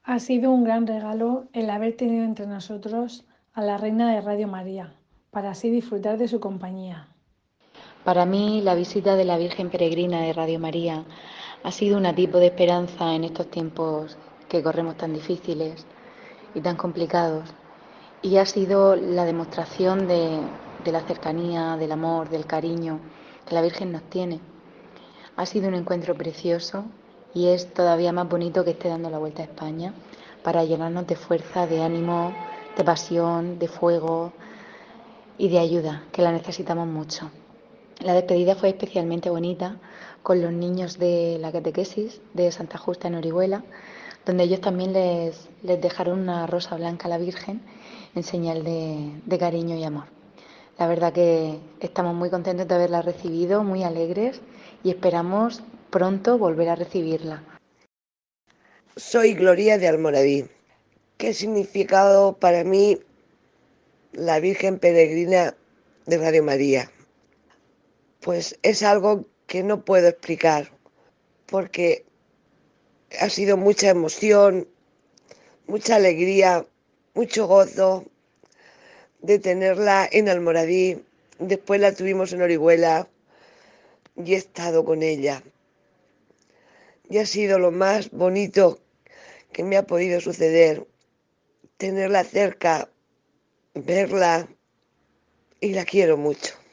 Ha 0.03 0.19
sido 0.19 0.51
un 0.51 0.63
gran 0.63 0.85
regalo 0.85 1.47
el 1.51 1.69
haber 1.71 1.97
tenido 1.97 2.23
entre 2.23 2.45
nosotros 2.45 3.25
a 3.53 3.63
la 3.63 3.77
Reina 3.77 4.13
de 4.13 4.21
Radio 4.21 4.47
María, 4.47 4.93
para 5.31 5.49
así 5.49 5.71
disfrutar 5.71 6.19
de 6.19 6.27
su 6.27 6.39
compañía. 6.39 7.07
Para 8.03 8.27
mí, 8.27 8.61
la 8.61 8.75
visita 8.75 9.15
de 9.15 9.25
la 9.25 9.37
Virgen 9.37 9.71
Peregrina 9.71 10.21
de 10.21 10.31
Radio 10.31 10.59
María 10.59 11.05
ha 11.63 11.71
sido 11.71 11.97
un 11.97 12.15
tipo 12.15 12.37
de 12.37 12.47
esperanza 12.47 13.13
en 13.13 13.23
estos 13.23 13.49
tiempos 13.49 14.17
que 14.47 14.61
corremos 14.61 14.97
tan 14.97 15.13
difíciles 15.13 15.85
y 16.53 16.61
tan 16.61 16.75
complicados. 16.75 17.49
Y 18.21 18.37
ha 18.37 18.45
sido 18.45 18.95
la 18.95 19.25
demostración 19.25 20.07
de, 20.07 20.39
de 20.83 20.91
la 20.91 21.01
cercanía, 21.01 21.77
del 21.77 21.91
amor, 21.91 22.29
del 22.29 22.45
cariño 22.45 22.99
que 23.45 23.55
la 23.55 23.61
Virgen 23.61 23.91
nos 23.91 24.03
tiene. 24.03 24.39
Ha 25.35 25.45
sido 25.45 25.67
un 25.67 25.75
encuentro 25.75 26.15
precioso 26.15 26.85
y 27.33 27.47
es 27.47 27.73
todavía 27.73 28.13
más 28.13 28.29
bonito 28.29 28.63
que 28.63 28.71
esté 28.71 28.89
dando 28.89 29.09
la 29.09 29.19
vuelta 29.19 29.41
a 29.41 29.45
España 29.45 29.93
para 30.43 30.63
llenarnos 30.63 31.05
de 31.07 31.15
fuerza, 31.15 31.67
de 31.67 31.83
ánimo, 31.83 32.33
de 32.77 32.83
pasión, 32.83 33.59
de 33.59 33.67
fuego 33.67 34.31
y 35.37 35.49
de 35.49 35.59
ayuda, 35.59 36.03
que 36.11 36.21
la 36.21 36.31
necesitamos 36.31 36.87
mucho. 36.87 37.29
La 38.05 38.13
despedida 38.13 38.53
fue 38.55 38.69
especialmente 38.69 39.31
bonita 39.31 39.79
con 40.21 40.39
los 40.39 40.53
niños 40.53 40.99
de 40.99 41.39
la 41.39 41.51
catequesis 41.51 42.21
de 42.35 42.51
Santa 42.51 42.77
Justa 42.77 43.07
en 43.07 43.15
Orihuela, 43.15 43.63
donde 44.27 44.43
ellos 44.43 44.61
también 44.61 44.93
les, 44.93 45.49
dejaron 45.63 46.19
una 46.19 46.45
rosa 46.45 46.75
blanca 46.75 47.07
a 47.07 47.09
la 47.09 47.17
Virgen 47.17 47.61
en 48.13 48.21
señal 48.21 48.63
de, 48.63 49.09
de 49.25 49.37
cariño 49.39 49.75
y 49.75 49.83
amor. 49.83 50.03
La 50.77 50.85
verdad 50.85 51.13
que 51.13 51.57
estamos 51.79 52.13
muy 52.13 52.29
contentos 52.29 52.67
de 52.67 52.75
haberla 52.75 53.01
recibido, 53.01 53.63
muy 53.63 53.81
alegres 53.81 54.39
y 54.83 54.91
esperamos 54.91 55.63
pronto 55.89 56.37
volver 56.37 56.69
a 56.69 56.75
recibirla. 56.75 57.41
Soy 58.97 59.33
Gloria 59.33 59.79
de 59.79 59.87
Almoradí. 59.87 60.45
¿Qué 61.17 61.33
significado 61.33 62.33
para 62.33 62.63
mí 62.63 62.99
la 64.11 64.39
Virgen 64.39 64.77
Peregrina 64.77 65.55
de 66.05 66.17
Radio 66.19 66.43
María? 66.43 66.91
Pues 68.26 68.57
es 68.63 68.82
algo 68.82 69.28
que 69.45 69.61
no 69.61 69.86
puedo 69.86 70.07
explicar, 70.07 70.71
porque 71.45 72.05
ha 73.19 73.30
sido 73.30 73.55
mucha 73.55 73.89
emoción, 73.89 74.67
mucha 75.67 75.97
alegría, 75.97 76.65
mucho 77.13 77.45
gozo 77.45 78.03
de 79.19 79.38
tenerla 79.38 80.09
en 80.11 80.28
Almoradí. 80.28 81.05
Después 81.38 81.80
la 81.80 81.93
tuvimos 81.93 82.34
en 82.34 82.41
Orihuela 82.41 83.07
y 84.15 84.34
he 84.34 84.38
estado 84.38 84.84
con 84.84 85.03
ella. 85.03 85.43
Y 87.07 87.19
ha 87.19 87.28
sido 87.28 87.59
lo 87.59 87.69
más 87.69 88.09
bonito 88.09 88.80
que 89.51 89.61
me 89.61 89.78
ha 89.78 89.86
podido 89.86 90.19
suceder, 90.19 90.88
tenerla 91.78 92.23
cerca, 92.23 92.89
verla 93.76 94.47
y 95.59 95.73
la 95.73 95.86
quiero 95.86 96.17
mucho. 96.17 96.64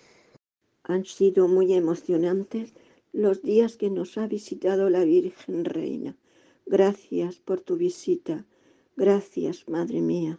Han 0.85 1.05
sido 1.05 1.49
muy 1.49 1.73
emocionantes 1.75 2.75
los 3.13 3.43
días 3.43 3.77
que 3.77 3.91
nos 3.91 4.19
ha 4.19 4.27
visitado 4.27 4.91
la 4.91 5.05
Virgen 5.05 5.65
Reina. 5.65 6.17
Gracias 6.67 7.37
por 7.37 7.61
tu 7.61 7.77
visita. 7.77 8.47
Gracias, 8.97 9.69
Madre 9.69 10.01
mía. 10.01 10.39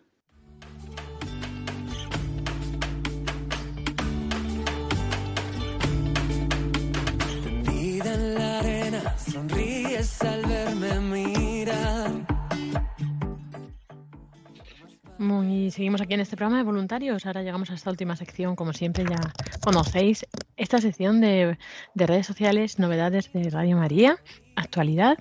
Muy, 15.24 15.72
seguimos 15.72 16.02
aquí 16.02 16.14
en 16.14 16.20
este 16.20 16.36
programa 16.36 16.58
de 16.58 16.64
voluntarios. 16.64 17.26
Ahora 17.26 17.42
llegamos 17.44 17.72
a 17.72 17.76
esta 17.76 17.90
última 17.90 18.16
sección, 18.16 18.56
como 18.56 18.74
siempre 18.74 19.06
ya 19.10 19.20
conocéis, 19.62 20.26
esta 20.58 20.80
sección 20.82 21.22
de, 21.22 21.58
de 21.94 22.08
redes 22.08 22.28
sociales, 22.28 22.78
novedades 22.78 23.32
de 23.32 23.50
Radio 23.50 23.78
María, 23.78 24.18
actualidad. 24.56 25.18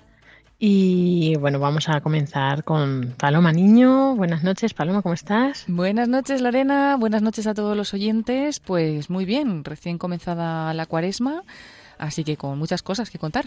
Y 0.58 1.34
bueno, 1.36 1.58
vamos 1.58 1.88
a 1.88 2.00
comenzar 2.00 2.64
con 2.64 3.14
Paloma 3.18 3.52
Niño. 3.52 4.14
Buenas 4.14 4.44
noches, 4.44 4.74
Paloma, 4.74 5.02
¿cómo 5.02 5.14
estás? 5.14 5.64
Buenas 5.66 6.08
noches, 6.08 6.40
Lorena. 6.40 6.96
Buenas 6.96 7.22
noches 7.22 7.46
a 7.46 7.54
todos 7.54 7.76
los 7.76 7.94
oyentes. 7.94 8.60
Pues 8.60 9.10
muy 9.10 9.24
bien, 9.24 9.64
recién 9.64 9.98
comenzada 9.98 10.72
la 10.74 10.86
cuaresma, 10.86 11.42
así 11.98 12.22
que 12.22 12.36
con 12.36 12.58
muchas 12.58 12.82
cosas 12.82 13.10
que 13.10 13.18
contar. 13.18 13.46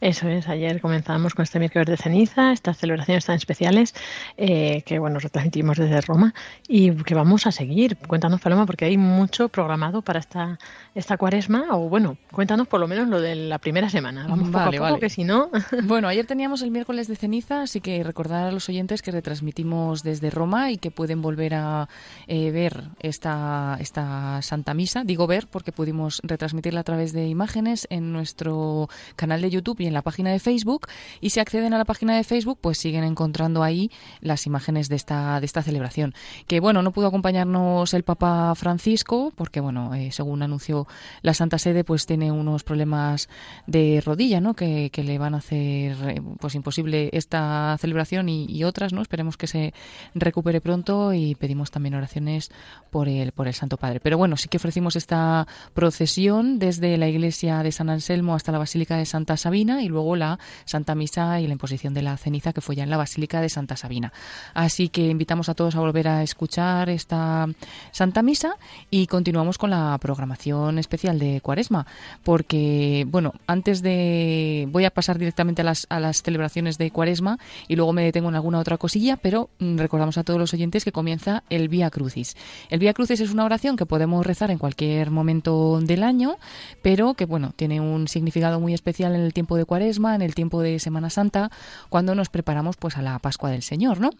Eso 0.00 0.28
es, 0.28 0.48
ayer 0.48 0.80
comenzamos 0.80 1.34
con 1.34 1.42
este 1.42 1.58
miércoles 1.58 1.88
de 1.88 1.96
ceniza, 1.96 2.52
estas 2.52 2.78
celebraciones 2.78 3.24
tan 3.26 3.36
especiales 3.36 3.94
eh, 4.36 4.82
que 4.84 4.98
bueno 4.98 5.18
retransmitimos 5.18 5.78
desde 5.78 6.00
Roma 6.00 6.34
y 6.68 6.90
que 6.90 7.14
vamos 7.14 7.46
a 7.46 7.52
seguir. 7.52 7.96
Cuéntanos, 7.96 8.40
Paloma, 8.40 8.66
porque 8.66 8.84
hay 8.84 8.96
mucho 8.96 9.48
programado 9.48 10.02
para 10.02 10.20
esta, 10.20 10.58
esta 10.94 11.16
cuaresma, 11.16 11.66
o 11.70 11.88
bueno, 11.88 12.16
cuéntanos 12.30 12.68
por 12.68 12.80
lo 12.80 12.88
menos 12.88 13.08
lo 13.08 13.20
de 13.20 13.34
la 13.34 13.58
primera 13.58 13.88
semana. 13.88 14.26
Vamos 14.28 14.48
poco 14.48 14.58
Vale, 14.58 14.76
a 14.76 14.80
poco, 14.80 14.82
vale. 14.82 15.00
que 15.00 15.10
si 15.10 15.24
no... 15.24 15.50
Bueno, 15.84 16.08
ayer 16.08 16.26
teníamos 16.26 16.62
el 16.62 16.70
miércoles 16.70 17.08
de 17.08 17.16
ceniza, 17.16 17.62
así 17.62 17.80
que 17.80 18.02
recordar 18.02 18.46
a 18.46 18.52
los 18.52 18.68
oyentes 18.68 19.02
que 19.02 19.10
retransmitimos 19.10 20.02
desde 20.02 20.30
Roma 20.30 20.70
y 20.70 20.78
que 20.78 20.90
pueden 20.90 21.22
volver 21.22 21.54
a 21.54 21.88
eh, 22.26 22.50
ver 22.50 22.84
esta, 23.00 23.76
esta 23.80 24.40
Santa 24.42 24.74
Misa. 24.74 25.04
Digo 25.04 25.26
ver 25.26 25.46
porque 25.48 25.72
pudimos 25.72 26.20
retransmitirla 26.24 26.80
a 26.80 26.84
través 26.84 27.12
de 27.12 27.26
imágenes 27.26 27.86
en 27.90 28.12
nuestro 28.12 28.88
canal 29.16 29.42
de 29.42 29.50
YouTube 29.50 29.61
y 29.78 29.86
en 29.86 29.94
la 29.94 30.02
página 30.02 30.30
de 30.30 30.38
Facebook. 30.38 30.86
Y 31.20 31.30
si 31.30 31.40
acceden 31.40 31.74
a 31.74 31.78
la 31.78 31.84
página 31.84 32.16
de 32.16 32.24
Facebook, 32.24 32.58
pues 32.60 32.78
siguen 32.78 33.04
encontrando 33.04 33.62
ahí 33.62 33.90
las 34.20 34.46
imágenes 34.46 34.88
de 34.88 34.96
esta, 34.96 35.40
de 35.40 35.46
esta 35.46 35.62
celebración. 35.62 36.14
Que 36.46 36.60
bueno, 36.60 36.82
no 36.82 36.92
pudo 36.92 37.06
acompañarnos 37.06 37.94
el 37.94 38.02
Papa 38.02 38.54
Francisco 38.54 39.32
porque 39.36 39.60
bueno, 39.60 39.94
eh, 39.94 40.10
según 40.12 40.42
anunció 40.42 40.86
la 41.22 41.34
Santa 41.34 41.58
Sede, 41.58 41.84
pues 41.84 42.06
tiene 42.06 42.32
unos 42.32 42.64
problemas 42.64 43.28
de 43.66 44.02
rodilla, 44.04 44.40
¿no? 44.40 44.54
Que, 44.54 44.90
que 44.90 45.04
le 45.04 45.18
van 45.18 45.34
a 45.34 45.38
hacer 45.38 45.96
eh, 46.08 46.22
pues 46.40 46.54
imposible 46.54 47.10
esta 47.12 47.76
celebración 47.78 48.28
y, 48.28 48.62
otras, 48.64 48.92
¿no? 48.92 49.02
Esperemos 49.02 49.36
que 49.36 49.46
se 49.46 49.74
recupere 50.14 50.60
pronto 50.60 51.12
y 51.12 51.34
pedimos 51.34 51.70
también 51.70 51.94
oraciones 51.94 52.50
por 52.90 53.08
el, 53.08 53.32
por 53.32 53.48
el 53.48 53.54
Santo 53.54 53.76
Padre. 53.76 54.00
Pero 54.00 54.18
bueno, 54.18 54.36
sí 54.36 54.48
que 54.48 54.58
ofrecimos 54.58 54.96
esta 54.96 55.46
procesión 55.74 56.58
desde 56.58 56.96
la 56.96 57.08
iglesia 57.08 57.62
de 57.62 57.72
San 57.72 57.90
Anselmo 57.90 58.34
hasta 58.34 58.52
la 58.52 58.58
Basílica 58.58 58.96
de 58.96 59.06
Santa 59.06 59.36
Sabina 59.52 59.82
y 59.82 59.88
luego 59.88 60.16
la 60.16 60.38
Santa 60.64 60.94
Misa 60.94 61.38
y 61.38 61.46
la 61.46 61.52
imposición 61.52 61.92
de 61.92 62.00
la 62.00 62.16
ceniza 62.16 62.54
que 62.54 62.62
fue 62.62 62.74
ya 62.74 62.84
en 62.84 62.90
la 62.90 62.96
Basílica 62.96 63.42
de 63.42 63.50
Santa 63.50 63.76
Sabina. 63.76 64.10
Así 64.54 64.88
que 64.88 65.08
invitamos 65.08 65.50
a 65.50 65.54
todos 65.54 65.76
a 65.76 65.80
volver 65.80 66.08
a 66.08 66.22
escuchar 66.22 66.88
esta 66.88 67.46
Santa 67.90 68.22
Misa 68.22 68.56
y 68.88 69.06
continuamos 69.08 69.58
con 69.58 69.68
la 69.68 69.98
programación 70.00 70.78
especial 70.78 71.18
de 71.18 71.42
Cuaresma, 71.42 71.86
porque, 72.24 73.06
bueno, 73.10 73.34
antes 73.46 73.82
de... 73.82 74.66
voy 74.70 74.86
a 74.86 74.90
pasar 74.90 75.18
directamente 75.18 75.60
a 75.60 75.66
las, 75.66 75.86
a 75.90 76.00
las 76.00 76.22
celebraciones 76.22 76.78
de 76.78 76.90
Cuaresma 76.90 77.38
y 77.68 77.76
luego 77.76 77.92
me 77.92 78.04
detengo 78.04 78.30
en 78.30 78.36
alguna 78.36 78.58
otra 78.58 78.78
cosilla, 78.78 79.18
pero 79.18 79.50
mm, 79.58 79.76
recordamos 79.76 80.16
a 80.16 80.24
todos 80.24 80.40
los 80.40 80.54
oyentes 80.54 80.82
que 80.82 80.92
comienza 80.92 81.42
el 81.50 81.68
Vía 81.68 81.90
Crucis. 81.90 82.38
El 82.70 82.78
Vía 82.78 82.94
Crucis 82.94 83.20
es 83.20 83.30
una 83.30 83.44
oración 83.44 83.76
que 83.76 83.84
podemos 83.84 84.24
rezar 84.24 84.50
en 84.50 84.56
cualquier 84.56 85.10
momento 85.10 85.78
del 85.82 86.04
año, 86.04 86.38
pero 86.80 87.12
que, 87.12 87.26
bueno, 87.26 87.52
tiene 87.54 87.82
un 87.82 88.08
significado 88.08 88.58
muy 88.58 88.72
especial 88.72 89.14
en 89.14 89.20
el 89.20 89.34
tiempo 89.34 89.41
de 89.50 89.64
Cuaresma, 89.64 90.14
en 90.14 90.22
el 90.22 90.34
tiempo 90.34 90.62
de 90.62 90.78
Semana 90.78 91.10
Santa, 91.10 91.50
cuando 91.88 92.14
nos 92.14 92.28
preparamos 92.28 92.76
pues 92.76 92.96
a 92.96 93.02
la 93.02 93.18
Pascua 93.18 93.50
del 93.50 93.62
Señor, 93.62 94.00
¿no? 94.00 94.10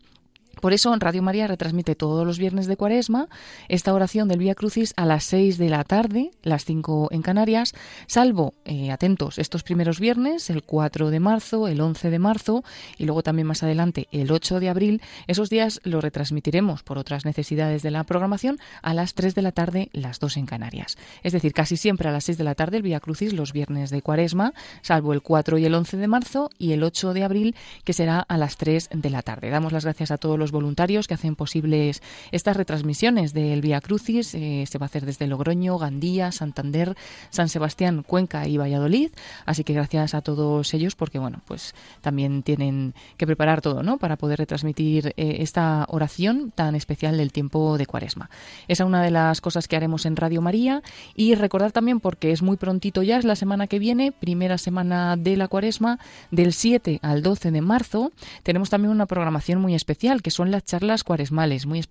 Por 0.61 0.73
eso 0.73 0.95
Radio 0.97 1.23
María 1.23 1.47
retransmite 1.47 1.95
todos 1.95 2.27
los 2.27 2.39
viernes 2.39 2.67
de 2.67 2.77
Cuaresma 2.77 3.29
esta 3.69 3.93
oración 3.95 4.29
del 4.29 4.39
Vía 4.39 4.55
Crucis 4.55 4.93
a 4.97 5.07
las 5.07 5.25
6 5.25 5.59
de 5.59 5.69
la 5.69 5.85
tarde, 5.85 6.31
las 6.43 6.65
5 6.65 7.09
en 7.11 7.23
Canarias, 7.23 7.75
salvo, 8.07 8.55
eh, 8.65 8.91
atentos, 8.91 9.39
estos 9.39 9.63
primeros 9.63 9.99
viernes, 9.99 10.51
el 10.51 10.63
4 10.63 11.11
de 11.11 11.21
marzo, 11.21 11.69
el 11.69 11.81
11 11.81 12.11
de 12.11 12.19
marzo 12.19 12.65
y 12.99 13.07
luego 13.07 13.23
también 13.23 13.49
más 13.49 13.63
adelante 13.63 14.09
el 14.13 14.31
8 14.31 14.61
de 14.61 14.69
abril. 14.69 15.03
Esos 15.27 15.51
días 15.51 15.81
lo 15.85 16.01
retransmitiremos 16.01 16.83
por 16.83 16.99
otras 16.99 17.25
necesidades 17.25 17.83
de 17.83 17.91
la 17.91 18.05
programación 18.05 18.59
a 18.83 18.95
las 18.95 19.15
3 19.15 19.35
de 19.35 19.43
la 19.43 19.53
tarde, 19.53 19.89
las 19.93 20.21
2 20.21 20.37
en 20.37 20.47
Canarias. 20.47 20.97
Es 21.23 21.33
decir, 21.33 21.53
casi 21.53 21.77
siempre 21.77 22.09
a 22.09 22.13
las 22.13 22.25
6 22.25 22.39
de 22.39 22.45
la 22.45 22.55
tarde 22.55 22.77
el 22.77 22.83
Vía 22.83 23.01
Crucis 23.01 23.33
los 23.33 23.53
viernes 23.53 23.91
de 23.91 24.03
Cuaresma, 24.03 24.53
salvo 24.83 25.13
el 25.13 25.23
4 25.23 25.59
y 25.59 25.65
el 25.65 25.75
11 25.75 25.97
de 25.97 26.09
marzo 26.09 26.51
y 26.59 26.73
el 26.73 26.83
8 26.83 27.15
de 27.15 27.25
abril 27.25 27.57
que 27.85 27.93
será 27.93 28.21
a 28.21 28.37
las 28.37 28.57
3 28.57 28.91
de 28.93 29.11
la 29.11 29.23
tarde. 29.23 29.51
Damos 29.51 29.73
las 29.73 29.85
gracias 29.85 30.11
a 30.11 30.19
todos 30.19 30.39
los 30.43 30.51
voluntarios 30.51 31.07
que 31.07 31.15
hacen 31.15 31.37
posibles 31.37 32.03
estas 32.33 32.57
retransmisiones 32.57 33.33
del 33.33 33.61
Vía 33.61 33.81
Crucis. 33.81 34.35
Eh, 34.35 34.65
se 34.69 34.79
va 34.79 34.87
a 34.87 34.89
hacer 34.89 35.07
desde 35.07 35.29
Logroño, 35.29 35.79
Gandía, 35.79 36.33
Santander, 36.33 36.97
San 37.31 37.49
Sebastián, 37.49 38.03
Cuenca 38.03 38.49
y 38.49 38.57
Valladolid. 38.57 39.11
Así 39.47 39.63
que 39.63 39.73
gracias 39.73 40.15
a 40.15 40.21
todos 40.21 40.75
ellos 40.75 40.97
porque, 40.97 41.21
bueno, 41.21 41.43
pues 41.47 41.75
también 42.01 42.43
tienen 42.43 42.95
que 43.17 43.27
preparar 43.27 43.61
todo, 43.61 43.85
¿no? 43.85 43.99
Para 43.99 44.17
poder 44.17 44.41
retransmitir 44.41 45.15
eh, 45.17 45.37
esta 45.39 45.87
oración 45.89 46.51
tan 46.53 46.75
especial 46.75 47.17
del 47.17 47.31
tiempo 47.31 47.79
de 47.79 47.87
Cuaresma. 47.87 48.29
Esa 48.67 48.83
es 48.83 48.87
una 48.89 49.03
de 49.03 49.13
las 49.13 49.41
cosas 49.41 49.69
que 49.69 49.77
haremos 49.77 50.07
en 50.07 50.17
Radio 50.17 50.43
María 50.43 50.83
y 51.15 51.37
recordar 51.37 51.71
también 51.71 52.01
porque 52.01 52.33
es 52.33 52.43
muy 52.43 52.57
prontito 52.57 53.05
ya, 53.05 53.17
es 53.17 53.25
la 53.25 53.37
semana 53.37 53.69
que 53.69 53.79
viene, 53.79 54.11
primera 54.11 54.59
semana 54.59 55.17
de 55.17 55.37
la 55.37 55.47
Cuaresma, 55.47 56.01
del 56.33 56.53
7 56.53 56.99
al 57.01 57.23
12 57.23 57.53
de 57.53 57.61
marzo, 57.61 58.11
tenemos 58.43 58.71
también 58.71 58.91
una 58.91 59.07
programación 59.07 59.61
muy 59.61 59.75
especial 59.75 60.23
que 60.23 60.32
son 60.33 60.51
las 60.51 60.65
charlas 60.65 61.05
cuaresmales, 61.05 61.67
muy, 61.67 61.83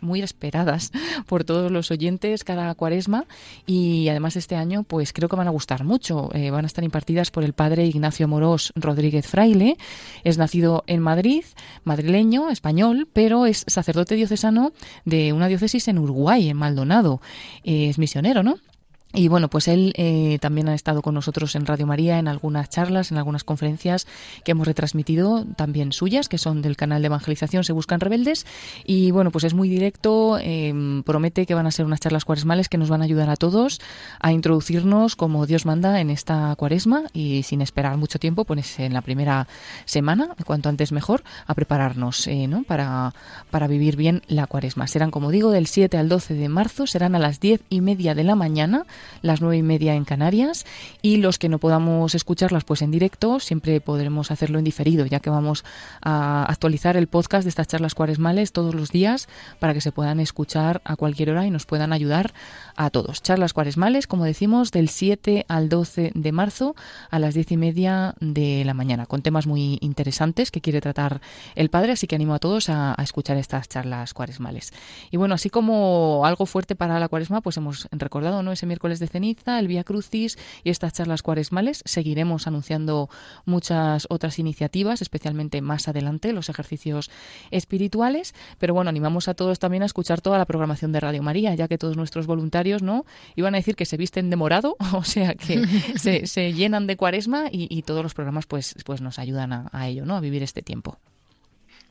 muy 0.00 0.22
esperadas 0.22 0.92
por 1.26 1.44
todos 1.44 1.70
los 1.70 1.90
oyentes 1.90 2.44
cada 2.44 2.74
cuaresma 2.74 3.24
y 3.66 4.08
además 4.08 4.36
este 4.36 4.56
año 4.56 4.82
pues 4.82 5.12
creo 5.12 5.28
que 5.28 5.36
van 5.36 5.48
a 5.48 5.50
gustar 5.50 5.84
mucho. 5.84 6.30
Eh, 6.34 6.50
van 6.50 6.64
a 6.64 6.66
estar 6.66 6.84
impartidas 6.84 7.30
por 7.30 7.44
el 7.44 7.52
padre 7.52 7.86
Ignacio 7.86 8.28
Morós 8.28 8.72
Rodríguez 8.76 9.26
Fraile. 9.26 9.76
Es 10.24 10.38
nacido 10.38 10.84
en 10.86 11.00
Madrid, 11.00 11.44
madrileño, 11.84 12.50
español, 12.50 13.08
pero 13.12 13.46
es 13.46 13.64
sacerdote 13.66 14.14
diocesano 14.14 14.72
de 15.04 15.32
una 15.32 15.48
diócesis 15.48 15.88
en 15.88 15.98
Uruguay, 15.98 16.48
en 16.48 16.56
Maldonado. 16.56 17.20
es 17.64 17.98
misionero, 17.98 18.42
¿no? 18.42 18.56
Y 19.12 19.26
bueno, 19.26 19.48
pues 19.48 19.66
él 19.66 19.92
eh, 19.96 20.38
también 20.40 20.68
ha 20.68 20.74
estado 20.74 21.02
con 21.02 21.14
nosotros 21.14 21.56
en 21.56 21.66
Radio 21.66 21.84
María 21.84 22.20
en 22.20 22.28
algunas 22.28 22.70
charlas, 22.70 23.10
en 23.10 23.18
algunas 23.18 23.42
conferencias 23.42 24.06
que 24.44 24.52
hemos 24.52 24.68
retransmitido, 24.68 25.44
también 25.56 25.90
suyas, 25.92 26.28
que 26.28 26.38
son 26.38 26.62
del 26.62 26.76
canal 26.76 27.02
de 27.02 27.06
evangelización 27.06 27.64
Se 27.64 27.72
Buscan 27.72 27.98
Rebeldes. 27.98 28.46
Y 28.84 29.10
bueno, 29.10 29.32
pues 29.32 29.42
es 29.42 29.52
muy 29.52 29.68
directo, 29.68 30.38
em, 30.40 31.02
promete 31.02 31.44
que 31.44 31.54
van 31.54 31.66
a 31.66 31.72
ser 31.72 31.86
unas 31.86 31.98
charlas 31.98 32.24
cuaresmales 32.24 32.68
que 32.68 32.78
nos 32.78 32.88
van 32.88 33.02
a 33.02 33.04
ayudar 33.04 33.30
a 33.30 33.36
todos 33.36 33.80
a 34.20 34.30
introducirnos 34.30 35.16
como 35.16 35.44
Dios 35.44 35.66
manda 35.66 36.00
en 36.00 36.10
esta 36.10 36.54
cuaresma 36.54 37.02
y 37.12 37.42
sin 37.42 37.62
esperar 37.62 37.96
mucho 37.96 38.20
tiempo, 38.20 38.44
pues 38.44 38.78
en 38.78 38.92
la 38.92 39.00
primera 39.00 39.48
semana, 39.86 40.36
cuanto 40.46 40.68
antes 40.68 40.92
mejor, 40.92 41.24
a 41.48 41.54
prepararnos 41.54 42.28
eh, 42.28 42.46
¿no? 42.46 42.62
para, 42.62 43.12
para 43.50 43.66
vivir 43.66 43.96
bien 43.96 44.22
la 44.28 44.46
cuaresma. 44.46 44.86
Serán, 44.86 45.10
como 45.10 45.32
digo, 45.32 45.50
del 45.50 45.66
7 45.66 45.98
al 45.98 46.08
12 46.08 46.34
de 46.34 46.48
marzo, 46.48 46.86
serán 46.86 47.16
a 47.16 47.18
las 47.18 47.40
10 47.40 47.62
y 47.70 47.80
media 47.80 48.14
de 48.14 48.22
la 48.22 48.36
mañana 48.36 48.86
las 49.22 49.40
nueve 49.40 49.56
y 49.56 49.62
media 49.62 49.94
en 49.94 50.04
Canarias 50.04 50.66
y 51.02 51.18
los 51.18 51.38
que 51.38 51.48
no 51.48 51.58
podamos 51.58 52.14
escucharlas 52.14 52.64
pues 52.64 52.82
en 52.82 52.90
directo 52.90 53.40
siempre 53.40 53.80
podremos 53.80 54.30
hacerlo 54.30 54.58
en 54.58 54.64
diferido 54.64 55.06
ya 55.06 55.20
que 55.20 55.30
vamos 55.30 55.64
a 56.02 56.44
actualizar 56.44 56.96
el 56.96 57.06
podcast 57.06 57.44
de 57.44 57.50
estas 57.50 57.68
charlas 57.68 57.94
cuaresmales 57.94 58.52
todos 58.52 58.74
los 58.74 58.90
días 58.90 59.28
para 59.58 59.74
que 59.74 59.80
se 59.80 59.92
puedan 59.92 60.20
escuchar 60.20 60.80
a 60.84 60.96
cualquier 60.96 61.30
hora 61.30 61.46
y 61.46 61.50
nos 61.50 61.66
puedan 61.66 61.92
ayudar 61.92 62.32
a 62.76 62.90
todos. 62.90 63.22
Charlas 63.22 63.52
cuaresmales, 63.52 64.06
como 64.06 64.24
decimos, 64.24 64.70
del 64.72 64.88
7 64.88 65.44
al 65.48 65.68
12 65.68 66.12
de 66.14 66.32
marzo 66.32 66.74
a 67.10 67.18
las 67.18 67.34
diez 67.34 67.50
y 67.52 67.56
media 67.56 68.14
de 68.20 68.64
la 68.64 68.74
mañana 68.74 69.06
con 69.06 69.22
temas 69.22 69.46
muy 69.46 69.78
interesantes 69.80 70.50
que 70.50 70.60
quiere 70.60 70.80
tratar 70.80 71.20
el 71.54 71.70
padre, 71.70 71.92
así 71.92 72.06
que 72.06 72.16
animo 72.16 72.34
a 72.34 72.38
todos 72.38 72.68
a, 72.68 72.94
escuchar 73.00 73.36
estas 73.36 73.68
charlas 73.68 74.14
cuaresmales. 74.14 74.72
Y 75.10 75.16
bueno, 75.16 75.34
así 75.34 75.50
como 75.50 76.22
algo 76.24 76.46
fuerte 76.46 76.74
para 76.74 76.98
la 77.00 77.08
cuaresma, 77.08 77.40
pues 77.40 77.56
hemos 77.56 77.88
recordado 77.92 78.42
¿no? 78.42 78.52
ese 78.52 78.66
miércoles 78.66 78.89
de 78.98 79.06
ceniza, 79.06 79.58
el 79.58 79.68
Vía 79.68 79.84
Crucis 79.84 80.38
y 80.64 80.70
estas 80.70 80.92
charlas 80.92 81.22
cuaresmales. 81.22 81.82
Seguiremos 81.84 82.46
anunciando 82.46 83.08
muchas 83.44 84.06
otras 84.10 84.38
iniciativas, 84.38 85.02
especialmente 85.02 85.60
más 85.60 85.88
adelante, 85.88 86.32
los 86.32 86.48
ejercicios 86.48 87.10
espirituales. 87.50 88.34
Pero 88.58 88.74
bueno, 88.74 88.90
animamos 88.90 89.28
a 89.28 89.34
todos 89.34 89.58
también 89.58 89.82
a 89.82 89.86
escuchar 89.86 90.20
toda 90.20 90.38
la 90.38 90.46
programación 90.46 90.92
de 90.92 91.00
Radio 91.00 91.22
María, 91.22 91.54
ya 91.54 91.68
que 91.68 91.78
todos 91.78 91.96
nuestros 91.96 92.26
voluntarios 92.26 92.82
no 92.82 93.04
iban 93.36 93.54
a 93.54 93.58
decir 93.58 93.76
que 93.76 93.86
se 93.86 93.96
visten 93.96 94.30
de 94.30 94.36
morado, 94.36 94.76
o 94.92 95.04
sea 95.04 95.34
que 95.34 95.64
se, 95.96 96.52
llenan 96.52 96.86
de 96.86 96.96
cuaresma 96.96 97.44
y, 97.50 97.80
todos 97.82 98.02
los 98.02 98.14
programas 98.14 98.46
pues, 98.46 98.74
pues 98.84 99.00
nos 99.00 99.18
ayudan 99.18 99.52
a, 99.52 99.68
a 99.72 99.88
ello, 99.88 100.04
¿no? 100.04 100.16
a 100.16 100.20
vivir 100.20 100.42
este 100.42 100.62
tiempo. 100.62 100.98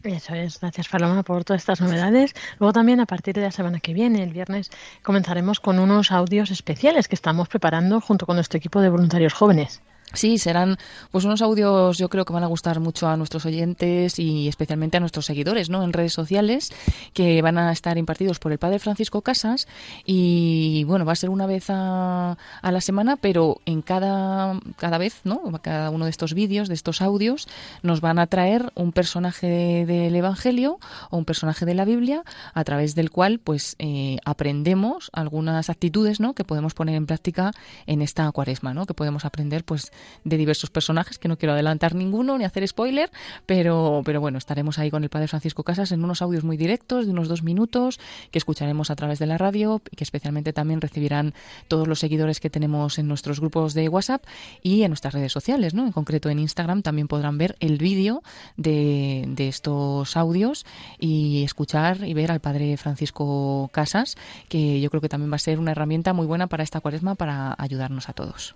Eso 0.04 0.34
es, 0.34 0.62
gracias 0.62 0.88
Paloma 0.88 1.24
por 1.24 1.43
todas 1.43 1.62
estas 1.62 1.82
novedades. 1.82 2.34
Luego 2.58 2.72
también 2.72 3.02
a 3.02 3.06
partir 3.06 3.36
de 3.36 3.41
la 3.41 3.52
semana 3.52 3.82
que 3.82 3.93
viene, 3.93 4.24
el 4.24 4.32
viernes, 4.32 4.70
comenzaremos 5.04 5.60
con 5.60 5.78
unos 5.78 6.12
audios 6.14 6.52
especiales 6.52 7.10
que 7.10 7.16
estamos 7.16 7.50
preparando 7.50 8.00
junto 8.00 8.26
con 8.26 8.36
nuestro 8.38 8.58
equipo 8.58 8.80
de 8.80 8.89
voluntarios 8.89 9.34
jóvenes. 9.34 9.82
Sí, 10.14 10.38
serán 10.38 10.78
pues 11.12 11.26
unos 11.26 11.41
audios 11.41 11.97
yo 11.97 12.10
creo 12.10 12.26
que 12.26 12.34
van 12.34 12.43
a 12.43 12.47
gustar 12.47 12.80
mucho 12.80 13.07
a 13.07 13.18
nuestros 13.18 13.45
oyentes 13.45 14.18
y 14.18 14.47
especialmente 14.47 14.97
a 14.97 14.99
nuestros 14.99 15.26
seguidores, 15.26 15.70
¿no? 15.70 15.84
En 15.84 15.93
redes 15.93 16.14
sociales 16.14 16.72
que 17.14 17.41
van 17.41 17.57
a 17.57 17.72
estar 17.72 17.97
impartidos 17.97 18.39
por 18.39 18.51
el 18.51 18.57
Padre 18.57 18.80
Francisco 18.80 19.22
Casas 19.22 19.68
y 20.05 20.84
bueno, 20.86 21.05
va 21.05 21.14
a 21.14 21.16
ser 21.16 21.30
una 21.30 21.45
vez 21.45 21.70
a, 21.70 22.38
a 22.62 22.72
la 22.72 22.82
semana, 22.82 23.18
pero 23.18 23.62
en 23.66 23.82
cada 23.82 24.60
cada 24.78 24.97
vez, 24.97 25.22
¿no? 25.24 25.41
Cada 25.62 25.89
uno 25.89 26.05
de 26.05 26.12
estos 26.12 26.34
vídeos, 26.34 26.68
de 26.68 26.74
estos 26.74 27.01
audios 27.01 27.47
nos 27.84 28.01
van 28.01 28.20
a 28.20 28.28
traer 28.28 28.72
un 28.76 28.91
personaje 28.91 29.86
del 29.86 30.16
Evangelio 30.16 30.80
o 31.10 31.18
un 31.18 31.26
personaje 31.26 31.66
de 31.66 31.74
la 31.74 31.86
Biblia 31.86 32.24
a 32.53 32.64
través 32.64 32.95
del 32.95 33.12
cual 33.12 33.39
pues 33.39 33.76
eh, 33.80 34.18
aprendemos 34.26 35.10
algunas 35.14 35.70
actitudes, 35.70 36.20
¿no? 36.20 36.34
Que 36.34 36.43
podemos 36.43 36.74
poner 36.74 36.95
en 36.95 37.05
práctica 37.05 37.51
en 37.86 38.01
esta 38.01 38.32
Cuaresma, 38.32 38.74
¿no? 38.74 38.86
Que 38.86 38.93
podemos 38.93 39.26
aprender 39.26 39.64
pues 39.64 39.91
de 40.24 40.38
diversos 40.38 40.70
personajes, 40.70 41.18
que 41.18 41.28
no 41.28 41.38
quiero 41.38 41.54
adelantar 41.54 41.95
ninguno 41.95 42.38
ni 42.38 42.45
hacer 42.45 42.68
spoiler, 42.68 43.12
pero, 43.45 44.02
pero 44.06 44.22
bueno, 44.22 44.38
estaremos 44.38 44.80
ahí 44.80 44.91
con 44.91 45.04
el 45.04 45.10
Padre 45.10 45.28
Francisco 45.28 45.64
Casas 45.64 45.91
en 45.91 46.04
unos 46.04 46.22
audios 46.22 46.43
muy 46.43 46.58
directos 46.58 47.06
de 47.06 47.12
unos 47.12 47.28
dos 47.28 47.43
minutos 47.43 48.00
que 48.32 48.38
escucharemos 48.38 48.91
a 48.91 48.95
través 48.95 49.20
de 49.20 49.26
la 49.26 49.38
radio 49.38 49.82
y 49.91 49.95
que 49.95 50.04
especialmente 50.04 50.54
también 50.54 50.82
recibirán 50.82 51.34
todos 51.68 51.88
los 51.88 52.00
seguidores 52.00 52.39
que 52.39 52.50
tenemos 52.50 53.00
en 53.00 53.08
nuestros 53.08 53.39
grupos 53.39 53.74
de 53.74 53.89
WhatsApp 53.89 54.24
y 54.62 54.84
en 54.84 54.91
nuestras 54.91 55.14
redes 55.14 55.32
sociales, 55.32 55.74
¿no? 55.74 55.86
En 55.86 55.91
concreto 55.91 56.30
en 56.30 56.39
Instagram 56.39 56.82
también 56.82 57.08
podrán 57.08 57.38
ver 57.38 57.56
el 57.60 57.78
vídeo 57.78 58.22
de, 58.58 59.26
de 59.28 59.47
estos 59.47 60.16
audios 60.18 60.66
y 61.00 61.43
escuchar 61.43 62.08
y 62.08 62.14
ver 62.14 62.32
al 62.32 62.39
Padre 62.39 62.78
Francisco 62.78 63.70
Casas, 63.72 64.16
que 64.47 64.80
yo 64.82 64.89
creo 64.89 65.02
que 65.02 65.10
también 65.10 65.32
va 65.32 65.36
a 65.36 65.39
ser 65.39 65.60
una 65.60 65.72
herramienta 65.72 66.14
muy 66.14 66.26
buena 66.26 66.47
para 66.47 66.64
esta 66.64 66.82
cuaresma 66.82 67.16
para 67.16 67.56
ayudarnos 67.58 68.10
a 68.10 68.14
todos. 68.14 68.56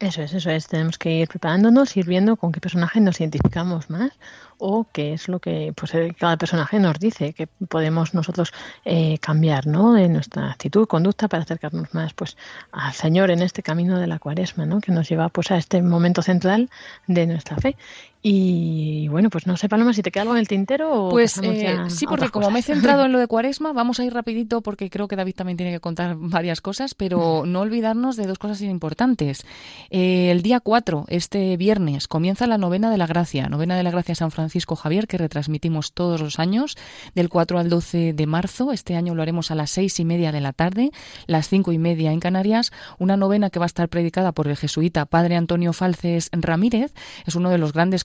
Eso 0.00 0.22
es, 0.22 0.32
eso 0.32 0.48
es. 0.48 0.66
Tenemos 0.66 0.96
que 0.96 1.10
ir 1.12 1.28
preparándonos, 1.28 1.94
ir 1.94 2.06
viendo 2.06 2.36
con 2.36 2.52
qué 2.52 2.60
personaje 2.60 3.00
nos 3.00 3.20
identificamos 3.20 3.90
más 3.90 4.12
o 4.56 4.86
qué 4.90 5.12
es 5.12 5.28
lo 5.28 5.40
que 5.40 5.74
pues 5.76 5.94
eh, 5.94 6.16
cada 6.18 6.38
personaje 6.38 6.78
nos 6.78 6.98
dice 6.98 7.34
que 7.34 7.46
podemos 7.46 8.14
nosotros 8.14 8.50
eh, 8.86 9.18
cambiar, 9.18 9.66
¿no? 9.66 9.98
En 9.98 10.14
nuestra 10.14 10.52
actitud, 10.52 10.86
conducta 10.86 11.28
para 11.28 11.42
acercarnos 11.42 11.92
más, 11.92 12.14
pues, 12.14 12.38
al 12.72 12.94
Señor 12.94 13.30
en 13.30 13.42
este 13.42 13.62
camino 13.62 13.98
de 13.98 14.06
la 14.06 14.18
Cuaresma, 14.18 14.64
¿no? 14.64 14.80
Que 14.80 14.90
nos 14.90 15.06
lleva, 15.06 15.28
pues, 15.28 15.50
a 15.50 15.58
este 15.58 15.82
momento 15.82 16.22
central 16.22 16.70
de 17.06 17.26
nuestra 17.26 17.58
fe. 17.58 17.76
Y 18.22 19.08
bueno, 19.08 19.30
pues 19.30 19.46
no 19.46 19.56
sé, 19.56 19.70
Paloma, 19.70 19.94
si 19.94 20.02
te 20.02 20.10
queda 20.10 20.22
algo 20.22 20.34
en 20.34 20.40
el 20.40 20.48
tintero 20.48 21.06
o 21.06 21.10
Pues 21.10 21.38
eh, 21.42 21.78
sí, 21.88 22.04
porque 22.06 22.28
como 22.28 22.50
me 22.50 22.58
he 22.58 22.62
centrado 22.62 23.04
en 23.06 23.12
lo 23.12 23.18
de 23.18 23.26
Cuaresma, 23.26 23.72
vamos 23.72 23.98
a 23.98 24.04
ir 24.04 24.12
rapidito 24.12 24.60
porque 24.60 24.90
creo 24.90 25.08
que 25.08 25.16
David 25.16 25.34
también 25.34 25.56
tiene 25.56 25.72
que 25.72 25.80
contar 25.80 26.16
varias 26.18 26.60
cosas, 26.60 26.94
pero 26.94 27.44
no 27.46 27.60
olvidarnos 27.60 28.16
de 28.16 28.26
dos 28.26 28.38
cosas 28.38 28.60
importantes. 28.60 29.46
Eh, 29.88 30.30
el 30.30 30.42
día 30.42 30.60
4, 30.60 31.06
este 31.08 31.56
viernes, 31.56 32.08
comienza 32.08 32.46
la 32.46 32.58
novena 32.58 32.90
de 32.90 32.98
la 32.98 33.06
gracia, 33.06 33.48
novena 33.48 33.74
de 33.74 33.84
la 33.84 33.90
gracia 33.90 34.14
San 34.14 34.30
Francisco 34.30 34.76
Javier, 34.76 35.06
que 35.06 35.16
retransmitimos 35.16 35.94
todos 35.94 36.20
los 36.20 36.38
años, 36.38 36.76
del 37.14 37.30
4 37.30 37.58
al 37.58 37.70
12 37.70 38.12
de 38.12 38.26
marzo. 38.26 38.72
Este 38.72 38.96
año 38.96 39.14
lo 39.14 39.22
haremos 39.22 39.50
a 39.50 39.54
las 39.54 39.70
seis 39.70 39.98
y 39.98 40.04
media 40.04 40.30
de 40.30 40.42
la 40.42 40.52
tarde, 40.52 40.90
las 41.26 41.48
cinco 41.48 41.72
y 41.72 41.78
media 41.78 42.12
en 42.12 42.20
Canarias. 42.20 42.70
Una 42.98 43.16
novena 43.16 43.48
que 43.48 43.58
va 43.58 43.64
a 43.64 43.66
estar 43.66 43.88
predicada 43.88 44.32
por 44.32 44.46
el 44.46 44.58
jesuita 44.58 45.06
Padre 45.06 45.36
Antonio 45.36 45.72
Falces 45.72 46.28
Ramírez, 46.32 46.92
es 47.24 47.34
uno 47.34 47.48
de 47.48 47.56
los 47.56 47.72
grandes 47.72 48.04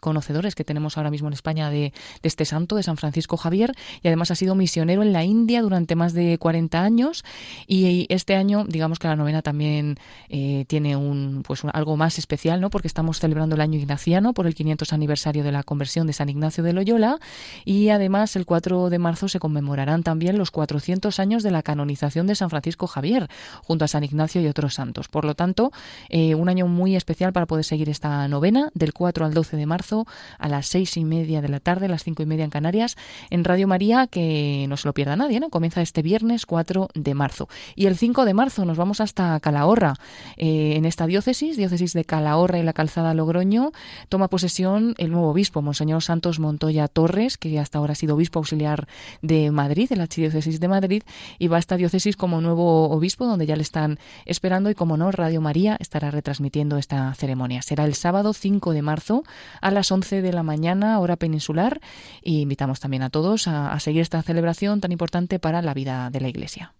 conocedores 0.00 0.54
que 0.54 0.64
tenemos 0.64 0.96
ahora 0.96 1.10
mismo 1.10 1.28
en 1.28 1.34
España 1.34 1.70
de, 1.70 1.92
este 2.22 2.44
santo, 2.44 2.76
de 2.76 2.82
San 2.82 2.96
Francisco 2.96 3.36
Javier, 3.36 3.74
y 4.02 4.08
además 4.08 4.30
ha 4.30 4.34
sido 4.34 4.54
misionero 4.54 5.02
en 5.02 5.12
la 5.12 5.24
India 5.24 5.62
durante 5.62 5.94
más 5.94 6.12
de 6.12 6.38
40 6.38 6.82
años. 6.82 7.24
Y 7.66 8.06
este 8.08 8.36
año, 8.36 8.64
digamos 8.66 8.98
que 8.98 9.08
la 9.08 9.16
novena 9.16 9.42
también 9.42 9.96
eh, 10.28 10.64
tiene 10.68 10.96
un, 10.96 11.42
pues 11.46 11.62
algo 11.72 11.96
más 11.96 12.18
especial, 12.18 12.60
¿no? 12.60 12.70
Porque 12.70 12.88
estamos 12.88 13.20
celebrando 13.20 13.54
el 13.54 13.60
año 13.60 13.78
ignaciano 13.78 14.32
por 14.32 14.46
el 14.46 14.54
500 14.54 14.92
aniversario 14.92 15.44
de 15.44 15.52
la 15.52 15.62
conversión 15.62 16.06
de 16.06 16.12
San 16.12 16.28
Ignacio 16.28 16.64
de 16.64 16.72
Loyola 16.72 17.18
y 17.64 17.88
además 17.88 18.36
el 18.36 18.46
4 18.46 18.90
de 18.90 18.98
marzo 18.98 19.28
se 19.28 19.38
conmemorarán 19.38 20.02
también 20.02 20.38
los 20.38 20.50
400 20.50 21.18
años 21.20 21.42
de 21.42 21.50
la 21.50 21.62
canonización 21.62 22.26
de 22.26 22.34
San 22.34 22.50
Francisco 22.50 22.86
Javier 22.86 23.28
junto 23.62 23.84
a 23.84 23.88
San 23.88 24.04
Ignacio 24.04 24.40
y 24.40 24.46
otros 24.46 24.74
santos. 24.74 25.08
Por 25.08 25.24
lo 25.24 25.34
tanto, 25.34 25.72
eh, 26.08 26.34
un 26.34 26.48
año 26.48 26.66
muy 26.66 26.96
especial 26.96 27.32
para 27.32 27.46
poder 27.46 27.64
seguir 27.64 27.88
esta 27.88 28.26
novena 28.28 28.70
del 28.74 28.92
4 28.92 29.26
al 29.26 29.33
12 29.34 29.56
de 29.56 29.66
marzo 29.66 30.06
a 30.38 30.48
las 30.48 30.66
seis 30.66 30.96
y 30.96 31.04
media 31.04 31.42
de 31.42 31.48
la 31.48 31.60
tarde, 31.60 31.88
las 31.88 32.04
cinco 32.04 32.22
y 32.22 32.26
media 32.26 32.44
en 32.44 32.50
Canarias, 32.50 32.96
en 33.30 33.44
Radio 33.44 33.68
María, 33.68 34.06
que 34.06 34.66
no 34.68 34.76
se 34.76 34.88
lo 34.88 34.94
pierda 34.94 35.16
nadie, 35.16 35.40
¿no? 35.40 35.50
Comienza 35.50 35.82
este 35.82 36.02
viernes 36.02 36.46
4 36.46 36.88
de 36.94 37.14
marzo. 37.14 37.48
Y 37.74 37.86
el 37.86 37.96
5 37.96 38.24
de 38.24 38.34
marzo 38.34 38.64
nos 38.64 38.76
vamos 38.76 39.00
hasta 39.00 39.38
Calahorra, 39.40 39.94
eh, 40.36 40.74
en 40.76 40.84
esta 40.84 41.06
diócesis, 41.06 41.56
diócesis 41.56 41.92
de 41.92 42.04
Calahorra 42.04 42.58
y 42.58 42.62
la 42.62 42.72
Calzada 42.72 43.14
Logroño, 43.14 43.72
toma 44.08 44.28
posesión 44.28 44.94
el 44.98 45.10
nuevo 45.10 45.30
obispo, 45.30 45.62
Monseñor 45.62 46.02
Santos 46.02 46.38
Montoya 46.38 46.88
Torres, 46.88 47.36
que 47.36 47.58
hasta 47.58 47.78
ahora 47.78 47.92
ha 47.92 47.96
sido 47.96 48.14
obispo 48.14 48.38
auxiliar 48.38 48.86
de 49.22 49.50
Madrid, 49.50 49.88
de 49.88 49.96
la 49.96 50.04
Archidiócesis 50.04 50.60
de 50.60 50.68
Madrid, 50.68 51.02
y 51.38 51.48
va 51.48 51.56
a 51.56 51.60
esta 51.60 51.76
diócesis 51.76 52.16
como 52.16 52.40
nuevo 52.40 52.90
obispo, 52.90 53.26
donde 53.26 53.46
ya 53.46 53.56
le 53.56 53.62
están 53.62 53.98
esperando 54.24 54.70
y 54.70 54.74
como 54.74 54.96
no, 54.96 55.10
Radio 55.10 55.40
María 55.40 55.76
estará 55.80 56.10
retransmitiendo 56.10 56.78
esta 56.78 57.12
ceremonia. 57.14 57.62
Será 57.62 57.84
el 57.84 57.94
sábado 57.94 58.32
5 58.32 58.72
de 58.72 58.82
marzo 58.82 59.23
a 59.60 59.70
las 59.70 59.90
11 59.90 60.22
de 60.22 60.32
la 60.32 60.42
mañana, 60.42 60.98
hora 61.00 61.16
peninsular, 61.16 61.80
y 62.22 62.40
invitamos 62.40 62.80
también 62.80 63.02
a 63.02 63.10
todos 63.10 63.48
a, 63.48 63.78
seguir 63.80 64.02
esta 64.02 64.22
celebración 64.22 64.80
tan 64.80 64.92
importante 64.92 65.38
para 65.38 65.62
la 65.62 65.74
vida 65.74 66.10
de 66.10 66.20
la 66.20 66.28
Iglesia. 66.28 66.72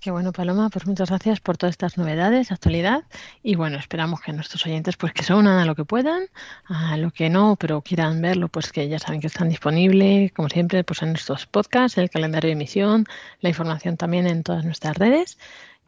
Qué 0.00 0.10
bueno, 0.10 0.32
Paloma, 0.32 0.70
pues 0.70 0.86
muchas 0.86 1.10
gracias 1.10 1.40
por 1.40 1.58
todas 1.58 1.74
estas 1.74 1.98
novedades, 1.98 2.50
actualidad. 2.50 3.04
Y 3.42 3.54
bueno, 3.54 3.76
esperamos 3.76 4.22
que 4.22 4.32
nuestros 4.32 4.64
oyentes 4.64 4.96
pues 4.96 5.12
que 5.12 5.22
se 5.22 5.34
unan 5.34 5.58
a 5.58 5.66
lo 5.66 5.74
que 5.74 5.84
puedan, 5.84 6.22
a 6.64 6.96
lo 6.96 7.10
que 7.10 7.28
no, 7.28 7.56
pero 7.56 7.82
quieran 7.82 8.22
verlo, 8.22 8.48
pues 8.48 8.72
que 8.72 8.88
ya 8.88 8.98
saben 8.98 9.20
que 9.20 9.26
están 9.26 9.50
disponibles, 9.50 10.32
como 10.32 10.48
siempre, 10.48 10.84
pues 10.84 11.02
en 11.02 11.10
nuestros 11.10 11.44
podcasts, 11.44 11.98
el 11.98 12.08
calendario 12.08 12.48
de 12.48 12.52
emisión, 12.52 13.04
la 13.40 13.50
información 13.50 13.98
también 13.98 14.26
en 14.26 14.42
todas 14.42 14.64
nuestras 14.64 14.96
redes. 14.96 15.36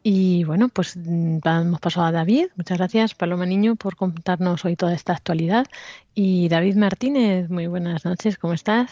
Y 0.05 0.43
bueno, 0.43 0.67
pues 0.67 0.95
vamos 0.97 1.79
paso 1.79 2.03
a 2.03 2.11
David. 2.11 2.47
Muchas 2.57 2.77
gracias, 2.77 3.15
Paloma 3.15 3.45
Niño, 3.45 3.77
por 3.77 3.95
contarnos 3.95 4.65
hoy 4.65 4.75
toda 4.75 4.93
esta 4.93 5.13
actualidad. 5.13 5.65
Y 6.13 6.49
David 6.49 6.75
Martínez, 6.75 7.49
muy 7.49 7.67
buenas 7.67 8.03
noches, 8.03 8.37
¿cómo 8.37 8.53
estás? 8.53 8.91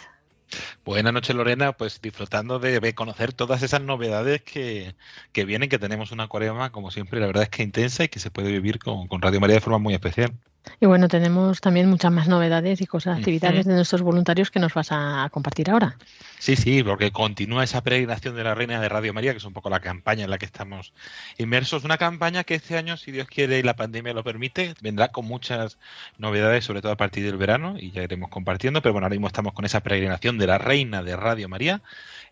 Buenas 0.86 1.12
noches, 1.12 1.36
Lorena. 1.36 1.74
Pues 1.74 2.01
disfrutando 2.01 2.59
de, 2.59 2.95
conocer 2.95 3.34
todas 3.34 3.62
esas 3.62 3.82
novedades 3.82 4.41
que, 4.41 4.95
que, 5.34 5.43
vienen, 5.43 5.68
que 5.68 5.80
tenemos 5.80 6.14
una 6.14 6.28
cuarema, 6.28 6.72
como 6.72 6.91
siempre, 6.91 7.20
la 7.20 7.28
verdad 7.28 7.43
es 7.43 7.49
que 7.49 7.64
intensa 7.64 8.05
y 8.05 8.07
que 8.07 8.20
se 8.20 8.32
puede 8.32 8.49
vivir 8.49 8.80
con, 8.80 9.07
con 9.07 9.22
Radio 9.22 9.41
María 9.41 9.55
de 9.55 9.62
forma 9.62 9.80
muy 9.80 9.93
especial. 9.93 10.32
Y 10.80 10.86
bueno, 10.86 11.07
tenemos 11.07 11.62
también 11.62 11.89
muchas 11.89 12.12
más 12.12 12.28
novedades 12.28 12.82
y 12.82 12.88
cosas, 12.88 13.18
actividades 13.18 13.66
de 13.66 13.74
nuestros 13.74 14.01
voluntarios 14.01 14.51
que 14.51 14.59
nos 14.59 14.74
vas 14.74 14.89
a 14.91 15.28
compartir 15.32 15.70
ahora. 15.70 15.97
Sí, 16.39 16.55
sí, 16.55 16.84
porque 16.84 17.12
continúa 17.12 17.64
esa 17.64 17.82
peregrinación 17.82 18.36
de 18.36 18.43
la 18.43 18.55
Reina 18.55 18.82
de 18.82 18.89
Radio 18.89 19.14
María, 19.14 19.32
que 19.32 19.38
es 19.38 19.45
un 19.45 19.53
poco 19.53 19.70
la 19.70 19.80
campaña 19.80 20.24
en 20.24 20.30
la 20.30 20.38
que 20.39 20.45
estamos 20.45 20.93
inmersos. 21.38 21.84
Una 21.84 21.97
campaña 21.97 22.43
que 22.43 22.55
este 22.55 22.78
año, 22.78 22.97
si 22.97 23.12
Dios 23.12 23.28
quiere 23.28 23.59
y 23.59 23.64
la 23.64 23.76
pandemia 23.76 24.14
lo 24.14 24.24
permite, 24.24 24.74
vendrá 24.82 25.09
con 25.09 25.26
muchas 25.26 25.78
novedades, 26.18 26.66
sobre 26.66 26.82
todo 26.82 26.91
a 26.91 26.97
partir 26.97 27.24
del 27.26 27.38
verano, 27.38 27.76
y 27.78 27.91
ya 27.91 28.01
iremos 28.01 28.30
compartiendo. 28.30 28.82
Pero 28.82 28.93
bueno, 28.93 29.05
ahora 29.05 29.14
mismo 29.14 29.28
estamos 29.28 29.53
con 29.53 29.66
esa 29.66 29.82
peregrinación 29.82 30.38
de 30.39 30.47
la 30.47 30.57
Reina 30.57 31.03
de 31.03 31.16
Radio 31.16 31.47
María, 31.47 31.82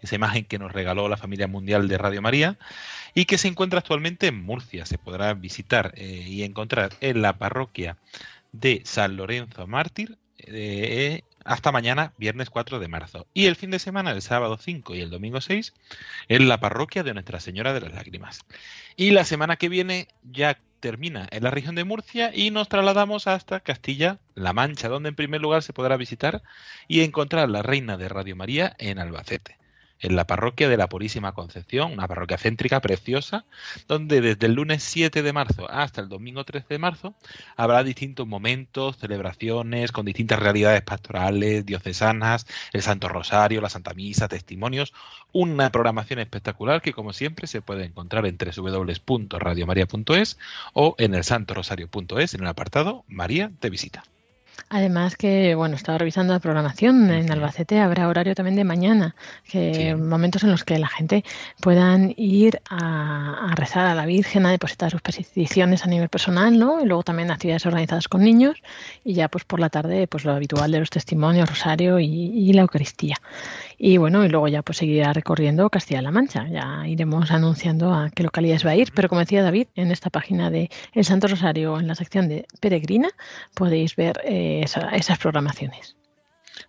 esa 0.02 0.16
imagen 0.16 0.46
que 0.46 0.60
nos 0.60 0.72
regaló 0.72 1.08
la 1.10 1.18
familia 1.18 1.48
mundial 1.48 1.88
de 1.88 1.98
Radio 1.98 2.22
María 2.22 2.58
y 3.14 3.26
que 3.26 3.38
se 3.38 3.48
encuentra 3.48 3.80
actualmente 3.80 4.28
en 4.28 4.44
Murcia. 4.44 4.86
Se 4.86 4.98
podrá 4.98 5.34
visitar 5.34 5.94
eh, 5.96 6.26
y 6.28 6.44
encontrar 6.44 6.94
en 7.02 7.22
la 7.22 7.38
parroquia 7.38 7.98
de 8.52 8.82
San 8.86 9.18
Lorenzo 9.18 9.68
Mártir 9.68 10.18
eh, 10.38 11.24
hasta 11.44 11.72
mañana, 11.72 12.14
viernes 12.18 12.50
4 12.50 12.80
de 12.80 12.88
marzo. 12.88 13.28
Y 13.34 13.46
el 13.46 13.56
fin 13.56 13.72
de 13.72 13.80
semana, 13.80 14.12
el 14.12 14.22
sábado 14.22 14.58
5 14.58 14.96
y 14.96 15.02
el 15.02 15.10
domingo 15.10 15.42
6, 15.42 15.74
en 16.28 16.48
la 16.48 16.60
parroquia 16.60 17.04
de 17.04 17.14
Nuestra 17.14 17.40
Señora 17.40 17.74
de 17.74 17.82
las 17.82 17.94
Lágrimas. 17.94 18.46
Y 18.96 19.12
la 19.12 19.26
semana 19.26 19.56
que 19.56 19.70
viene 19.70 20.08
ya 20.24 20.60
termina 20.80 21.28
en 21.32 21.44
la 21.44 21.52
región 21.52 21.76
de 21.76 21.84
Murcia 21.84 22.32
y 22.34 22.52
nos 22.52 22.70
trasladamos 22.70 23.28
hasta 23.28 23.60
Castilla-La 23.60 24.54
Mancha, 24.54 24.88
donde 24.88 25.10
en 25.10 25.16
primer 25.16 25.42
lugar 25.42 25.64
se 25.64 25.74
podrá 25.74 25.98
visitar 25.98 26.42
y 26.88 27.02
encontrar 27.02 27.50
la 27.50 27.64
Reina 27.64 27.98
de 27.98 28.10
Radio 28.10 28.36
María 28.36 28.76
en 28.78 29.00
Albacete 29.00 29.60
en 30.00 30.16
la 30.16 30.26
parroquia 30.26 30.70
de 30.70 30.78
la 30.78 30.88
Purísima 30.88 31.34
Concepción, 31.34 31.94
una 31.94 32.08
parroquia 32.08 32.38
céntrica 32.38 32.80
preciosa, 32.80 33.46
donde 33.88 34.22
desde 34.22 34.46
el 34.48 34.54
lunes 34.54 34.84
7 34.84 35.24
de 35.24 35.34
marzo 35.34 35.70
hasta 35.70 36.02
el 36.02 36.10
domingo 36.10 36.44
13 36.44 36.66
de 36.70 36.80
marzo 36.80 37.14
habrá 37.56 37.84
distintos 37.84 38.28
momentos, 38.28 38.98
celebraciones 38.98 39.92
con 39.92 40.06
distintas 40.06 40.40
realidades 40.40 40.82
pastorales, 40.82 41.66
diocesanas, 41.66 42.48
el 42.74 42.82
Santo 42.82 43.08
Rosario, 43.10 43.62
la 43.62 43.70
Santa 43.70 43.94
Misa, 43.94 44.28
testimonios, 44.28 44.94
una 45.32 45.72
programación 45.72 46.20
espectacular 46.20 46.82
que 46.82 46.94
como 46.94 47.14
siempre 47.14 47.48
se 47.48 47.62
puede 47.62 47.86
encontrar 47.86 48.26
en 48.26 48.38
www.radiomaria.es 48.38 50.38
o 50.74 50.96
en 50.98 51.16
el 51.16 51.24
santorosario.es 51.24 52.34
en 52.34 52.42
el 52.42 52.48
apartado 52.48 53.06
María 53.08 53.52
te 53.60 53.70
visita. 53.70 54.04
Además 54.70 55.16
que, 55.16 55.56
bueno, 55.56 55.76
estaba 55.76 55.98
revisando 55.98 56.34
la 56.34 56.40
programación 56.40 57.10
en 57.12 57.32
Albacete, 57.32 57.80
habrá 57.80 58.08
horario 58.08 58.36
también 58.36 58.56
de 58.56 58.64
mañana, 58.64 59.16
que 59.50 59.96
momentos 59.96 60.44
en 60.44 60.52
los 60.52 60.64
que 60.64 60.78
la 60.80 60.88
gente 60.88 61.24
puedan 61.62 62.14
ir 62.18 62.62
a, 62.70 63.54
rezar 63.56 63.86
a 63.86 63.96
la 63.96 64.06
Virgen, 64.06 64.46
a 64.46 64.52
depositar 64.52 64.92
sus 64.92 65.02
peticiones 65.02 65.84
a 65.84 65.88
nivel 65.88 66.10
personal, 66.10 66.58
¿no? 66.58 66.82
Y 66.82 66.86
luego 66.86 67.04
también 67.04 67.32
actividades 67.32 67.66
organizadas 67.66 68.08
con 68.08 68.22
niños 68.22 68.62
y 69.04 69.14
ya 69.14 69.28
pues 69.28 69.44
por 69.46 69.60
la 69.60 69.70
tarde 69.70 70.08
pues 70.08 70.26
lo 70.26 70.34
habitual 70.34 70.72
de 70.72 70.80
los 70.80 70.90
testimonios, 70.90 71.50
rosario 71.50 72.00
y 72.00 72.54
la 72.54 72.62
Eucaristía. 72.62 73.16
Y 73.82 73.96
bueno, 73.96 74.26
y 74.26 74.28
luego 74.30 74.50
ya 74.50 74.62
pues 74.62 74.78
seguirá 74.78 75.14
recorriendo 75.14 75.70
Castilla-La 75.70 76.12
Mancha. 76.12 76.46
Ya 76.50 76.86
iremos 76.86 77.32
anunciando 77.32 77.94
a 77.94 78.10
qué 78.10 78.24
localidades 78.24 78.66
va 78.66 78.72
a 78.72 78.76
ir. 78.76 78.92
Pero 78.94 79.08
como 79.08 79.22
decía 79.22 79.42
David, 79.42 79.68
en 79.76 79.92
esta 79.92 80.10
página 80.10 80.52
de 80.52 80.70
El 80.94 81.06
Santo 81.06 81.28
Rosario, 81.30 81.80
en 81.80 81.88
la 81.88 81.96
sección 81.96 82.28
de 82.28 82.46
Peregrina, 82.60 83.08
podéis 83.54 83.96
ver 83.96 84.20
eh, 84.26 84.49
esas 84.50 85.20
programaciones. 85.20 85.99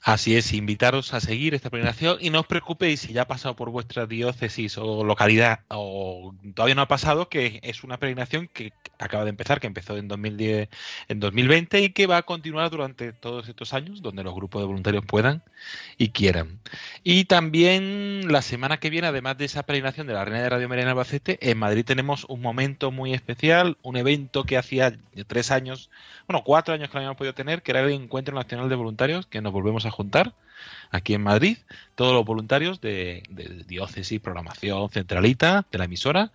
Así 0.02 0.34
es, 0.34 0.54
invitaros 0.54 1.12
a 1.12 1.20
seguir 1.20 1.54
esta 1.54 1.68
peregrinación 1.68 2.16
y 2.22 2.30
no 2.30 2.40
os 2.40 2.46
preocupéis 2.46 3.00
si 3.00 3.12
ya 3.12 3.22
ha 3.22 3.26
pasado 3.28 3.54
por 3.54 3.68
vuestra 3.68 4.06
diócesis 4.06 4.78
o 4.78 5.04
localidad 5.04 5.60
o 5.68 6.34
todavía 6.54 6.74
no 6.74 6.80
ha 6.80 6.88
pasado, 6.88 7.28
que 7.28 7.60
es 7.62 7.84
una 7.84 7.98
peregrinación 7.98 8.48
que 8.48 8.72
acaba 8.98 9.24
de 9.24 9.30
empezar, 9.30 9.60
que 9.60 9.66
empezó 9.66 9.98
en 9.98 10.08
2010, 10.08 10.70
en 11.08 11.20
2020 11.20 11.80
y 11.80 11.90
que 11.90 12.06
va 12.06 12.16
a 12.16 12.22
continuar 12.22 12.70
durante 12.70 13.12
todos 13.12 13.48
estos 13.48 13.74
años, 13.74 14.00
donde 14.00 14.22
los 14.24 14.34
grupos 14.34 14.62
de 14.62 14.66
voluntarios 14.66 15.04
puedan 15.04 15.42
y 15.98 16.08
quieran. 16.10 16.60
Y 17.04 17.24
también 17.26 18.32
la 18.32 18.40
semana 18.40 18.78
que 18.78 18.88
viene, 18.88 19.08
además 19.08 19.36
de 19.36 19.44
esa 19.44 19.64
peregrinación 19.64 20.06
de 20.06 20.14
la 20.14 20.24
Reina 20.24 20.42
de 20.42 20.48
Radio 20.48 20.68
María 20.68 20.84
en 20.84 20.90
Albacete, 20.90 21.38
en 21.50 21.58
Madrid 21.58 21.84
tenemos 21.84 22.24
un 22.24 22.40
momento 22.40 22.90
muy 22.90 23.12
especial, 23.12 23.76
un 23.82 23.98
evento 23.98 24.44
que 24.44 24.56
hacía 24.56 24.96
tres 25.26 25.50
años, 25.50 25.90
bueno, 26.26 26.42
cuatro 26.42 26.72
años 26.72 26.88
que 26.88 26.94
no 26.94 27.00
habíamos 27.00 27.18
podido 27.18 27.34
tener, 27.34 27.62
que 27.62 27.72
era 27.72 27.80
el 27.80 27.90
Encuentro 27.90 28.34
Nacional 28.34 28.70
de 28.70 28.76
Voluntarios, 28.76 29.26
que 29.26 29.42
nos 29.42 29.52
volvemos 29.52 29.84
a 29.84 29.89
juntar 29.90 30.32
aquí 30.90 31.14
en 31.14 31.22
Madrid, 31.22 31.58
todos 31.94 32.14
los 32.14 32.24
voluntarios 32.24 32.80
de, 32.80 33.22
diócesis, 33.66 34.20
programación 34.20 34.88
centralita, 34.90 35.66
de 35.70 35.78
la 35.78 35.84
emisora, 35.84 36.32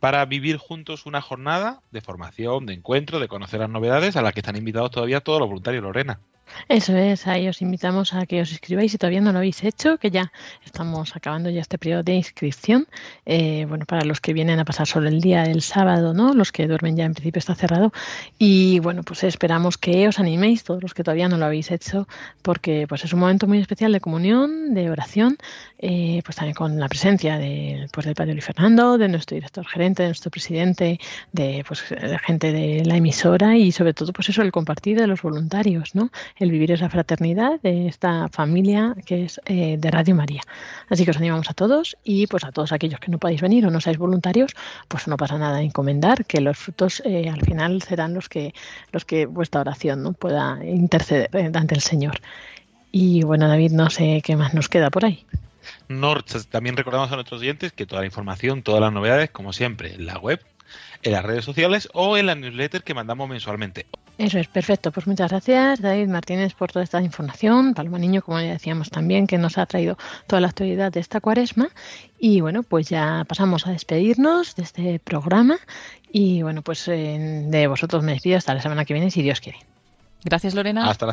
para 0.00 0.24
vivir 0.26 0.56
juntos 0.56 1.06
una 1.06 1.20
jornada 1.20 1.80
de 1.90 2.00
formación, 2.00 2.66
de 2.66 2.74
encuentro, 2.74 3.20
de 3.20 3.28
conocer 3.28 3.60
las 3.60 3.70
novedades 3.70 4.16
a 4.16 4.22
la 4.22 4.32
que 4.32 4.40
están 4.40 4.56
invitados 4.56 4.90
todavía 4.90 5.20
todos 5.20 5.40
los 5.40 5.48
voluntarios, 5.48 5.82
Lorena. 5.82 6.20
Eso 6.68 6.96
es, 6.96 7.26
ahí 7.26 7.48
os 7.48 7.60
invitamos 7.62 8.14
a 8.14 8.26
que 8.26 8.40
os 8.40 8.50
inscribáis 8.50 8.92
si 8.92 8.98
todavía 8.98 9.20
no 9.20 9.32
lo 9.32 9.38
habéis 9.38 9.62
hecho, 9.64 9.98
que 9.98 10.10
ya 10.10 10.32
estamos 10.64 11.14
acabando 11.16 11.50
ya 11.50 11.60
este 11.60 11.78
periodo 11.78 12.02
de 12.02 12.14
inscripción. 12.14 12.86
Eh, 13.24 13.66
bueno, 13.68 13.84
para 13.84 14.04
los 14.04 14.20
que 14.20 14.32
vienen 14.32 14.58
a 14.58 14.64
pasar 14.64 14.86
solo 14.86 15.08
el 15.08 15.20
día 15.20 15.42
del 15.42 15.62
sábado, 15.62 16.14
¿no? 16.14 16.34
Los 16.34 16.52
que 16.52 16.66
duermen 16.66 16.96
ya 16.96 17.04
en 17.04 17.14
principio 17.14 17.38
está 17.38 17.54
cerrado. 17.54 17.92
Y 18.38 18.78
bueno, 18.80 19.02
pues 19.02 19.24
esperamos 19.24 19.76
que 19.76 20.08
os 20.08 20.18
animéis, 20.18 20.64
todos 20.64 20.82
los 20.82 20.94
que 20.94 21.02
todavía 21.02 21.28
no 21.28 21.36
lo 21.36 21.46
habéis 21.46 21.70
hecho, 21.70 22.06
porque 22.42 22.86
pues 22.88 23.04
es 23.04 23.12
un 23.12 23.20
momento 23.20 23.46
muy 23.46 23.58
especial 23.58 23.92
de 23.96 24.00
comunión, 24.00 24.74
de 24.74 24.90
oración, 24.90 25.36
eh, 25.78 26.22
pues 26.24 26.36
también 26.36 26.54
con 26.54 26.78
la 26.78 26.88
presencia 26.88 27.38
de, 27.38 27.88
pues, 27.92 28.06
del 28.06 28.14
Padre 28.14 28.32
Luis 28.32 28.44
Fernando, 28.44 28.98
de 28.98 29.08
nuestro 29.08 29.34
director 29.34 29.66
gerente, 29.66 30.02
de 30.02 30.08
nuestro 30.10 30.30
presidente, 30.30 30.98
de 31.32 31.64
pues 31.66 31.84
de 31.90 32.18
gente 32.18 32.52
de 32.52 32.84
la 32.84 32.96
emisora 32.96 33.56
y 33.56 33.72
sobre 33.72 33.92
todo 33.92 34.12
pues 34.12 34.28
eso, 34.28 34.42
el 34.42 34.52
compartir 34.52 34.98
de 34.98 35.06
los 35.06 35.20
voluntarios, 35.22 35.94
¿no? 35.94 36.10
el 36.36 36.50
vivir 36.50 36.72
esa 36.72 36.88
fraternidad 36.88 37.60
de 37.62 37.88
esta 37.88 38.28
familia 38.28 38.94
que 39.04 39.24
es 39.24 39.40
eh, 39.46 39.76
de 39.78 39.90
Radio 39.90 40.14
María. 40.14 40.42
Así 40.88 41.04
que 41.04 41.10
os 41.10 41.16
animamos 41.16 41.50
a 41.50 41.54
todos 41.54 41.96
y 42.04 42.26
pues 42.26 42.44
a 42.44 42.52
todos 42.52 42.72
aquellos 42.72 43.00
que 43.00 43.10
no 43.10 43.18
podéis 43.18 43.40
venir 43.40 43.66
o 43.66 43.70
no 43.70 43.80
seáis 43.80 43.98
voluntarios, 43.98 44.52
pues 44.88 45.08
no 45.08 45.16
pasa 45.16 45.38
nada 45.38 45.62
encomendar 45.62 46.24
que 46.24 46.40
los 46.40 46.56
frutos 46.56 47.02
eh, 47.04 47.28
al 47.28 47.40
final 47.40 47.82
serán 47.82 48.14
los 48.14 48.28
que 48.28 48.54
los 48.92 49.04
que 49.04 49.26
vuestra 49.26 49.60
oración 49.60 50.02
no 50.02 50.12
pueda 50.12 50.58
interceder 50.64 51.30
eh, 51.32 51.50
ante 51.54 51.74
el 51.74 51.80
Señor. 51.80 52.20
Y 52.98 53.24
bueno, 53.24 53.46
David, 53.46 53.72
no 53.72 53.90
sé 53.90 54.22
qué 54.24 54.36
más 54.36 54.54
nos 54.54 54.70
queda 54.70 54.88
por 54.88 55.04
ahí. 55.04 55.26
también 56.48 56.78
recordamos 56.78 57.12
a 57.12 57.16
nuestros 57.16 57.42
oyentes 57.42 57.72
que 57.72 57.84
toda 57.84 58.00
la 58.00 58.06
información, 58.06 58.62
todas 58.62 58.80
las 58.80 58.90
novedades, 58.90 59.28
como 59.28 59.52
siempre, 59.52 59.92
en 59.96 60.06
la 60.06 60.16
web, 60.18 60.40
en 61.02 61.12
las 61.12 61.22
redes 61.22 61.44
sociales 61.44 61.90
o 61.92 62.16
en 62.16 62.24
la 62.24 62.34
newsletter 62.34 62.82
que 62.84 62.94
mandamos 62.94 63.28
mensualmente. 63.28 63.84
Eso 64.16 64.38
es, 64.38 64.48
perfecto. 64.48 64.92
Pues 64.92 65.06
muchas 65.06 65.30
gracias, 65.30 65.82
David 65.82 66.08
Martínez, 66.08 66.54
por 66.54 66.72
toda 66.72 66.84
esta 66.84 67.02
información. 67.02 67.74
Palma 67.74 67.98
Niño, 67.98 68.22
como 68.22 68.40
ya 68.40 68.52
decíamos 68.52 68.88
también, 68.88 69.26
que 69.26 69.36
nos 69.36 69.58
ha 69.58 69.66
traído 69.66 69.98
toda 70.26 70.40
la 70.40 70.48
actualidad 70.48 70.90
de 70.90 71.00
esta 71.00 71.20
cuaresma. 71.20 71.68
Y 72.18 72.40
bueno, 72.40 72.62
pues 72.62 72.88
ya 72.88 73.26
pasamos 73.28 73.66
a 73.66 73.72
despedirnos 73.72 74.56
de 74.56 74.62
este 74.62 75.00
programa. 75.00 75.58
Y 76.10 76.40
bueno, 76.40 76.62
pues 76.62 76.88
eh, 76.88 77.44
de 77.46 77.66
vosotros 77.66 78.02
me 78.02 78.12
despido 78.12 78.38
hasta 78.38 78.54
la 78.54 78.62
semana 78.62 78.86
que 78.86 78.94
viene, 78.94 79.10
si 79.10 79.20
Dios 79.20 79.42
quiere. 79.42 79.58
Gracias, 80.24 80.54
Lorena. 80.54 80.88
Hasta 80.88 81.04
la, 81.04 81.12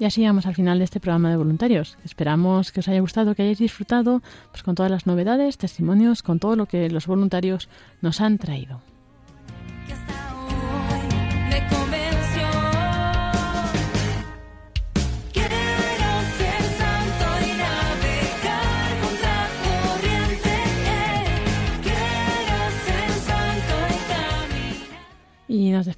Y 0.00 0.06
así 0.06 0.22
llegamos 0.22 0.46
al 0.46 0.54
final 0.54 0.78
de 0.78 0.84
este 0.84 0.98
programa 0.98 1.28
de 1.30 1.36
voluntarios. 1.36 1.98
Esperamos 2.06 2.72
que 2.72 2.80
os 2.80 2.88
haya 2.88 3.00
gustado, 3.00 3.34
que 3.34 3.42
hayáis 3.42 3.58
disfrutado 3.58 4.22
pues, 4.50 4.62
con 4.62 4.74
todas 4.74 4.90
las 4.90 5.06
novedades, 5.06 5.58
testimonios, 5.58 6.22
con 6.22 6.38
todo 6.38 6.56
lo 6.56 6.64
que 6.64 6.88
los 6.88 7.06
voluntarios 7.06 7.68
nos 8.00 8.22
han 8.22 8.38
traído. 8.38 8.80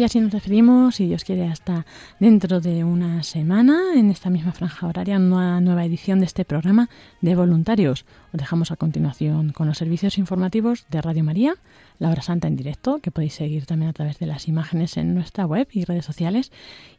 Y 0.00 0.02
así 0.02 0.18
nos 0.18 0.32
despedimos, 0.32 0.94
si 0.94 1.08
Dios 1.08 1.24
quiere, 1.24 1.46
hasta 1.46 1.84
dentro 2.18 2.62
de 2.62 2.84
una 2.84 3.22
semana, 3.22 3.78
en 3.94 4.08
esta 4.08 4.30
misma 4.30 4.52
franja 4.52 4.86
horaria, 4.86 5.18
una 5.18 5.60
nueva 5.60 5.84
edición 5.84 6.20
de 6.20 6.24
este 6.24 6.46
programa 6.46 6.88
de 7.20 7.36
voluntarios. 7.36 8.06
Os 8.32 8.40
dejamos 8.40 8.70
a 8.70 8.76
continuación 8.76 9.52
con 9.52 9.66
los 9.66 9.76
servicios 9.76 10.16
informativos 10.16 10.86
de 10.88 11.02
Radio 11.02 11.22
María, 11.22 11.54
la 11.98 12.08
hora 12.08 12.22
santa 12.22 12.48
en 12.48 12.56
directo, 12.56 13.00
que 13.00 13.10
podéis 13.10 13.34
seguir 13.34 13.66
también 13.66 13.90
a 13.90 13.92
través 13.92 14.18
de 14.18 14.24
las 14.24 14.48
imágenes 14.48 14.96
en 14.96 15.12
nuestra 15.12 15.44
web 15.44 15.68
y 15.70 15.84
redes 15.84 16.06
sociales. 16.06 16.50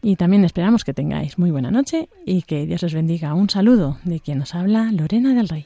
Y 0.04 0.16
también 0.16 0.46
esperamos 0.46 0.84
que 0.84 0.94
tengáis 0.94 1.40
muy 1.40 1.50
buena 1.50 1.72
noche 1.72 2.08
y 2.28 2.44
que 2.44 2.68
Dios 2.68 2.84
os 2.84 2.94
bendiga. 2.94 3.34
Un 3.34 3.50
saludo 3.50 3.98
de 4.04 4.20
quien 4.20 4.38
nos 4.38 4.54
habla, 4.54 4.92
Lorena 4.92 5.34
del 5.34 5.50
Rey. 5.50 5.66